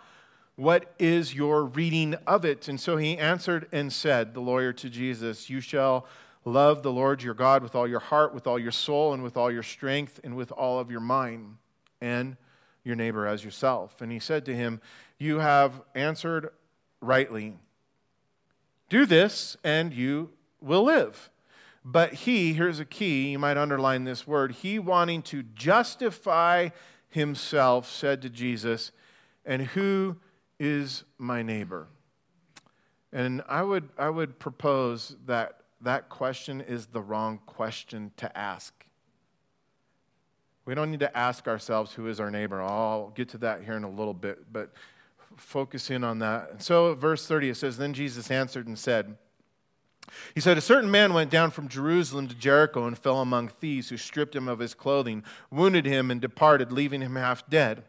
What 0.56 0.94
is 1.00 1.36
your 1.36 1.65
reading 1.65 2.15
of 2.26 2.46
it? 2.46 2.68
And 2.68 2.80
so 2.80 2.98
he 2.98 3.18
answered 3.18 3.68
and 3.72 3.91
said, 3.91 4.34
the 4.34 4.39
lawyer 4.39 4.72
to 4.74 4.89
Jesus, 4.89 5.50
You 5.50 5.60
shall 5.60 6.08
love 6.46 6.82
the 6.84 6.91
Lord 6.91 7.24
your 7.24 7.34
God 7.34 7.62
with 7.62 7.76
all 7.76 7.88
your 7.88 8.00
heart, 8.00 8.34
with 8.34 8.48
all 8.48 8.60
your 8.60 8.72
soul, 8.72 9.13
and 9.13 9.22
with 9.22 9.36
all 9.36 9.52
your 9.52 9.63
strength, 9.63 10.20
and 10.24 10.36
with 10.36 10.52
all 10.52 10.80
of 10.80 10.89
your 10.89 11.02
mind, 11.02 11.58
and 12.00 12.38
your 12.84 12.96
neighbor 12.96 13.28
as 13.28 13.44
yourself. 13.44 14.02
And 14.02 14.12
he 14.12 14.20
said 14.20 14.46
to 14.46 14.56
him, 14.56 14.80
You 15.18 15.39
have 15.39 15.82
answered 15.94 16.50
rightly. 17.02 17.58
Do 18.89 19.06
this, 19.06 19.58
and 19.63 19.94
you 19.94 20.30
will 20.62 20.84
live. 20.84 21.32
But 21.84 22.13
he, 22.13 22.54
here's 22.54 22.80
a 22.80 22.86
key, 22.86 23.30
you 23.30 23.39
might 23.39 23.58
underline 23.58 24.06
this 24.06 24.26
word, 24.26 24.54
he 24.54 24.80
wanting 24.80 25.22
to 25.24 25.44
justify 25.44 26.70
himself 27.10 27.89
said 27.89 28.22
to 28.22 28.30
Jesus, 28.30 28.91
And 29.46 29.62
who 29.68 30.18
is 30.60 31.04
my 31.18 31.41
neighbor? 31.41 31.88
And 33.12 33.41
I 33.48 33.63
would, 33.63 33.89
I 33.98 34.10
would 34.10 34.39
propose 34.39 35.15
that 35.26 35.62
that 35.82 36.10
question 36.10 36.62
is 36.62 36.88
the 36.88 37.02
wrong 37.02 37.39
question 37.46 38.12
to 38.18 38.38
ask. 38.38 38.74
We 40.65 40.74
don't 40.74 40.89
need 40.89 41.00
to 41.02 41.18
ask 41.18 41.48
ourselves 41.48 41.94
who 41.94 42.08
is 42.08 42.20
our 42.20 42.32
neighbor. 42.32 42.62
I'll 42.62 43.12
get 43.15 43.30
to 43.30 43.38
that 43.39 43.63
here 43.63 43.78
in 43.78 43.84
a 43.84 43.89
little 43.89 44.13
bit, 44.13 44.52
but 44.52 44.74
focus 45.38 45.91
in 45.91 46.04
on 46.04 46.20
that. 46.20 46.50
And 46.52 46.62
so, 46.62 46.96
verse 46.96 47.28
30, 47.28 47.50
it 47.50 47.56
says 47.56 47.78
Then 47.78 47.94
Jesus 47.94 48.32
answered 48.32 48.68
and 48.68 48.78
said, 48.78 49.15
He 50.34 50.41
said, 50.41 50.58
A 50.58 50.62
certain 50.62 50.89
man 50.89 51.13
went 51.13 51.30
down 51.30 51.52
from 51.52 51.68
Jerusalem 51.68 52.28
to 52.28 52.36
Jericho 52.36 52.88
and 52.88 52.98
fell 52.98 53.22
among 53.22 53.50
thieves 53.50 53.89
who 53.89 53.98
stripped 53.98 54.36
him 54.36 54.48
of 54.48 54.60
his 54.60 54.74
clothing, 54.74 55.24
wounded 55.52 55.86
him, 55.86 56.10
and 56.10 56.20
departed, 56.20 56.72
leaving 56.72 57.02
him 57.02 57.15
half 57.15 57.48
dead. 57.48 57.84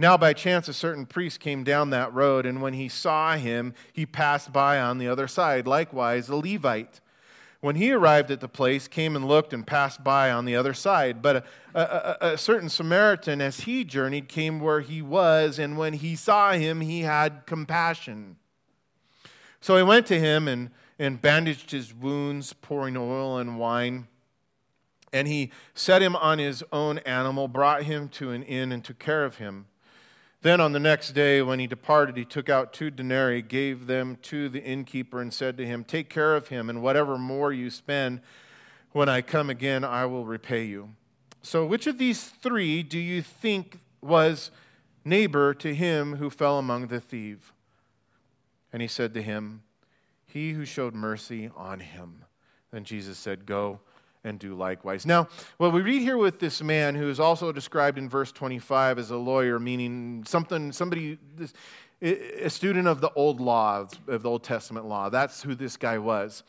Now, 0.00 0.16
by 0.16 0.32
chance, 0.32 0.66
a 0.66 0.72
certain 0.72 1.04
priest 1.04 1.40
came 1.40 1.62
down 1.62 1.90
that 1.90 2.14
road, 2.14 2.46
and 2.46 2.62
when 2.62 2.72
he 2.72 2.88
saw 2.88 3.36
him, 3.36 3.74
he 3.92 4.06
passed 4.06 4.50
by 4.50 4.80
on 4.80 4.96
the 4.96 5.06
other 5.06 5.28
side. 5.28 5.66
Likewise, 5.66 6.30
a 6.30 6.36
Levite. 6.36 7.02
When 7.60 7.76
he 7.76 7.92
arrived 7.92 8.30
at 8.30 8.40
the 8.40 8.48
place, 8.48 8.88
came 8.88 9.14
and 9.14 9.28
looked 9.28 9.52
and 9.52 9.66
passed 9.66 10.02
by 10.02 10.30
on 10.30 10.46
the 10.46 10.56
other 10.56 10.72
side. 10.72 11.20
But 11.20 11.44
a, 11.74 11.80
a, 11.82 12.16
a, 12.32 12.38
certain 12.38 12.70
Samaritan, 12.70 13.42
as 13.42 13.60
he 13.60 13.84
journeyed, 13.84 14.26
came 14.26 14.58
where 14.58 14.80
he 14.80 15.02
was, 15.02 15.58
and 15.58 15.76
when 15.76 15.92
he 15.92 16.16
saw 16.16 16.52
him, 16.52 16.80
he 16.80 17.02
had 17.02 17.44
compassion. 17.44 18.36
So 19.60 19.76
he 19.76 19.82
went 19.82 20.06
to 20.06 20.18
him 20.18 20.48
and, 20.48 20.70
and 20.98 21.20
bandaged 21.20 21.72
his 21.72 21.92
wounds, 21.92 22.54
pouring 22.54 22.96
oil 22.96 23.36
and 23.36 23.58
wine. 23.58 24.08
And 25.12 25.28
he 25.28 25.52
set 25.74 26.00
him 26.00 26.16
on 26.16 26.38
his 26.38 26.64
own 26.72 27.00
animal, 27.00 27.48
brought 27.48 27.82
him 27.82 28.08
to 28.12 28.30
an 28.30 28.42
inn, 28.44 28.72
and 28.72 28.82
took 28.82 28.98
care 28.98 29.26
of 29.26 29.36
him. 29.36 29.66
Then 30.42 30.60
on 30.60 30.72
the 30.72 30.80
next 30.80 31.12
day, 31.12 31.42
when 31.42 31.58
he 31.58 31.66
departed, 31.66 32.16
he 32.16 32.24
took 32.24 32.48
out 32.48 32.72
two 32.72 32.90
denarii, 32.90 33.42
gave 33.42 33.86
them 33.86 34.16
to 34.22 34.48
the 34.48 34.62
innkeeper, 34.62 35.20
and 35.20 35.32
said 35.32 35.58
to 35.58 35.66
him, 35.66 35.84
Take 35.84 36.08
care 36.08 36.34
of 36.34 36.48
him, 36.48 36.70
and 36.70 36.82
whatever 36.82 37.18
more 37.18 37.52
you 37.52 37.68
spend, 37.68 38.20
when 38.92 39.08
I 39.08 39.20
come 39.20 39.50
again, 39.50 39.84
I 39.84 40.06
will 40.06 40.24
repay 40.24 40.64
you. 40.64 40.90
So, 41.42 41.66
which 41.66 41.86
of 41.86 41.98
these 41.98 42.24
three 42.24 42.82
do 42.82 42.98
you 42.98 43.20
think 43.22 43.80
was 44.00 44.50
neighbor 45.04 45.52
to 45.54 45.74
him 45.74 46.16
who 46.16 46.30
fell 46.30 46.58
among 46.58 46.86
the 46.86 47.00
thieves? 47.00 47.52
And 48.72 48.80
he 48.80 48.88
said 48.88 49.12
to 49.14 49.22
him, 49.22 49.62
He 50.26 50.52
who 50.52 50.64
showed 50.64 50.94
mercy 50.94 51.50
on 51.54 51.80
him. 51.80 52.24
Then 52.70 52.84
Jesus 52.84 53.18
said, 53.18 53.44
Go 53.44 53.80
and 54.24 54.38
do 54.38 54.54
likewise. 54.54 55.06
Now, 55.06 55.28
what 55.56 55.72
we 55.72 55.80
read 55.80 56.02
here 56.02 56.16
with 56.16 56.38
this 56.38 56.62
man, 56.62 56.94
who 56.94 57.08
is 57.08 57.20
also 57.20 57.52
described 57.52 57.98
in 57.98 58.08
verse 58.08 58.32
25 58.32 58.98
as 58.98 59.10
a 59.10 59.16
lawyer, 59.16 59.58
meaning 59.58 60.24
something, 60.26 60.72
somebody, 60.72 61.18
this, 61.36 61.52
a 62.02 62.48
student 62.48 62.88
of 62.88 63.00
the 63.00 63.10
old 63.14 63.40
law, 63.40 63.86
of 64.06 64.22
the 64.22 64.28
Old 64.28 64.42
Testament 64.42 64.86
law. 64.86 65.08
That's 65.10 65.42
who 65.42 65.54
this 65.54 65.76
guy 65.76 65.98
was. 65.98 66.42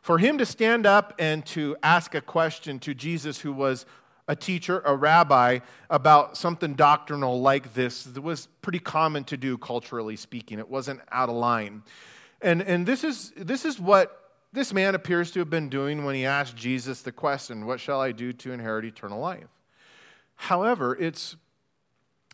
For 0.00 0.18
him 0.18 0.38
to 0.38 0.46
stand 0.46 0.86
up 0.86 1.14
and 1.18 1.44
to 1.46 1.76
ask 1.82 2.14
a 2.14 2.20
question 2.20 2.78
to 2.80 2.94
Jesus, 2.94 3.40
who 3.40 3.52
was 3.52 3.86
a 4.28 4.36
teacher, 4.36 4.80
a 4.84 4.94
rabbi, 4.94 5.60
about 5.90 6.36
something 6.36 6.74
doctrinal 6.74 7.40
like 7.40 7.74
this 7.74 8.06
was 8.06 8.48
pretty 8.62 8.78
common 8.78 9.24
to 9.24 9.36
do 9.36 9.58
culturally 9.58 10.16
speaking. 10.16 10.58
It 10.58 10.68
wasn't 10.68 11.00
out 11.12 11.28
of 11.28 11.34
line. 11.34 11.82
And, 12.40 12.62
and 12.62 12.86
this, 12.86 13.04
is, 13.04 13.32
this 13.36 13.64
is 13.64 13.78
what 13.78 14.23
this 14.54 14.72
man 14.72 14.94
appears 14.94 15.30
to 15.32 15.40
have 15.40 15.50
been 15.50 15.68
doing 15.68 16.04
when 16.04 16.14
he 16.14 16.24
asked 16.24 16.56
Jesus 16.56 17.02
the 17.02 17.12
question, 17.12 17.66
What 17.66 17.80
shall 17.80 18.00
I 18.00 18.12
do 18.12 18.32
to 18.32 18.52
inherit 18.52 18.84
eternal 18.84 19.20
life? 19.20 19.48
However, 20.36 20.96
it's, 20.98 21.36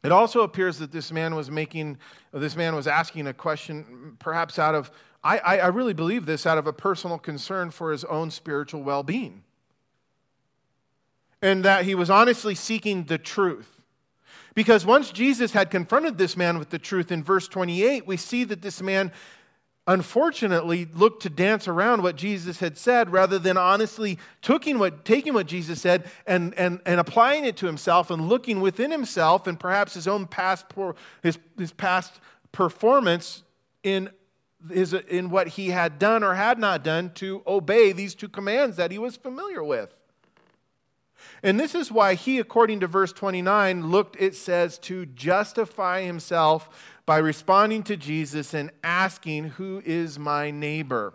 it 0.05 0.13
also 0.13 0.43
appears 0.43 0.79
that 0.79 0.93
this 0.93 1.11
man 1.11 1.35
was 1.35 1.51
making, 1.51 1.99
this 2.33 2.57
man 2.57 2.75
was 2.75 2.87
asking 2.87 3.27
a 3.27 3.35
question 3.35 4.17
perhaps 4.19 4.59
out 4.59 4.75
of, 4.75 4.91
I, 5.23 5.39
I 5.39 5.67
really 5.67 5.93
believe 5.93 6.25
this, 6.25 6.47
out 6.47 6.57
of 6.57 6.67
a 6.67 6.73
personal 6.73 7.19
concern 7.19 7.71
for 7.71 7.93
his 7.93 8.05
own 8.05 8.31
spiritual 8.31 8.83
well 8.83 9.03
being 9.03 9.45
and 11.43 11.65
that 11.65 11.85
he 11.85 11.95
was 11.95 12.11
honestly 12.11 12.55
seeking 12.55 13.05
the 13.05 13.19
truth. 13.19 13.81
Because 14.55 14.85
once 14.85 15.11
Jesus 15.11 15.53
had 15.53 15.71
confronted 15.71 16.19
this 16.19 16.37
man 16.37 16.59
with 16.59 16.71
the 16.71 16.79
truth 16.79 17.13
in 17.13 17.23
verse 17.23 17.49
28, 17.49 18.07
we 18.07 18.17
see 18.17 18.45
that 18.45 18.63
this 18.63 18.83
man 18.83 19.13
unfortunately 19.91 20.87
looked 20.95 21.21
to 21.21 21.29
dance 21.29 21.67
around 21.67 22.01
what 22.01 22.15
Jesus 22.15 22.61
had 22.61 22.79
said 22.79 23.11
rather 23.11 23.41
than 23.41 23.57
honestly 23.57 24.19
taking 24.41 24.79
what, 24.79 25.05
taking 25.05 25.35
what 25.35 25.49
Jesus 25.49 25.81
said 25.81 26.09
and, 26.29 26.55
and, 26.55 26.81
and 26.87 27.01
applying 27.01 27.45
it 27.45 27.57
to 27.57 27.67
himself 27.67 28.09
and 28.09 28.29
looking 28.29 28.61
within 28.61 28.93
himself 28.93 29.49
and 29.49 29.59
perhaps 29.59 29.95
his 29.95 30.07
own 30.07 30.29
past, 30.29 30.65
his, 31.25 31.41
his 31.59 31.73
past 31.73 32.21
performance 32.53 33.43
in, 33.83 34.09
his, 34.71 34.93
in 34.93 35.29
what 35.29 35.49
he 35.49 35.71
had 35.71 35.99
done 35.99 36.23
or 36.23 36.35
had 36.35 36.61
not 36.61 36.85
done 36.85 37.11
to 37.15 37.43
obey 37.45 37.91
these 37.91 38.15
two 38.15 38.29
commands 38.29 38.77
that 38.77 38.93
he 38.93 38.99
was 38.99 39.17
familiar 39.17 39.65
with. 39.65 39.99
And 41.43 41.59
this 41.59 41.75
is 41.75 41.91
why 41.91 42.15
he, 42.15 42.39
according 42.39 42.81
to 42.81 42.87
verse 42.87 43.13
29, 43.13 43.91
looked, 43.91 44.17
it 44.21 44.37
says, 44.37 44.79
to 44.81 45.07
justify 45.07 46.03
himself 46.03 46.69
by 47.11 47.19
responding 47.19 47.83
to 47.83 47.97
Jesus 47.97 48.55
and 48.55 48.71
asking, 48.85 49.43
Who 49.43 49.83
is 49.85 50.17
my 50.17 50.53
neighbor? 50.53 51.13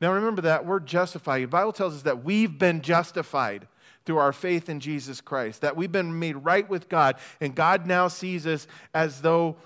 Now 0.00 0.14
remember 0.14 0.40
that 0.40 0.64
word 0.64 0.86
justify. 0.86 1.40
The 1.40 1.44
Bible 1.44 1.74
tells 1.74 1.94
us 1.94 2.02
that 2.04 2.24
we've 2.24 2.58
been 2.58 2.80
justified 2.80 3.68
through 4.06 4.16
our 4.16 4.32
faith 4.32 4.70
in 4.70 4.80
Jesus 4.80 5.20
Christ, 5.20 5.60
that 5.60 5.76
we've 5.76 5.92
been 5.92 6.18
made 6.18 6.36
right 6.36 6.66
with 6.66 6.88
God, 6.88 7.16
and 7.38 7.54
God 7.54 7.86
now 7.86 8.08
sees 8.08 8.46
us 8.46 8.66
as 8.94 9.20
though 9.20 9.56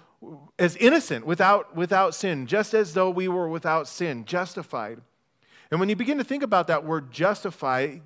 as 0.59 0.75
innocent, 0.75 1.25
without, 1.25 1.77
without 1.77 2.17
sin, 2.17 2.49
just 2.49 2.75
as 2.75 2.95
though 2.95 3.11
we 3.11 3.29
were 3.29 3.49
without 3.49 3.87
sin, 3.87 4.25
justified. 4.25 5.01
And 5.71 5.79
when 5.79 5.89
you 5.89 5.95
begin 5.95 6.19
to 6.19 6.25
think 6.25 6.43
about 6.43 6.67
that 6.67 6.85
word 6.85 7.13
justify, 7.13 7.99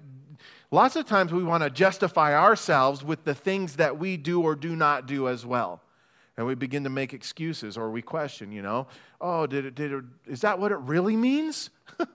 Lots 0.71 0.97
of 0.97 1.07
times 1.07 1.33
we 1.33 1.45
want 1.45 1.62
to 1.62 1.71
justify 1.71 2.37
ourselves 2.37 3.05
with 3.05 3.23
the 3.23 3.35
things 3.35 3.77
that 3.77 3.97
we 3.97 4.17
do 4.17 4.43
or 4.43 4.57
do 4.57 4.75
not 4.75 5.07
do 5.07 5.29
as 5.29 5.47
well. 5.47 5.81
And 6.37 6.47
we 6.47 6.55
begin 6.55 6.85
to 6.85 6.91
make 6.91 7.14
excuses 7.14 7.78
or 7.78 7.91
we 7.91 8.03
question, 8.03 8.51
you 8.51 8.62
know, 8.62 8.89
oh, 9.20 9.47
did 9.47 9.66
it, 9.66 9.74
did 9.74 9.93
it, 9.93 10.05
is 10.26 10.41
that 10.41 10.59
what 10.59 10.72
it 10.72 10.78
really 10.78 11.16
means? 11.16 11.70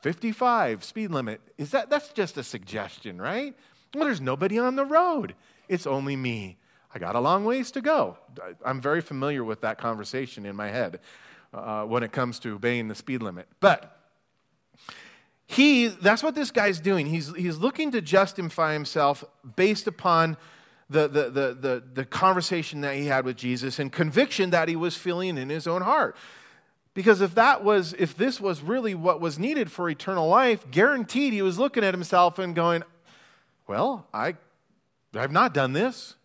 55 0.00 0.84
speed 0.84 1.10
limit. 1.10 1.40
Is 1.56 1.70
that, 1.70 1.90
that's 1.90 2.08
just 2.10 2.36
a 2.36 2.42
suggestion, 2.42 3.20
right? 3.20 3.54
Well, 3.94 4.04
there's 4.04 4.20
nobody 4.20 4.58
on 4.58 4.76
the 4.76 4.84
road. 4.84 5.34
It's 5.68 5.86
only 5.86 6.16
me. 6.16 6.58
I 6.94 6.98
got 6.98 7.14
a 7.14 7.20
long 7.20 7.44
ways 7.44 7.70
to 7.72 7.80
go. 7.80 8.16
I'm 8.64 8.80
very 8.80 9.00
familiar 9.00 9.44
with 9.44 9.60
that 9.60 9.78
conversation 9.78 10.46
in 10.46 10.56
my 10.56 10.68
head 10.68 11.00
uh, 11.52 11.84
when 11.84 12.02
it 12.02 12.12
comes 12.12 12.38
to 12.40 12.54
obeying 12.54 12.88
the 12.88 12.94
speed 12.94 13.22
limit. 13.22 13.46
But 13.60 13.98
he, 15.46 15.86
that's 15.86 16.22
what 16.22 16.34
this 16.34 16.50
guy's 16.50 16.80
doing. 16.80 17.06
He's, 17.06 17.34
he's 17.34 17.58
looking 17.58 17.92
to 17.92 18.00
justify 18.00 18.72
himself 18.72 19.24
based 19.56 19.86
upon 19.86 20.36
the, 20.90 21.06
the, 21.06 21.30
the, 21.30 21.54
the, 21.54 21.82
the 21.94 22.04
conversation 22.04 22.80
that 22.80 22.94
he 22.94 23.06
had 23.06 23.24
with 23.24 23.36
Jesus 23.36 23.78
and 23.78 23.92
conviction 23.92 24.50
that 24.50 24.68
he 24.68 24.76
was 24.76 24.96
feeling 24.96 25.36
in 25.36 25.48
his 25.48 25.66
own 25.66 25.82
heart. 25.82 26.16
Because 26.94 27.20
if 27.20 27.34
that 27.36 27.62
was, 27.62 27.94
if 27.98 28.16
this 28.16 28.40
was 28.40 28.62
really 28.62 28.94
what 28.94 29.20
was 29.20 29.38
needed 29.38 29.70
for 29.70 29.88
eternal 29.88 30.28
life, 30.28 30.68
guaranteed 30.70 31.32
he 31.32 31.42
was 31.42 31.58
looking 31.58 31.84
at 31.84 31.94
himself 31.94 32.38
and 32.38 32.54
going, 32.54 32.82
Well, 33.66 34.06
I, 34.12 34.34
I've 35.14 35.30
not 35.30 35.54
done 35.54 35.74
this. 35.74 36.16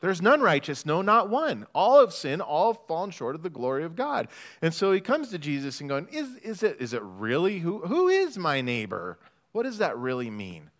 There's 0.00 0.22
none 0.22 0.40
righteous, 0.40 0.86
no, 0.86 1.02
not 1.02 1.28
one. 1.28 1.66
All 1.74 2.00
have 2.00 2.12
sinned, 2.12 2.40
all 2.40 2.72
have 2.72 2.82
fallen 2.86 3.10
short 3.10 3.34
of 3.34 3.42
the 3.42 3.50
glory 3.50 3.84
of 3.84 3.96
God. 3.96 4.28
And 4.62 4.72
so 4.72 4.92
he 4.92 5.00
comes 5.00 5.30
to 5.30 5.38
Jesus 5.38 5.80
and 5.80 5.88
going, 5.88 6.08
Is, 6.10 6.36
is, 6.36 6.62
it, 6.62 6.78
is 6.80 6.94
it 6.94 7.02
really? 7.02 7.58
Who, 7.58 7.80
who 7.80 8.08
is 8.08 8.38
my 8.38 8.60
neighbor? 8.60 9.18
What 9.52 9.64
does 9.64 9.78
that 9.78 9.96
really 9.98 10.30
mean? 10.30 10.70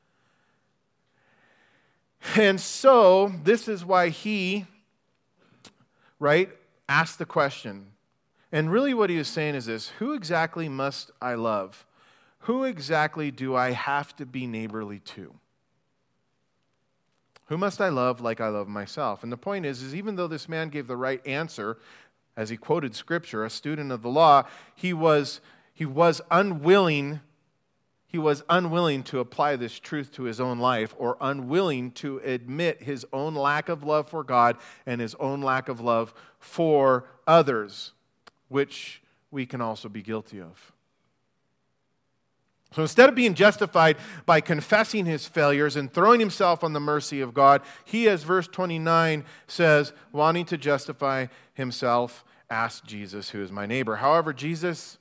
And 2.37 2.61
so 2.61 3.33
this 3.45 3.69
is 3.69 3.85
why 3.85 4.09
he, 4.09 4.67
right, 6.19 6.51
asked 6.89 7.19
the 7.19 7.27
question. 7.27 7.87
And 8.51 8.71
really 8.71 8.95
what 8.95 9.11
he 9.11 9.17
was 9.17 9.29
saying 9.29 9.55
is 9.55 9.67
this 9.67 9.91
Who 9.99 10.15
exactly 10.15 10.69
must 10.69 11.11
I 11.21 11.35
love? 11.35 11.87
Who 12.41 12.65
exactly 12.65 13.31
do 13.31 13.55
I 13.55 13.73
have 13.73 14.17
to 14.17 14.27
be 14.27 14.47
neighborly 14.47 15.01
to? 15.01 15.35
Who 17.47 17.59
must 17.59 17.81
I 17.81 17.89
love 17.89 18.21
like 18.21 18.41
I 18.41 18.49
love 18.49 18.69
myself? 18.69 19.23
And 19.23 19.33
the 19.33 19.37
point 19.37 19.65
is, 19.65 19.83
is 19.83 19.95
even 19.95 20.17
though 20.17 20.29
this 20.29 20.49
man 20.49 20.69
gave 20.69 20.87
the 20.87 20.97
right 20.97 21.27
answer, 21.27 21.79
as 22.37 22.51
he 22.51 22.57
quoted 22.57 22.95
scripture, 22.95 23.45
a 23.45 23.51
student 23.51 23.91
of 23.91 24.03
the 24.03 24.09
law, 24.09 24.45
he 24.75 24.93
was, 24.93 25.41
he 25.73 25.85
was 25.85 26.21
unwilling, 26.31 27.21
he 28.09 28.17
was 28.17 28.43
unwilling 28.49 29.03
to 29.05 29.21
apply 29.21 29.57
this 29.57 29.79
truth 29.79 30.13
to 30.13 30.23
his 30.23 30.41
own 30.41 30.59
life 30.59 30.95
or 30.99 31.19
unwilling 31.21 31.91
to 31.93 32.19
admit 32.25 32.83
his 32.83 33.07
own 33.13 33.35
lack 33.35 33.69
of 33.69 33.85
love 33.85 34.09
for 34.09 34.25
God 34.25 34.57
and 34.87 35.01
his 35.01 35.15
own 35.17 35.43
lack 35.43 35.69
of 35.69 35.81
love 35.81 36.15
for 36.39 37.05
others, 37.27 37.93
which 38.49 39.03
we 39.31 39.45
can 39.45 39.61
also 39.61 39.91
be 39.91 40.01
guilty 40.01 40.41
of. 40.41 40.73
So 42.73 42.83
instead 42.83 43.11
of 43.11 43.15
being 43.15 43.35
justified 43.35 43.97
by 44.25 44.41
confessing 44.41 45.05
his 45.05 45.27
failures 45.27 45.77
and 45.77 45.93
throwing 45.93 46.21
himself 46.21 46.65
on 46.65 46.73
the 46.73 46.81
mercy 46.81 47.21
of 47.21 47.35
God, 47.35 47.63
he, 47.85 48.09
as 48.09 48.23
verse 48.23 48.47
29 48.47 49.25
says, 49.47 49.93
wanting 50.13 50.47
to 50.47 50.57
justify 50.57 51.27
himself, 51.53 52.25
asked 52.49 52.87
Jesus, 52.87 53.31
Who 53.31 53.43
is 53.43 53.53
my 53.53 53.67
neighbor? 53.67 53.97
However, 53.97 54.33
Jesus, 54.33 54.99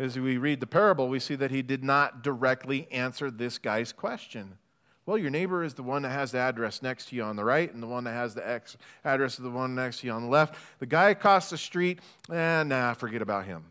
as 0.00 0.18
we 0.18 0.38
read 0.38 0.60
the 0.60 0.66
parable, 0.66 1.08
we 1.08 1.20
see 1.20 1.34
that 1.34 1.50
he 1.50 1.60
did 1.60 1.84
not 1.84 2.22
directly 2.22 2.88
answer 2.90 3.30
this 3.30 3.58
guy's 3.58 3.92
question. 3.92 4.56
Well, 5.04 5.18
your 5.18 5.30
neighbor 5.30 5.62
is 5.62 5.74
the 5.74 5.82
one 5.82 6.02
that 6.02 6.10
has 6.10 6.32
the 6.32 6.38
address 6.38 6.80
next 6.80 7.10
to 7.10 7.16
you 7.16 7.22
on 7.22 7.36
the 7.36 7.44
right, 7.44 7.72
and 7.72 7.82
the 7.82 7.86
one 7.86 8.04
that 8.04 8.12
has 8.12 8.34
the 8.34 8.48
ex- 8.48 8.78
address 9.04 9.36
of 9.36 9.44
the 9.44 9.50
one 9.50 9.74
next 9.74 10.00
to 10.00 10.06
you 10.06 10.12
on 10.14 10.22
the 10.22 10.28
left. 10.28 10.54
The 10.78 10.86
guy 10.86 11.10
across 11.10 11.50
the 11.50 11.58
street, 11.58 11.98
eh, 12.32 12.62
nah, 12.62 12.94
forget 12.94 13.20
about 13.20 13.44
him. 13.44 13.64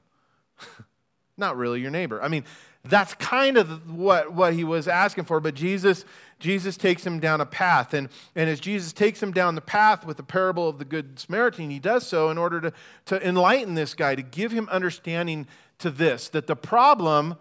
not 1.38 1.58
really 1.58 1.82
your 1.82 1.90
neighbor. 1.90 2.22
I 2.22 2.28
mean, 2.28 2.44
that's 2.84 3.14
kind 3.16 3.58
of 3.58 3.92
what, 3.92 4.32
what 4.32 4.54
he 4.54 4.64
was 4.64 4.88
asking 4.88 5.26
for, 5.26 5.40
but 5.40 5.56
Jesus, 5.56 6.06
Jesus 6.38 6.78
takes 6.78 7.06
him 7.06 7.20
down 7.20 7.42
a 7.42 7.46
path. 7.46 7.94
And, 7.94 8.10
and 8.36 8.50
as 8.50 8.60
Jesus 8.60 8.94
takes 8.94 9.22
him 9.22 9.32
down 9.32 9.56
the 9.56 9.62
path 9.62 10.06
with 10.06 10.18
the 10.18 10.24
parable 10.24 10.70
of 10.70 10.78
the 10.78 10.86
Good 10.86 11.20
Samaritan, 11.20 11.72
he 11.72 11.80
does 11.80 12.06
so 12.06 12.30
in 12.30 12.38
order 12.38 12.62
to, 12.62 12.74
to 13.06 13.28
enlighten 13.28 13.74
this 13.74 13.96
guy, 13.96 14.16
to 14.16 14.22
give 14.22 14.52
him 14.52 14.70
understanding 14.70 15.48
to 15.80 15.90
this 15.90 16.30
that 16.30 16.48
the 16.48 16.56
problem 16.56 17.36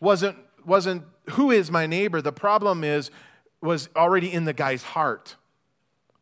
wasn't, 0.00 0.36
wasn't 0.64 1.04
who 1.30 1.50
is 1.50 1.70
my 1.70 1.86
neighbor, 1.86 2.22
the 2.22 2.32
problem 2.32 2.84
is 2.84 3.10
was 3.60 3.88
already 3.94 4.32
in 4.32 4.44
the 4.44 4.52
guy's 4.52 4.82
heart. 4.82 5.36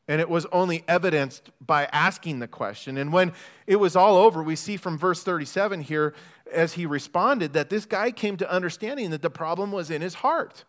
And 0.07 0.21
it 0.21 0.29
was 0.29 0.45
only 0.47 0.83
evidenced 0.89 1.51
by 1.65 1.85
asking 1.93 2.41
the 2.41 2.49
question. 2.49 2.99
And 2.99 3.13
when 3.13 3.33
it 3.67 3.77
was 3.77 3.95
all 3.95 4.17
over, 4.17 4.43
we 4.43 4.57
see 4.57 4.77
from 4.77 4.99
verse 4.99 5.23
37 5.23 5.83
here, 5.83 6.15
as 6.53 6.73
he 6.73 6.85
responded, 6.85 7.53
that 7.53 7.71
this 7.71 7.87
guy 7.87 8.11
came 8.11 8.37
to 8.39 8.51
understanding 8.51 9.11
that 9.11 9.23
the 9.23 9.31
problem 9.31 9.71
was 9.71 9.89
in 9.89 10.03
his 10.03 10.15
heart. 10.15 10.65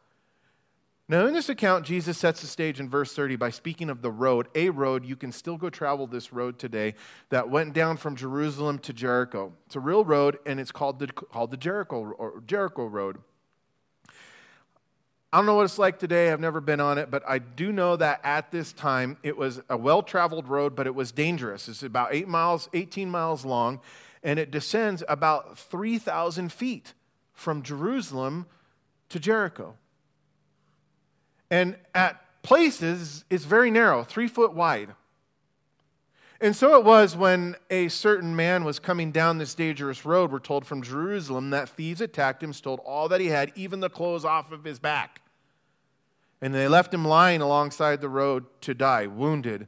Now, 1.12 1.26
in 1.26 1.34
this 1.34 1.50
account, 1.50 1.86
Jesus 1.86 2.18
sets 2.18 2.40
the 2.40 2.48
stage 2.48 2.80
in 2.80 2.88
verse 2.88 3.14
30 3.14 3.36
by 3.36 3.50
speaking 3.50 3.90
of 3.90 4.02
the 4.02 4.10
road, 4.10 4.48
a 4.56 4.70
road, 4.70 5.06
you 5.06 5.18
can 5.18 5.34
still 5.34 5.58
go 5.58 5.70
travel 5.70 6.08
this 6.08 6.32
road 6.32 6.58
today, 6.58 6.96
that 7.28 7.50
went 7.50 7.74
down 7.74 7.98
from 7.98 8.16
Jerusalem 8.16 8.80
to 8.80 8.94
Jericho. 8.94 9.52
It's 9.66 9.76
a 9.76 9.82
real 9.82 10.06
road, 10.06 10.40
and 10.46 10.58
it's 10.58 10.72
called 10.72 11.00
the, 11.00 11.08
called 11.08 11.52
the 11.52 11.58
Jericho, 11.58 12.16
or 12.18 12.42
Jericho 12.48 12.86
Road. 12.86 13.18
I 15.34 15.38
don't 15.38 15.46
know 15.46 15.56
what 15.56 15.66
it's 15.66 15.78
like 15.78 16.00
today. 16.00 16.32
I've 16.32 16.40
never 16.40 16.62
been 16.62 16.80
on 16.80 16.98
it, 16.98 17.12
but 17.12 17.24
I 17.28 17.40
do 17.40 17.74
know 17.74 17.98
that 17.98 18.22
at 18.24 18.50
this 18.52 18.72
time 18.72 19.18
it 19.22 19.36
was 19.36 19.60
a 19.70 19.76
well 19.76 20.04
traveled 20.04 20.48
road, 20.48 20.78
but 20.78 20.88
it 20.88 20.96
was 20.96 21.12
dangerous. 21.12 21.68
It's 21.68 21.84
about 21.84 22.14
eight 22.14 22.30
miles, 22.30 22.70
18 22.74 23.10
miles 23.10 23.44
long, 23.44 23.82
and 24.24 24.40
it 24.40 24.50
descends 24.50 25.04
about 25.10 25.58
3,000 25.58 26.54
feet 26.54 26.94
from 27.34 27.64
Jerusalem 27.64 28.46
to 29.10 29.20
Jericho. 29.20 29.76
And 31.52 31.76
at 31.94 32.42
places, 32.42 33.26
it's 33.30 33.46
very 33.46 33.70
narrow, 33.70 34.04
three 34.04 34.28
foot 34.28 34.54
wide. 34.54 34.96
And 36.40 36.56
so 36.56 36.76
it 36.80 36.84
was 36.84 37.16
when 37.16 37.56
a 37.70 37.88
certain 37.90 38.36
man 38.36 38.64
was 38.64 38.80
coming 38.80 39.12
down 39.12 39.38
this 39.38 39.54
dangerous 39.54 40.06
road, 40.06 40.32
we're 40.32 40.40
told 40.40 40.66
from 40.66 40.82
Jerusalem, 40.82 41.52
that 41.52 41.70
thieves 41.70 42.02
attacked 42.02 42.42
him, 42.42 42.52
stole 42.52 42.82
all 42.84 43.08
that 43.10 43.22
he 43.22 43.28
had, 43.28 43.52
even 43.54 43.80
the 43.80 43.92
clothes 43.92 44.26
off 44.26 44.52
of 44.52 44.64
his 44.64 44.80
back. 44.80 45.22
And 46.42 46.56
they 46.56 46.68
left 46.68 46.92
him 46.92 47.06
lying 47.06 47.42
alongside 47.42 48.02
the 48.02 48.10
road 48.10 48.46
to 48.62 48.74
die, 48.74 49.06
wounded. 49.06 49.68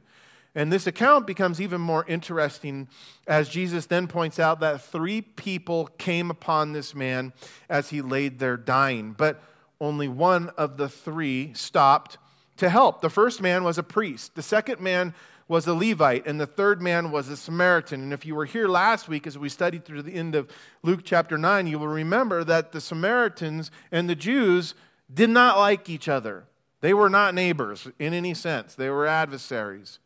And 0.56 0.72
this 0.72 0.88
account 0.88 1.28
becomes 1.28 1.60
even 1.60 1.80
more 1.80 2.04
interesting 2.08 2.88
as 3.28 3.48
Jesus 3.48 3.86
then 3.86 4.08
points 4.08 4.40
out 4.40 4.58
that 4.58 4.80
three 4.80 5.20
people 5.20 5.86
came 5.98 6.28
upon 6.28 6.72
this 6.72 6.92
man 6.92 7.32
as 7.68 7.90
he 7.90 8.02
laid 8.02 8.40
there 8.40 8.56
dying. 8.56 9.12
But 9.12 9.40
only 9.84 10.08
one 10.08 10.48
of 10.56 10.76
the 10.76 10.88
three 10.88 11.52
stopped 11.54 12.18
to 12.56 12.68
help. 12.68 13.00
The 13.00 13.10
first 13.10 13.40
man 13.40 13.64
was 13.64 13.78
a 13.78 13.82
priest, 13.82 14.34
the 14.34 14.42
second 14.42 14.80
man 14.80 15.14
was 15.46 15.66
a 15.66 15.74
Levite, 15.74 16.26
and 16.26 16.40
the 16.40 16.46
third 16.46 16.80
man 16.80 17.10
was 17.10 17.28
a 17.28 17.36
Samaritan. 17.36 18.02
And 18.02 18.12
if 18.12 18.24
you 18.24 18.34
were 18.34 18.46
here 18.46 18.66
last 18.66 19.08
week 19.08 19.26
as 19.26 19.36
we 19.36 19.50
studied 19.50 19.84
through 19.84 20.02
the 20.02 20.14
end 20.14 20.34
of 20.34 20.50
Luke 20.82 21.00
chapter 21.04 21.36
9, 21.36 21.66
you 21.66 21.78
will 21.78 21.88
remember 21.88 22.44
that 22.44 22.72
the 22.72 22.80
Samaritans 22.80 23.70
and 23.92 24.08
the 24.08 24.14
Jews 24.14 24.74
did 25.12 25.28
not 25.28 25.58
like 25.58 25.90
each 25.90 26.08
other. 26.08 26.44
They 26.80 26.94
were 26.94 27.10
not 27.10 27.34
neighbors 27.34 27.86
in 27.98 28.14
any 28.14 28.34
sense, 28.34 28.74
they 28.74 28.88
were 28.88 29.06
adversaries. 29.06 29.98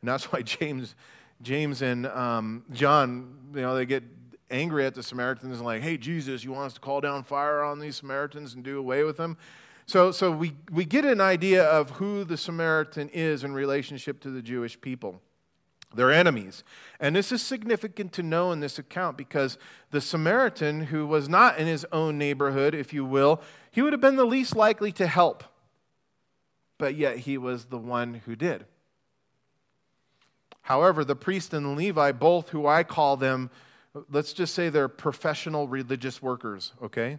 And 0.00 0.08
that's 0.08 0.24
why 0.32 0.42
James, 0.42 0.94
James 1.42 1.82
and 1.82 2.06
um, 2.06 2.64
John, 2.72 3.36
you 3.54 3.60
know, 3.60 3.74
they 3.74 3.86
get 3.86 4.02
angry 4.50 4.86
at 4.86 4.94
the 4.94 5.02
Samaritans 5.02 5.56
and 5.56 5.64
like, 5.64 5.82
hey, 5.82 5.96
Jesus, 5.96 6.44
you 6.44 6.52
want 6.52 6.66
us 6.66 6.74
to 6.74 6.80
call 6.80 7.00
down 7.00 7.24
fire 7.24 7.62
on 7.62 7.78
these 7.78 7.96
Samaritans 7.96 8.54
and 8.54 8.64
do 8.64 8.78
away 8.78 9.04
with 9.04 9.16
them? 9.16 9.36
So, 9.86 10.10
so 10.10 10.32
we, 10.32 10.54
we 10.70 10.84
get 10.84 11.04
an 11.04 11.20
idea 11.20 11.64
of 11.64 11.90
who 11.90 12.24
the 12.24 12.36
Samaritan 12.36 13.08
is 13.10 13.44
in 13.44 13.54
relationship 13.54 14.20
to 14.20 14.30
the 14.30 14.42
Jewish 14.42 14.80
people. 14.80 15.20
They're 15.94 16.12
enemies. 16.12 16.64
And 16.98 17.14
this 17.14 17.30
is 17.30 17.40
significant 17.40 18.12
to 18.14 18.22
know 18.22 18.50
in 18.52 18.60
this 18.60 18.78
account 18.78 19.16
because 19.16 19.56
the 19.92 20.00
Samaritan, 20.00 20.86
who 20.86 21.06
was 21.06 21.28
not 21.28 21.58
in 21.58 21.66
his 21.66 21.86
own 21.92 22.18
neighborhood, 22.18 22.74
if 22.74 22.92
you 22.92 23.04
will, 23.04 23.40
he 23.70 23.80
would 23.80 23.92
have 23.92 24.00
been 24.00 24.16
the 24.16 24.24
least 24.24 24.56
likely 24.56 24.92
to 24.92 25.06
help. 25.06 25.44
But 26.78 26.96
yet 26.96 27.18
he 27.18 27.38
was 27.38 27.66
the 27.66 27.78
one 27.78 28.22
who 28.26 28.36
did. 28.36 28.66
However, 30.62 31.04
the 31.04 31.16
priest 31.16 31.54
and 31.54 31.76
Levi, 31.76 32.10
both 32.10 32.50
who 32.50 32.66
I 32.66 32.82
call 32.82 33.16
them, 33.16 33.50
let's 34.10 34.32
just 34.32 34.54
say 34.54 34.68
they're 34.68 34.88
professional 34.88 35.68
religious 35.68 36.20
workers, 36.20 36.72
okay? 36.82 37.18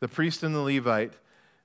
The 0.00 0.08
priest 0.08 0.42
and 0.42 0.54
the 0.54 0.60
Levite 0.60 1.14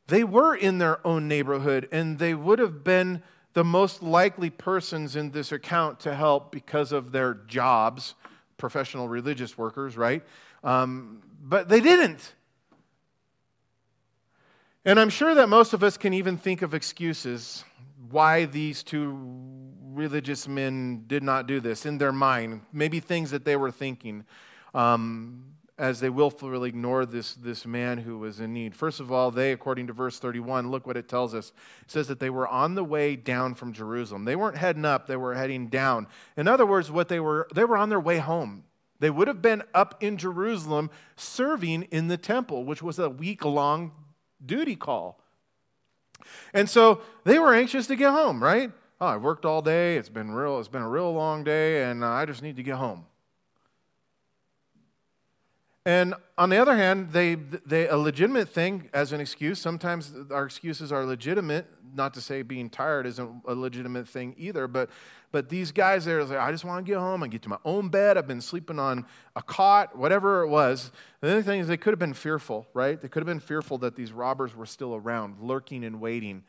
they 0.07 0.24
were 0.24 0.55
in 0.55 0.78
their 0.78 1.05
own 1.05 1.28
neighborhood 1.28 1.88
and 1.91 2.20
they 2.20 2.34
would 2.34 2.59
have 2.59 2.84
been 2.84 3.24
the 3.53 3.63
most 3.63 4.03
likely 4.03 4.49
persons 4.49 5.16
in 5.16 5.32
this 5.32 5.51
account 5.51 5.99
to 6.01 6.13
help 6.13 6.51
because 6.51 6.91
of 6.91 7.11
their 7.11 7.34
jobs, 7.47 8.13
professional 8.57 9.07
religious 9.07 9.57
workers, 9.57 9.97
right? 9.97 10.24
Um, 10.63 11.22
but 11.41 11.70
they 11.70 11.80
didn't. 11.80 12.34
And 14.84 14.99
I'm 14.99 15.09
sure 15.09 15.34
that 15.34 15.49
most 15.49 15.74
of 15.74 15.84
us 15.84 15.97
can 15.97 16.13
even 16.13 16.38
think 16.38 16.61
of 16.61 16.74
excuses 16.74 17.63
why 18.10 18.45
these 18.45 18.84
two 18.84 19.18
religious 19.93 20.47
men 20.47 21.03
did 21.08 21.24
not 21.24 21.47
do 21.47 21.60
this 21.60 21.86
in 21.86 21.97
their 21.97 22.12
mind, 22.12 22.62
maybe 22.74 22.99
things 22.99 23.32
that 23.32 23.45
they 23.45 23.56
were 23.56 23.72
thinking. 23.72 24.26
Um, 24.74 25.56
as 25.78 25.99
they 25.99 26.10
willfully 26.10 26.70
ignored 26.70 27.12
this, 27.12 27.34
this 27.34 27.66
man 27.66 27.97
who 27.97 28.18
was 28.18 28.39
in 28.39 28.53
need. 28.53 28.74
First 28.74 29.01
of 29.01 29.12
all, 29.12 29.30
they, 29.30 29.51
according 29.51 29.88
to 29.88 29.93
verse 29.93 30.20
31, 30.20 30.72
look 30.72 30.88
what 30.88 30.95
it 30.95 31.10
tells 31.10 31.36
us. 31.36 31.51
It 31.82 31.91
says 31.91 32.08
that 32.08 32.20
they 32.20 32.30
were 32.30 32.47
on 32.47 32.76
the 32.76 32.84
way 32.84 33.18
down 33.18 33.56
from 33.56 33.74
Jerusalem. 33.74 34.24
They 34.24 34.38
weren't 34.38 34.58
heading 34.58 34.86
up, 34.86 35.08
they 35.08 35.18
were 35.18 35.36
heading 35.36 35.68
down. 35.68 36.08
In 36.38 36.47
other 36.47 36.66
words, 36.66 36.89
what 36.89 37.10
they 37.10 37.20
were, 37.20 37.47
they 37.53 37.66
were 37.66 37.78
on 37.78 37.89
their 37.89 37.99
way 37.99 38.20
home. 38.20 38.64
They 38.99 39.10
would 39.10 39.28
have 39.28 39.41
been 39.41 39.64
up 39.74 40.01
in 40.01 40.18
Jerusalem 40.18 40.89
serving 41.18 41.84
in 41.84 42.08
the 42.08 42.18
temple, 42.18 42.64
which 42.64 42.82
was 42.82 42.97
a 42.97 43.10
week 43.10 43.43
long 43.43 43.91
duty 44.43 44.78
call. 44.78 45.20
And 46.53 46.70
so 46.70 47.01
they 47.24 47.39
were 47.39 47.53
anxious 47.53 47.88
to 47.88 47.95
get 47.95 48.11
home, 48.11 48.41
right? 48.41 48.72
Oh, 49.01 49.07
I 49.07 49.18
worked 49.18 49.45
all 49.45 49.61
day. 49.61 49.97
It's 49.97 50.09
been 50.09 50.32
real. 50.32 50.59
It's 50.59 50.68
been 50.68 50.82
a 50.82 50.89
real 50.89 51.13
long 51.13 51.43
day, 51.43 51.84
and 51.84 52.03
uh, 52.03 52.09
I 52.09 52.26
just 52.26 52.41
need 52.41 52.55
to 52.55 52.63
get 52.63 52.76
home. 52.76 53.05
And 55.86 56.16
on 56.36 56.50
the 56.50 56.58
other 56.58 56.76
hand, 56.76 57.12
they, 57.12 57.36
they, 57.36 57.88
a 57.88 57.96
legitimate 57.96 58.50
thing 58.50 58.90
as 58.92 59.12
an 59.12 59.22
excuse, 59.22 59.60
sometimes 59.60 60.12
our 60.32 60.46
excuses 60.46 60.92
are 60.92 61.06
legitimate. 61.06 61.68
Not 61.94 62.14
to 62.16 62.22
say 62.22 62.42
being 62.42 62.70
tired 62.70 63.06
isn't 63.06 63.44
a 63.48 63.54
legitimate 63.54 64.08
thing 64.08 64.36
either, 64.38 64.68
but, 64.68 64.90
but 65.32 65.48
these 65.48 65.72
guys 65.72 66.04
there, 66.04 66.24
like, 66.24 66.40
I 66.40 66.52
just 66.52 66.66
want 66.66 66.86
to 66.86 66.92
get 66.92 66.98
home 66.98 67.24
and 67.24 67.32
get 67.32 67.44
to 67.44 67.50
my 67.50 67.60
own 67.64 67.90
bed. 67.90 68.18
I've 68.18 68.28
been 68.28 68.42
sleeping 68.42 68.80
on 68.80 69.06
a 69.36 69.44
cot, 69.44 69.96
whatever 69.96 70.42
it 70.42 70.50
was. 70.50 70.92
The 71.22 71.32
other 71.32 71.44
thing 71.44 71.62
is, 71.62 71.68
they 71.68 71.78
could 71.78 71.92
have 71.92 72.00
been 72.00 72.14
fearful, 72.14 72.68
right? 72.74 73.00
They 73.00 73.08
could 73.08 73.22
have 73.22 73.28
been 73.28 73.40
fearful 73.40 73.78
that 73.78 73.96
these 73.96 74.12
robbers 74.12 74.56
were 74.56 74.66
still 74.66 74.96
around, 74.96 75.40
lurking 75.40 75.86
and 75.86 76.02
waiting. 76.02 76.44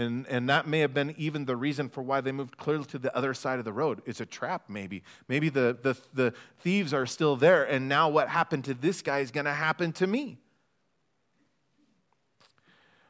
And, 0.00 0.26
and 0.28 0.48
that 0.48 0.66
may 0.66 0.78
have 0.78 0.94
been 0.94 1.14
even 1.18 1.44
the 1.44 1.56
reason 1.56 1.90
for 1.90 2.00
why 2.00 2.22
they 2.22 2.32
moved 2.32 2.56
clearly 2.56 2.86
to 2.86 2.98
the 2.98 3.14
other 3.14 3.34
side 3.34 3.58
of 3.58 3.66
the 3.66 3.72
road. 3.72 4.00
It's 4.06 4.22
a 4.22 4.24
trap, 4.24 4.62
maybe. 4.66 5.02
Maybe 5.28 5.50
the, 5.50 5.76
the, 5.82 5.94
the 6.14 6.34
thieves 6.60 6.94
are 6.94 7.04
still 7.04 7.36
there, 7.36 7.64
and 7.64 7.86
now 7.86 8.08
what 8.08 8.30
happened 8.30 8.64
to 8.64 8.72
this 8.72 9.02
guy 9.02 9.18
is 9.18 9.30
going 9.30 9.44
to 9.44 9.52
happen 9.52 9.92
to 9.92 10.06
me. 10.06 10.38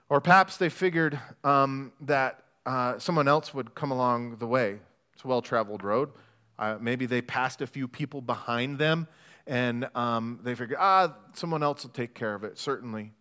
Or 0.08 0.20
perhaps 0.20 0.56
they 0.56 0.68
figured 0.68 1.16
um, 1.44 1.92
that 2.00 2.42
uh, 2.66 2.98
someone 2.98 3.28
else 3.28 3.54
would 3.54 3.76
come 3.76 3.92
along 3.92 4.38
the 4.38 4.48
way. 4.48 4.80
It's 5.14 5.22
a 5.22 5.28
well 5.28 5.42
traveled 5.42 5.84
road. 5.84 6.10
Uh, 6.58 6.76
maybe 6.80 7.06
they 7.06 7.22
passed 7.22 7.62
a 7.62 7.68
few 7.68 7.86
people 7.86 8.20
behind 8.20 8.80
them, 8.80 9.06
and 9.46 9.88
um, 9.94 10.40
they 10.42 10.56
figured, 10.56 10.78
ah, 10.80 11.14
someone 11.34 11.62
else 11.62 11.84
will 11.84 11.90
take 11.90 12.14
care 12.14 12.34
of 12.34 12.42
it, 12.42 12.58
certainly. 12.58 13.12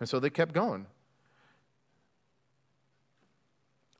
And 0.00 0.08
so 0.08 0.18
they 0.18 0.28
kept 0.28 0.52
going. 0.52 0.86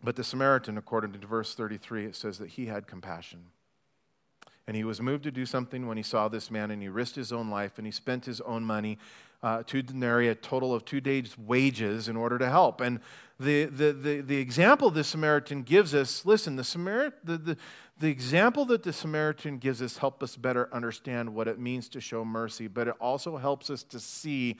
But 0.02 0.16
the 0.16 0.24
Samaritan, 0.24 0.76
according 0.76 1.12
to 1.12 1.26
verse 1.26 1.54
33, 1.54 2.06
it 2.06 2.16
says 2.16 2.38
that 2.38 2.50
he 2.50 2.66
had 2.66 2.86
compassion. 2.86 3.46
And 4.66 4.76
he 4.76 4.84
was 4.84 5.00
moved 5.00 5.24
to 5.24 5.30
do 5.30 5.46
something 5.46 5.86
when 5.86 5.96
he 5.96 6.02
saw 6.02 6.28
this 6.28 6.50
man, 6.50 6.70
and 6.70 6.82
he 6.82 6.88
risked 6.88 7.16
his 7.16 7.32
own 7.32 7.50
life, 7.50 7.78
and 7.78 7.86
he 7.86 7.90
spent 7.90 8.24
his 8.24 8.40
own 8.42 8.64
money, 8.64 8.98
uh, 9.42 9.62
two 9.66 9.82
denarii, 9.82 10.28
a 10.28 10.34
total 10.34 10.74
of 10.74 10.84
two 10.84 11.00
days' 11.00 11.36
wages, 11.36 12.08
in 12.08 12.16
order 12.16 12.38
to 12.38 12.48
help. 12.48 12.80
And 12.80 13.00
the, 13.40 13.64
the, 13.64 13.92
the, 13.92 14.20
the 14.20 14.36
example 14.38 14.90
the 14.90 15.04
Samaritan 15.04 15.62
gives 15.62 15.94
us 15.94 16.24
listen, 16.24 16.56
the, 16.56 16.64
Samaritan, 16.64 17.18
the, 17.24 17.38
the, 17.38 17.56
the 18.02 18.08
example 18.08 18.64
that 18.64 18.82
the 18.82 18.92
Samaritan 18.92 19.58
gives 19.58 19.80
us 19.80 19.96
helps 19.96 20.24
us 20.24 20.36
better 20.36 20.68
understand 20.74 21.32
what 21.32 21.46
it 21.46 21.60
means 21.60 21.88
to 21.90 22.00
show 22.00 22.24
mercy, 22.24 22.66
but 22.66 22.88
it 22.88 22.94
also 23.00 23.36
helps 23.36 23.70
us 23.70 23.84
to 23.84 24.00
see 24.00 24.56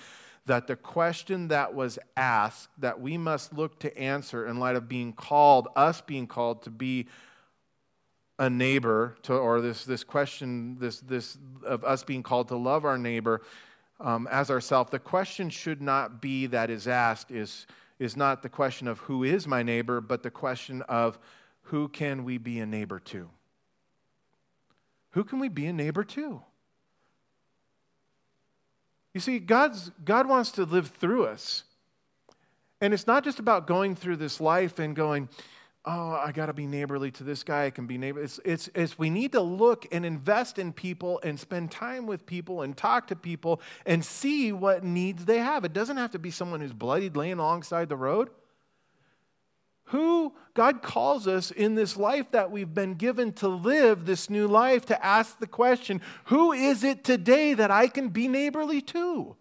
that 0.47 0.68
the 0.68 0.76
question 0.76 1.49
that 1.49 1.74
was 1.74 1.99
asked 2.16 2.68
that 2.78 3.01
we 3.01 3.18
must 3.18 3.53
look 3.53 3.80
to 3.80 3.99
answer 3.99 4.47
in 4.47 4.61
light 4.61 4.76
of 4.76 4.88
being 4.88 5.12
called, 5.12 5.66
us 5.74 6.01
being 6.01 6.28
called 6.28 6.62
to 6.62 6.70
be 6.70 7.09
a 8.38 8.49
neighbor, 8.49 9.16
to, 9.22 9.34
or 9.34 9.61
this, 9.61 9.84
this 9.84 10.05
question 10.05 10.76
this, 10.78 11.01
this 11.01 11.36
of 11.66 11.82
us 11.82 12.05
being 12.05 12.22
called 12.22 12.47
to 12.47 12.57
love 12.57 12.84
our 12.84 12.97
neighbor 12.97 13.43
um, 13.99 14.28
as 14.30 14.53
ourself, 14.53 14.88
the 14.88 15.01
question 15.01 15.51
should 15.51 15.82
not 15.82 16.22
be 16.22 16.47
that 16.47 16.70
is 16.70 16.86
asked 16.86 17.32
is, 17.32 17.66
is 17.99 18.16
not 18.16 18.45
the 18.45 18.49
question 18.49 18.86
of 18.86 19.01
who 19.01 19.24
is 19.24 19.49
my 19.49 19.64
neighbor, 19.64 20.01
but 20.01 20.22
the 20.22 20.30
question 20.30 20.80
of 20.82 21.18
who 21.62 21.88
can 21.88 22.24
we 22.24 22.38
be 22.38 22.60
a 22.60 22.66
neighbor 22.66 22.98
to? 22.98 23.30
Who 25.10 25.24
can 25.24 25.38
we 25.38 25.48
be 25.48 25.66
a 25.66 25.72
neighbor 25.72 26.04
to? 26.04 26.42
You 29.14 29.20
see, 29.20 29.38
God's, 29.38 29.90
God 30.04 30.26
wants 30.26 30.52
to 30.52 30.64
live 30.64 30.88
through 30.88 31.26
us. 31.26 31.64
And 32.80 32.94
it's 32.94 33.06
not 33.06 33.24
just 33.24 33.38
about 33.38 33.66
going 33.66 33.94
through 33.94 34.16
this 34.16 34.40
life 34.40 34.78
and 34.78 34.96
going, 34.96 35.28
oh, 35.84 36.12
I 36.12 36.32
got 36.32 36.46
to 36.46 36.52
be 36.52 36.66
neighborly 36.66 37.10
to 37.12 37.24
this 37.24 37.42
guy. 37.42 37.66
I 37.66 37.70
can 37.70 37.86
be 37.86 37.98
neighbor. 37.98 38.22
It's, 38.22 38.40
it's, 38.44 38.68
it's 38.74 38.98
we 38.98 39.10
need 39.10 39.32
to 39.32 39.40
look 39.40 39.86
and 39.92 40.06
invest 40.06 40.58
in 40.58 40.72
people 40.72 41.20
and 41.22 41.38
spend 41.38 41.70
time 41.70 42.06
with 42.06 42.24
people 42.24 42.62
and 42.62 42.76
talk 42.76 43.08
to 43.08 43.16
people 43.16 43.60
and 43.84 44.04
see 44.04 44.50
what 44.50 44.82
needs 44.82 45.26
they 45.26 45.38
have. 45.38 45.64
It 45.64 45.72
doesn't 45.72 45.96
have 45.96 46.12
to 46.12 46.18
be 46.18 46.30
someone 46.30 46.60
who's 46.60 46.72
bloodied 46.72 47.16
laying 47.16 47.38
alongside 47.38 47.88
the 47.88 47.96
road. 47.96 48.30
Who 49.93 50.32
God 50.55 50.80
calls 50.80 51.28
us 51.28 51.51
in 51.51 51.74
this 51.74 51.99
life 51.99 52.30
that 52.30 52.51
we've 52.51 52.72
been 52.72 52.95
given 52.95 53.30
to 53.34 53.49
live 53.49 54.07
this 54.07 54.30
new 54.30 54.49
life 54.49 54.86
to 54.86 55.05
ask 55.05 55.38
the 55.38 55.47
question 55.47 56.01
who 56.24 56.51
is 56.51 56.82
it 56.82 57.05
today 57.05 57.53
that 57.53 57.70
I 57.70 57.88
can 57.88 58.09
be 58.09 58.26
neighborly 58.26 58.80
to? 58.80 59.36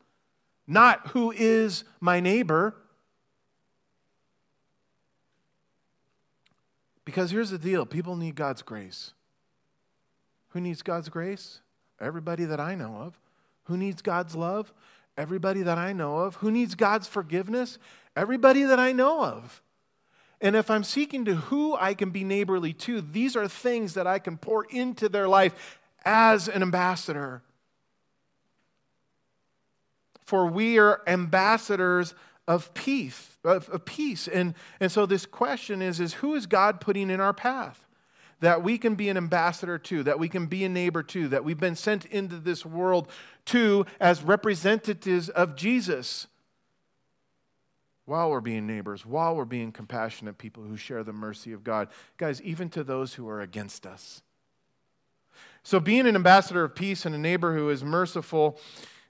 Not 0.67 1.07
who 1.07 1.31
is 1.31 1.85
my 2.01 2.19
neighbor. 2.19 2.75
Because 7.05 7.31
here's 7.31 7.51
the 7.51 7.57
deal 7.57 7.85
people 7.85 8.17
need 8.17 8.35
God's 8.35 8.61
grace. 8.61 9.13
Who 10.49 10.59
needs 10.59 10.81
God's 10.81 11.07
grace? 11.07 11.61
Everybody 11.97 12.43
that 12.43 12.59
I 12.59 12.75
know 12.75 12.97
of. 12.97 13.17
Who 13.63 13.77
needs 13.77 14.01
God's 14.01 14.35
love? 14.35 14.73
Everybody 15.15 15.61
that 15.61 15.77
I 15.77 15.93
know 15.93 16.17
of. 16.17 16.35
Who 16.35 16.51
needs 16.51 16.75
God's 16.75 17.07
forgiveness? 17.07 17.77
Everybody 18.17 18.63
that 18.63 18.79
I 18.79 18.91
know 18.91 19.23
of. 19.23 19.60
And 20.41 20.55
if 20.55 20.71
I'm 20.71 20.83
seeking 20.83 21.23
to 21.25 21.35
who 21.35 21.75
I 21.75 21.93
can 21.93 22.09
be 22.09 22.23
neighborly 22.23 22.73
to, 22.73 22.99
these 22.99 23.35
are 23.35 23.47
things 23.47 23.93
that 23.93 24.07
I 24.07 24.17
can 24.17 24.37
pour 24.37 24.65
into 24.65 25.07
their 25.07 25.27
life 25.27 25.79
as 26.03 26.47
an 26.47 26.63
ambassador. 26.63 27.43
For 30.25 30.47
we 30.47 30.79
are 30.79 31.01
ambassadors 31.05 32.15
of 32.47 32.73
peace, 32.73 33.37
of, 33.43 33.69
of 33.69 33.85
peace. 33.85 34.27
And, 34.27 34.55
and 34.79 34.91
so 34.91 35.05
this 35.05 35.27
question 35.27 35.81
is, 35.81 35.99
is 35.99 36.15
who 36.15 36.33
is 36.33 36.47
God 36.47 36.81
putting 36.81 37.11
in 37.11 37.19
our 37.19 37.33
path? 37.33 37.85
That 38.39 38.63
we 38.63 38.79
can 38.79 38.95
be 38.95 39.09
an 39.09 39.17
ambassador 39.17 39.77
to, 39.77 40.01
that 40.03 40.17
we 40.17 40.27
can 40.27 40.47
be 40.47 40.65
a 40.65 40.69
neighbor 40.69 41.03
to, 41.03 41.27
that 41.27 41.43
we've 41.43 41.59
been 41.59 41.75
sent 41.75 42.05
into 42.05 42.37
this 42.37 42.65
world 42.65 43.07
to 43.45 43.85
as 43.99 44.23
representatives 44.23 45.29
of 45.29 45.55
Jesus 45.55 46.25
while 48.05 48.29
we're 48.29 48.41
being 48.41 48.67
neighbors, 48.67 49.05
while 49.05 49.35
we're 49.35 49.45
being 49.45 49.71
compassionate 49.71 50.37
people 50.37 50.63
who 50.63 50.77
share 50.77 51.03
the 51.03 51.13
mercy 51.13 51.53
of 51.53 51.63
God. 51.63 51.87
Guys, 52.17 52.41
even 52.41 52.69
to 52.69 52.83
those 52.83 53.13
who 53.13 53.27
are 53.29 53.41
against 53.41 53.85
us. 53.85 54.21
So, 55.63 55.79
being 55.79 56.07
an 56.07 56.15
ambassador 56.15 56.63
of 56.63 56.73
peace 56.73 57.05
and 57.05 57.13
a 57.13 57.19
neighbor 57.19 57.55
who 57.55 57.69
is 57.69 57.83
merciful 57.83 58.59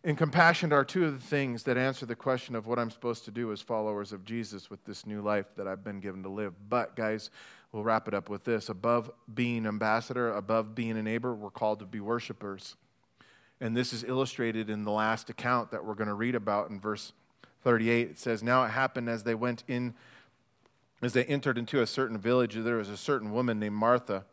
and 0.03 0.17
compassionate 0.17 0.73
are 0.73 0.83
two 0.83 1.05
of 1.05 1.13
the 1.13 1.25
things 1.25 1.63
that 1.63 1.77
answer 1.77 2.05
the 2.05 2.15
question 2.15 2.55
of 2.55 2.67
what 2.67 2.79
I'm 2.79 2.91
supposed 2.91 3.23
to 3.25 3.31
do 3.31 3.51
as 3.51 3.61
followers 3.61 4.11
of 4.11 4.25
Jesus 4.25 4.69
with 4.69 4.83
this 4.83 5.05
new 5.05 5.21
life 5.21 5.45
that 5.55 5.67
I've 5.67 5.83
been 5.83 5.99
given 5.99 6.23
to 6.23 6.29
live. 6.29 6.53
But, 6.69 6.95
guys, 6.95 7.29
we'll 7.71 7.83
wrap 7.83 8.07
it 8.07 8.13
up 8.13 8.29
with 8.29 8.43
this. 8.43 8.67
Above 8.67 9.11
being 9.33 9.65
ambassador, 9.65 10.33
above 10.33 10.75
being 10.75 10.97
a 10.97 11.03
neighbor, 11.03 11.33
we're 11.33 11.51
called 11.51 11.79
to 11.79 11.85
be 11.85 11.99
worshipers. 11.99 12.75
And 13.61 13.77
this 13.77 13.93
is 13.93 14.03
illustrated 14.03 14.69
in 14.69 14.83
the 14.83 14.91
last 14.91 15.29
account 15.29 15.71
that 15.71 15.85
we're 15.85 15.93
going 15.93 16.07
to 16.07 16.15
read 16.15 16.35
about 16.35 16.69
in 16.71 16.79
verse 16.79 17.13
38. 17.63 18.09
It 18.09 18.19
says, 18.19 18.43
Now 18.43 18.63
it 18.63 18.69
happened 18.69 19.09
as 19.09 19.23
they 19.23 19.35
went 19.35 19.63
in, 19.67 19.93
as 21.01 21.13
they 21.13 21.25
entered 21.25 21.57
into 21.57 21.81
a 21.81 21.87
certain 21.87 22.17
village, 22.17 22.55
there 22.55 22.77
was 22.77 22.89
a 22.89 22.97
certain 22.97 23.31
woman 23.31 23.59
named 23.59 23.75
Martha 23.75 24.25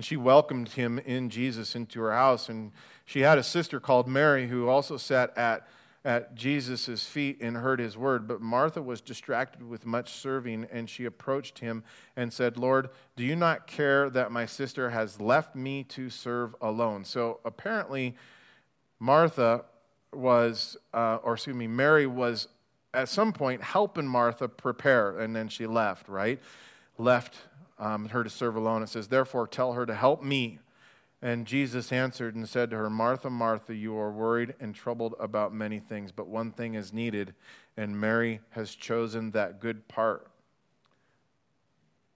and 0.00 0.04
she 0.06 0.16
welcomed 0.16 0.70
him 0.70 0.98
in 0.98 1.28
Jesus 1.28 1.74
into 1.74 2.00
her 2.00 2.12
house. 2.12 2.48
And 2.48 2.72
she 3.04 3.20
had 3.20 3.36
a 3.36 3.42
sister 3.42 3.80
called 3.80 4.08
Mary 4.08 4.48
who 4.48 4.66
also 4.66 4.96
sat 4.96 5.36
at, 5.36 5.68
at 6.06 6.34
Jesus' 6.34 7.04
feet 7.04 7.38
and 7.42 7.58
heard 7.58 7.80
his 7.80 7.98
word. 7.98 8.26
But 8.26 8.40
Martha 8.40 8.80
was 8.80 9.02
distracted 9.02 9.62
with 9.62 9.84
much 9.84 10.14
serving, 10.14 10.66
and 10.72 10.88
she 10.88 11.04
approached 11.04 11.58
him 11.58 11.84
and 12.16 12.32
said, 12.32 12.56
Lord, 12.56 12.88
do 13.14 13.24
you 13.24 13.36
not 13.36 13.66
care 13.66 14.08
that 14.08 14.32
my 14.32 14.46
sister 14.46 14.88
has 14.88 15.20
left 15.20 15.54
me 15.54 15.84
to 15.84 16.08
serve 16.08 16.56
alone? 16.62 17.04
So 17.04 17.40
apparently, 17.44 18.16
Martha 18.98 19.66
was, 20.14 20.78
uh, 20.94 21.18
or 21.22 21.34
excuse 21.34 21.56
me, 21.56 21.66
Mary 21.66 22.06
was 22.06 22.48
at 22.92 23.08
some 23.08 23.32
point 23.32 23.62
helping 23.62 24.06
Martha 24.06 24.48
prepare, 24.48 25.18
and 25.18 25.34
then 25.34 25.48
she 25.48 25.66
left, 25.66 26.08
right? 26.08 26.40
Left 26.98 27.36
um, 27.78 28.08
her 28.08 28.24
to 28.24 28.30
serve 28.30 28.56
alone. 28.56 28.82
It 28.82 28.88
says, 28.88 29.08
Therefore, 29.08 29.46
tell 29.46 29.72
her 29.72 29.86
to 29.86 29.94
help 29.94 30.22
me. 30.22 30.58
And 31.22 31.46
Jesus 31.46 31.92
answered 31.92 32.34
and 32.34 32.48
said 32.48 32.70
to 32.70 32.76
her, 32.76 32.88
Martha, 32.88 33.28
Martha, 33.28 33.74
you 33.74 33.96
are 33.98 34.10
worried 34.10 34.54
and 34.58 34.74
troubled 34.74 35.14
about 35.20 35.52
many 35.52 35.78
things, 35.78 36.12
but 36.12 36.28
one 36.28 36.50
thing 36.50 36.74
is 36.74 36.92
needed, 36.92 37.34
and 37.76 38.00
Mary 38.00 38.40
has 38.50 38.74
chosen 38.74 39.30
that 39.32 39.60
good 39.60 39.86
part 39.86 40.26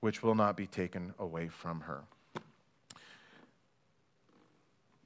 which 0.01 0.23
will 0.23 0.35
not 0.35 0.57
be 0.57 0.67
taken 0.67 1.15
away 1.19 1.49
from 1.49 1.81
her. 1.81 2.05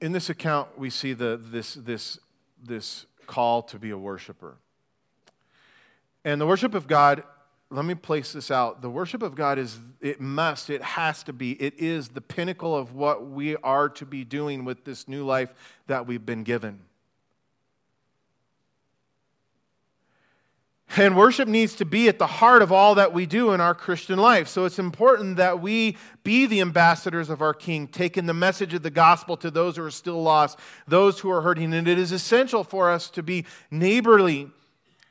In 0.01 0.13
this 0.13 0.29
account, 0.29 0.79
we 0.79 0.91
see 0.91 1.13
the, 1.13 1.41
this, 1.41 1.75
this, 1.75 2.19
this 2.61 3.07
call 3.27 3.63
to 3.63 3.79
be 3.79 3.91
a 3.91 3.99
worshiper. 3.99 4.57
And 6.29 6.39
the 6.39 6.47
worship 6.47 6.75
of 6.75 6.87
God 6.87 7.23
let 7.71 7.87
me 7.87 7.95
place 7.95 8.33
this 8.33 8.51
out. 8.51 8.83
The 8.83 8.91
worship 8.91 9.23
of 9.23 9.35
God 9.35 9.59
is, 9.59 9.79
it 10.01 10.21
must, 10.21 10.69
it 10.69 10.83
has 10.83 11.23
to 11.23 11.33
be, 11.33 11.53
it 11.53 11.75
is 11.79 12.09
the 12.09 12.21
pinnacle 12.21 12.77
of 12.77 12.95
what 12.95 13.29
we 13.31 13.57
are 13.57 13.89
to 13.91 14.05
be 14.05 14.25
doing 14.25 14.67
with 14.67 14.85
this 14.85 15.09
new 15.09 15.25
life 15.25 15.53
that 15.87 16.07
we've 16.07 16.25
been 16.25 16.45
given. 16.45 16.81
And 20.97 21.17
worship 21.17 21.49
needs 21.49 21.75
to 21.77 21.87
be 21.87 22.09
at 22.09 22.19
the 22.19 22.27
heart 22.27 22.61
of 22.61 22.73
all 22.73 22.95
that 22.97 23.15
we 23.15 23.25
do 23.25 23.53
in 23.53 23.61
our 23.61 23.75
Christian 23.75 24.19
life. 24.19 24.49
So 24.49 24.67
it's 24.67 24.79
important 24.79 25.37
that 25.37 25.61
we 25.61 25.97
be 26.25 26.45
the 26.45 26.61
ambassadors 26.61 27.31
of 27.31 27.41
our 27.41 27.55
King, 27.55 27.87
taking 27.87 28.27
the 28.27 28.35
message 28.35 28.75
of 28.75 28.83
the 28.83 28.91
gospel 28.91 29.39
to 29.39 29.51
those 29.51 29.77
who 29.77 29.85
are 29.85 29.91
still 29.91 30.23
lost, 30.23 30.59
those 30.87 31.21
who 31.21 31.31
are 31.31 31.41
hurting. 31.41 31.73
And 31.73 31.89
it 31.89 31.99
is 31.99 32.13
essential 32.13 32.65
for 32.65 32.91
us 32.91 33.09
to 33.11 33.23
be 33.23 33.47
neighborly 33.71 34.51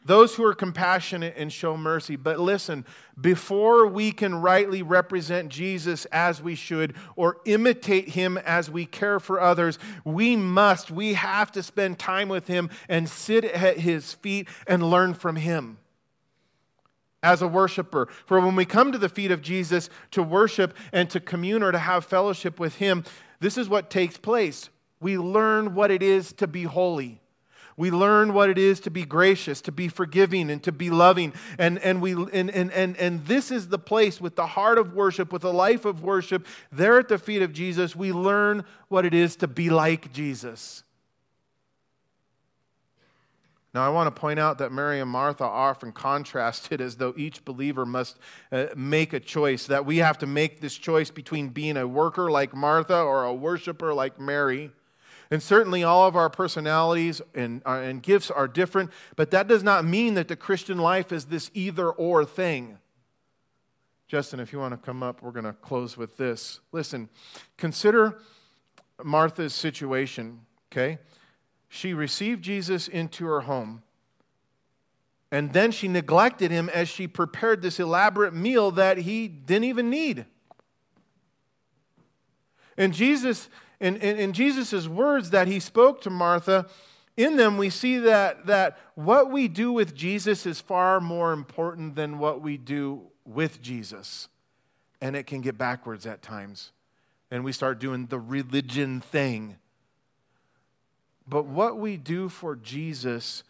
those 0.08 0.36
who 0.36 0.46
are 0.46 0.54
compassionate 0.54 1.36
and 1.38 1.52
show 1.52 1.76
mercy. 1.76 2.16
But 2.16 2.40
listen, 2.40 2.86
before 3.20 3.86
we 3.86 4.14
can 4.14 4.36
rightly 4.36 4.82
represent 4.82 5.50
Jesus 5.50 6.06
as 6.06 6.42
we 6.42 6.56
should 6.56 6.96
or 7.18 7.38
imitate 7.46 8.10
him 8.10 8.38
as 8.38 8.72
we 8.72 8.86
care 8.86 9.20
for 9.20 9.42
others, 9.42 9.78
we 10.06 10.38
must, 10.38 10.90
we 10.90 11.14
have 11.16 11.52
to 11.52 11.62
spend 11.62 12.00
time 12.00 12.30
with 12.30 12.48
him 12.48 12.70
and 12.88 13.10
sit 13.10 13.44
at 13.44 13.80
his 13.80 14.14
feet 14.14 14.48
and 14.66 14.90
learn 14.90 15.14
from 15.14 15.36
him 15.36 15.78
as 17.22 17.42
a 17.42 17.48
worshiper. 17.48 18.08
For 18.26 18.40
when 18.40 18.56
we 18.56 18.64
come 18.64 18.94
to 18.94 18.98
the 18.98 19.10
feet 19.10 19.32
of 19.32 19.42
Jesus 19.42 19.90
to 20.12 20.24
worship 20.24 20.74
and 20.94 21.10
to 21.10 21.20
commune 21.20 21.62
or 21.62 21.74
to 21.74 21.80
have 21.80 22.06
fellowship 22.06 22.62
with 22.62 22.76
him, 22.76 23.04
this 23.42 23.58
is 23.58 23.68
what 23.68 23.90
takes 23.90 24.18
place. 24.18 24.70
We 25.02 25.18
learn 25.18 25.76
what 25.76 25.92
it 25.92 26.02
is 26.02 26.32
to 26.34 26.48
be 26.48 26.64
holy. 26.64 27.20
We 27.78 27.92
learn 27.92 28.34
what 28.34 28.50
it 28.50 28.58
is 28.58 28.80
to 28.82 28.90
be 28.90 29.06
gracious, 29.06 29.62
to 29.62 29.72
be 29.72 29.88
forgiving, 29.88 30.50
and 30.50 30.64
to 30.64 30.72
be 30.72 30.90
loving. 30.90 31.32
And, 31.60 31.78
and, 31.80 32.02
we, 32.02 32.14
and, 32.14 32.50
and, 32.50 32.72
and, 32.72 32.98
and 32.98 33.26
this 33.26 33.52
is 33.52 33.68
the 33.68 33.78
place 33.78 34.20
with 34.20 34.36
the 34.36 34.48
heart 34.48 34.80
of 34.80 34.94
worship, 34.94 35.32
with 35.32 35.44
the 35.44 35.54
life 35.54 35.86
of 35.86 36.02
worship, 36.02 36.48
there 36.72 36.98
at 36.98 37.08
the 37.08 37.20
feet 37.20 37.44
of 37.44 37.54
Jesus, 37.54 37.96
we 37.96 38.12
learn 38.12 38.66
what 38.88 39.06
it 39.06 39.14
is 39.14 39.36
to 39.38 39.48
be 39.48 39.70
like 39.70 40.12
Jesus. 40.12 40.84
Now, 43.76 43.86
I 43.86 43.90
want 43.90 44.08
to 44.08 44.20
point 44.20 44.40
out 44.40 44.58
that 44.58 44.72
Mary 44.72 45.00
and 45.00 45.12
Martha 45.12 45.44
are 45.44 45.70
often 45.70 45.92
contrasted 45.92 46.82
as 46.82 46.96
though 46.96 47.14
each 47.16 47.46
believer 47.46 47.86
must 47.86 48.18
uh, 48.52 48.68
make 48.76 49.14
a 49.14 49.20
choice, 49.20 49.68
that 49.68 49.86
we 49.86 49.98
have 49.98 50.18
to 50.18 50.26
make 50.26 50.62
this 50.62 50.76
choice 50.76 51.12
between 51.12 51.50
being 51.50 51.78
a 51.78 51.88
worker 51.88 52.32
like 52.32 52.56
Martha 52.56 53.00
or 53.00 53.24
a 53.24 53.34
worshiper 53.36 53.94
like 53.94 54.20
Mary. 54.20 54.72
And 55.30 55.44
certainly 55.44 55.84
all 55.84 56.08
of 56.08 56.16
our 56.16 56.30
personalities 56.30 57.22
and, 57.36 57.62
uh, 57.66 57.82
and 57.84 58.02
gifts 58.02 58.32
are 58.32 58.48
different, 58.48 58.92
but 59.16 59.32
that 59.32 59.48
does 59.48 59.64
not 59.64 59.84
mean 59.84 60.14
that 60.14 60.28
the 60.28 60.36
Christian 60.36 60.78
life 60.78 61.12
is 61.12 61.26
this 61.26 61.52
either 61.54 61.90
or 61.90 62.24
thing. 62.24 62.78
Justin, 64.08 64.40
if 64.40 64.54
you 64.54 64.60
want 64.60 64.74
to 64.74 64.78
come 64.78 65.04
up, 65.04 65.22
we're 65.22 65.32
going 65.32 65.44
to 65.44 65.54
close 65.54 65.98
with 65.98 66.16
this. 66.16 66.62
Listen, 66.72 67.10
consider 67.58 68.20
Martha's 69.04 69.54
situation, 69.54 70.40
okay? 70.72 71.00
She 71.68 71.94
received 71.94 72.42
Jesus 72.42 72.88
into 72.88 73.26
her 73.26 73.42
home, 73.42 73.84
and 75.30 75.52
then 75.52 75.72
she 75.72 75.90
neglected 75.90 76.52
him 76.52 76.70
as 76.70 76.88
she 76.88 77.06
prepared 77.06 77.62
this 77.62 77.82
elaborate 77.82 78.34
meal 78.34 78.72
that 78.72 79.00
he 79.00 79.28
didn't 79.28 79.66
even 79.66 79.90
need. 79.90 80.26
And 82.78 82.94
Jesus 82.94 83.50
in, 83.80 83.98
in, 83.98 84.18
in 84.18 84.34
Jesus' 84.34 84.88
words 84.88 85.30
that 85.30 85.48
he 85.48 85.60
spoke 85.60 86.02
to 86.02 86.10
Martha, 86.10 86.68
in 87.16 87.36
them 87.36 87.58
we 87.58 87.70
see 87.70 87.98
that, 88.00 88.46
that 88.46 88.78
what 88.96 89.32
we 89.32 89.48
do 89.48 89.72
with 89.72 89.96
Jesus 89.96 90.46
is 90.46 90.62
far 90.62 91.00
more 91.00 91.32
important 91.34 91.96
than 91.96 92.20
what 92.20 92.42
we 92.42 92.58
do 92.58 93.02
with 93.26 93.62
Jesus. 93.62 94.28
And 95.02 95.16
it 95.16 95.28
can 95.28 95.42
get 95.42 95.58
backwards 95.58 96.06
at 96.06 96.22
times. 96.22 96.72
And 97.30 97.44
we 97.44 97.52
start 97.52 97.80
doing 97.80 98.08
the 98.08 98.20
religion 98.20 99.02
thing. 99.02 99.58
But 101.28 101.46
what 101.46 101.78
we 101.78 101.98
do 101.98 102.30
for 102.30 102.56
Jesus 102.56 103.44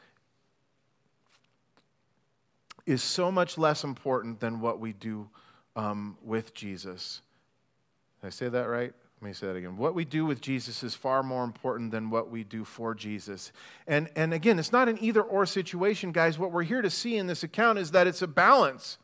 is 2.85 3.03
so 3.03 3.31
much 3.31 3.57
less 3.57 3.83
important 3.83 4.39
than 4.39 4.61
what 4.61 4.79
we 4.79 4.93
do 4.93 5.29
um, 5.75 6.17
with 6.23 6.53
Jesus. 6.53 7.21
Did 8.21 8.27
I 8.27 8.29
say 8.31 8.49
that 8.49 8.63
right? 8.63 8.93
Let 9.19 9.27
me 9.27 9.33
say 9.33 9.47
that 9.47 9.55
again. 9.55 9.77
What 9.77 9.95
we 9.95 10.05
do 10.05 10.27
with 10.27 10.41
Jesus 10.41 10.83
is 10.83 10.93
far 10.93 11.23
more 11.23 11.43
important 11.43 11.89
than 11.89 12.11
what 12.11 12.29
we 12.29 12.43
do 12.43 12.63
for 12.63 12.93
Jesus. 12.93 13.51
And, 13.87 14.09
and 14.15 14.31
again, 14.31 14.59
it's 14.59 14.71
not 14.71 14.87
an 14.87 14.99
either 15.01 15.23
or 15.23 15.47
situation, 15.47 16.11
guys. 16.11 16.37
What 16.37 16.51
we're 16.51 16.63
here 16.63 16.83
to 16.83 16.89
see 16.91 17.17
in 17.17 17.25
this 17.25 17.41
account 17.41 17.79
is 17.79 17.91
that 17.91 18.05
it's 18.05 18.21
a 18.21 18.27
balance. 18.27 18.99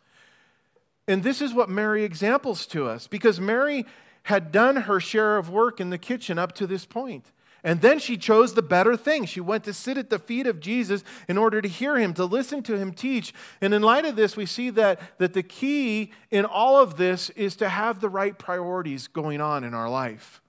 And 1.07 1.23
this 1.23 1.41
is 1.41 1.53
what 1.53 1.67
Mary 1.67 2.03
examples 2.03 2.67
to 2.67 2.87
us 2.87 3.07
because 3.07 3.39
Mary 3.39 3.85
had 4.23 4.51
done 4.51 4.75
her 4.77 4.99
share 4.99 5.37
of 5.37 5.49
work 5.49 5.81
in 5.81 5.89
the 5.89 5.97
kitchen 5.97 6.37
up 6.37 6.53
to 6.53 6.67
this 6.67 6.85
point. 6.85 7.31
And 7.63 7.79
then 7.79 7.99
she 7.99 8.17
chose 8.17 8.53
the 8.53 8.61
better 8.61 8.97
thing. 8.97 9.25
She 9.25 9.39
went 9.39 9.63
to 9.63 9.73
sit 9.73 9.97
at 9.97 10.09
the 10.09 10.19
feet 10.19 10.47
of 10.47 10.59
Jesus 10.59 11.03
in 11.29 11.37
order 11.37 11.61
to 11.61 11.69
hear 11.69 11.97
him, 11.97 12.13
to 12.15 12.25
listen 12.25 12.61
to 12.63 12.77
him 12.77 12.91
teach. 12.91 13.33
And 13.61 13.73
in 13.73 13.81
light 13.81 14.03
of 14.03 14.17
this, 14.17 14.35
we 14.35 14.45
see 14.45 14.69
that, 14.71 14.99
that 15.17 15.33
the 15.33 15.43
key 15.43 16.11
in 16.29 16.43
all 16.43 16.77
of 16.77 16.97
this 16.97 17.29
is 17.31 17.55
to 17.57 17.69
have 17.69 18.01
the 18.01 18.09
right 18.09 18.37
priorities 18.37 19.07
going 19.07 19.39
on 19.39 19.63
in 19.63 19.73
our 19.73 19.89
life. 19.89 20.41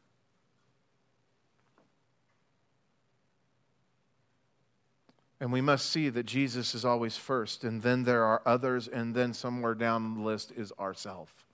And 5.38 5.52
we 5.52 5.60
must 5.60 5.90
see 5.90 6.08
that 6.08 6.24
Jesus 6.24 6.74
is 6.74 6.84
always 6.84 7.16
first, 7.16 7.64
and 7.64 7.82
then 7.82 8.04
there 8.04 8.24
are 8.24 8.40
others, 8.46 8.88
and 8.88 9.14
then 9.14 9.34
somewhere 9.34 9.74
down 9.74 10.14
the 10.14 10.22
list 10.22 10.52
is 10.56 10.72
ourself. 10.78 11.44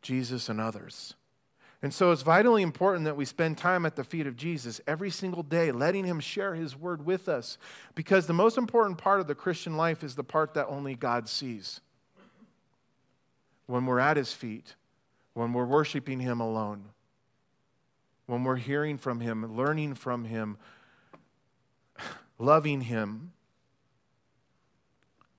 Jesus 0.00 0.48
and 0.48 0.60
others. 0.60 1.14
And 1.80 1.94
so 1.94 2.10
it's 2.10 2.22
vitally 2.22 2.62
important 2.62 3.04
that 3.04 3.16
we 3.16 3.24
spend 3.24 3.56
time 3.56 3.86
at 3.86 3.94
the 3.94 4.02
feet 4.02 4.26
of 4.26 4.34
Jesus 4.34 4.80
every 4.86 5.10
single 5.10 5.44
day, 5.44 5.70
letting 5.70 6.04
him 6.04 6.18
share 6.18 6.54
his 6.54 6.76
word 6.76 7.06
with 7.06 7.28
us. 7.28 7.56
Because 7.94 8.26
the 8.26 8.32
most 8.32 8.58
important 8.58 8.98
part 8.98 9.20
of 9.20 9.28
the 9.28 9.34
Christian 9.34 9.76
life 9.76 10.02
is 10.02 10.16
the 10.16 10.24
part 10.24 10.54
that 10.54 10.66
only 10.66 10.96
God 10.96 11.28
sees. 11.28 11.80
When 13.66 13.86
we're 13.86 14.00
at 14.00 14.16
his 14.16 14.32
feet, 14.32 14.74
when 15.34 15.52
we're 15.52 15.66
worshiping 15.66 16.18
him 16.18 16.40
alone, 16.40 16.86
when 18.26 18.42
we're 18.42 18.56
hearing 18.56 18.98
from 18.98 19.20
him, 19.20 19.56
learning 19.56 19.94
from 19.94 20.24
him, 20.24 20.58
loving 22.38 22.80
him. 22.80 23.32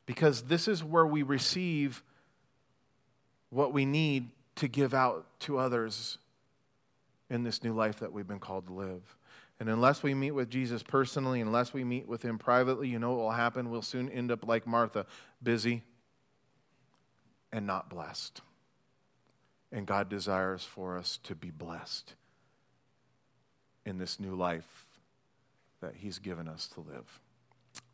Because 0.05 0.43
this 0.43 0.69
is 0.69 0.83
where 0.85 1.05
we 1.05 1.21
receive 1.21 2.01
what 3.49 3.73
we 3.73 3.83
need 3.83 4.29
to 4.55 4.69
give 4.69 4.93
out 4.93 5.25
to 5.39 5.57
others 5.57 6.17
in 7.29 7.43
this 7.43 7.63
new 7.63 7.73
life 7.73 7.99
that 7.99 8.11
we've 8.11 8.27
been 8.27 8.39
called 8.39 8.67
to 8.67 8.73
live. 8.73 9.17
And 9.59 9.69
unless 9.69 10.01
we 10.01 10.13
meet 10.13 10.31
with 10.31 10.49
Jesus 10.49 10.83
personally, 10.83 11.41
unless 11.41 11.73
we 11.73 11.83
meet 11.83 12.07
with 12.07 12.23
him 12.23 12.37
privately, 12.37 12.87
you 12.87 12.97
know 12.97 13.11
what 13.11 13.19
will 13.19 13.31
happen? 13.31 13.69
We'll 13.69 13.81
soon 13.81 14.09
end 14.09 14.31
up 14.31 14.47
like 14.47 14.65
Martha, 14.65 15.05
busy 15.43 15.83
and 17.51 17.67
not 17.67 17.89
blessed. 17.89 18.41
And 19.71 19.85
God 19.85 20.09
desires 20.09 20.63
for 20.63 20.97
us 20.97 21.19
to 21.23 21.35
be 21.35 21.51
blessed 21.51 22.13
in 23.85 23.97
this 23.97 24.19
new 24.19 24.35
life 24.35 24.85
that 25.81 25.95
he's 25.95 26.19
given 26.19 26.47
us 26.47 26.67
to 26.67 26.81
live. 26.81 27.19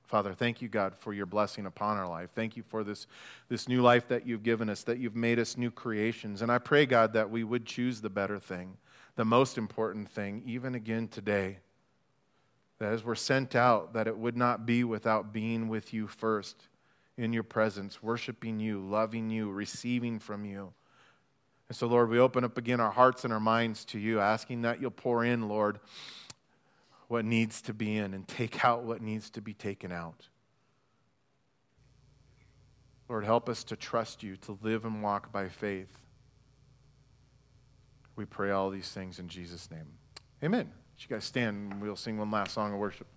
Father, 0.03 0.33
thank 0.33 0.61
you, 0.61 0.67
God, 0.67 0.95
for 0.95 1.13
your 1.13 1.25
blessing 1.25 1.65
upon 1.65 1.97
our 1.97 2.07
life. 2.07 2.29
Thank 2.35 2.55
you 2.55 2.63
for 2.63 2.83
this, 2.83 3.07
this 3.49 3.67
new 3.67 3.81
life 3.81 4.07
that 4.09 4.27
you've 4.27 4.43
given 4.43 4.69
us, 4.69 4.83
that 4.83 4.99
you've 4.99 5.15
made 5.15 5.39
us 5.39 5.57
new 5.57 5.71
creations. 5.71 6.43
And 6.43 6.51
I 6.51 6.59
pray, 6.59 6.85
God, 6.85 7.13
that 7.13 7.31
we 7.31 7.43
would 7.43 7.65
choose 7.65 8.01
the 8.01 8.09
better 8.09 8.39
thing 8.39 8.77
the 9.15 9.25
most 9.25 9.57
important 9.57 10.09
thing, 10.09 10.43
even 10.45 10.75
again 10.75 11.07
today. 11.07 11.59
That 12.79 12.91
as 12.91 13.03
we're 13.03 13.15
sent 13.15 13.55
out, 13.55 13.93
that 13.93 14.07
it 14.07 14.17
would 14.17 14.35
not 14.35 14.65
be 14.65 14.83
without 14.83 15.31
being 15.31 15.69
with 15.69 15.93
you 15.93 16.07
first 16.07 16.67
in 17.17 17.31
your 17.31 17.43
presence, 17.43 18.03
worshiping 18.03 18.59
you, 18.59 18.79
loving 18.79 19.29
you, 19.29 19.49
receiving 19.49 20.19
from 20.19 20.43
you. 20.43 20.73
And 21.69 21.75
so, 21.75 21.87
Lord, 21.87 22.09
we 22.09 22.19
open 22.19 22.43
up 22.43 22.57
again 22.57 22.79
our 22.79 22.91
hearts 22.91 23.23
and 23.23 23.33
our 23.33 23.39
minds 23.39 23.85
to 23.85 23.99
you, 23.99 24.19
asking 24.19 24.63
that 24.63 24.81
you'll 24.81 24.91
pour 24.91 25.23
in, 25.23 25.47
Lord, 25.47 25.79
what 27.07 27.23
needs 27.23 27.61
to 27.63 27.73
be 27.73 27.97
in 27.97 28.13
and 28.13 28.27
take 28.27 28.65
out 28.65 28.83
what 28.83 29.01
needs 29.01 29.29
to 29.31 29.41
be 29.41 29.53
taken 29.53 29.91
out. 29.91 30.27
Lord, 33.07 33.23
help 33.23 33.47
us 33.49 33.63
to 33.65 33.75
trust 33.75 34.23
you, 34.23 34.35
to 34.37 34.57
live 34.61 34.83
and 34.83 35.01
walk 35.01 35.31
by 35.31 35.47
faith. 35.47 36.04
We 38.15 38.25
pray 38.25 38.51
all 38.51 38.69
these 38.69 38.89
things 38.91 39.19
in 39.19 39.27
Jesus' 39.27 39.69
name. 39.69 39.87
Amen. 40.43 40.71
You 40.97 41.07
guys 41.09 41.25
stand 41.25 41.73
and 41.73 41.81
we'll 41.81 41.95
sing 41.95 42.17
one 42.17 42.31
last 42.31 42.53
song 42.53 42.73
of 42.73 42.79
worship. 42.79 43.07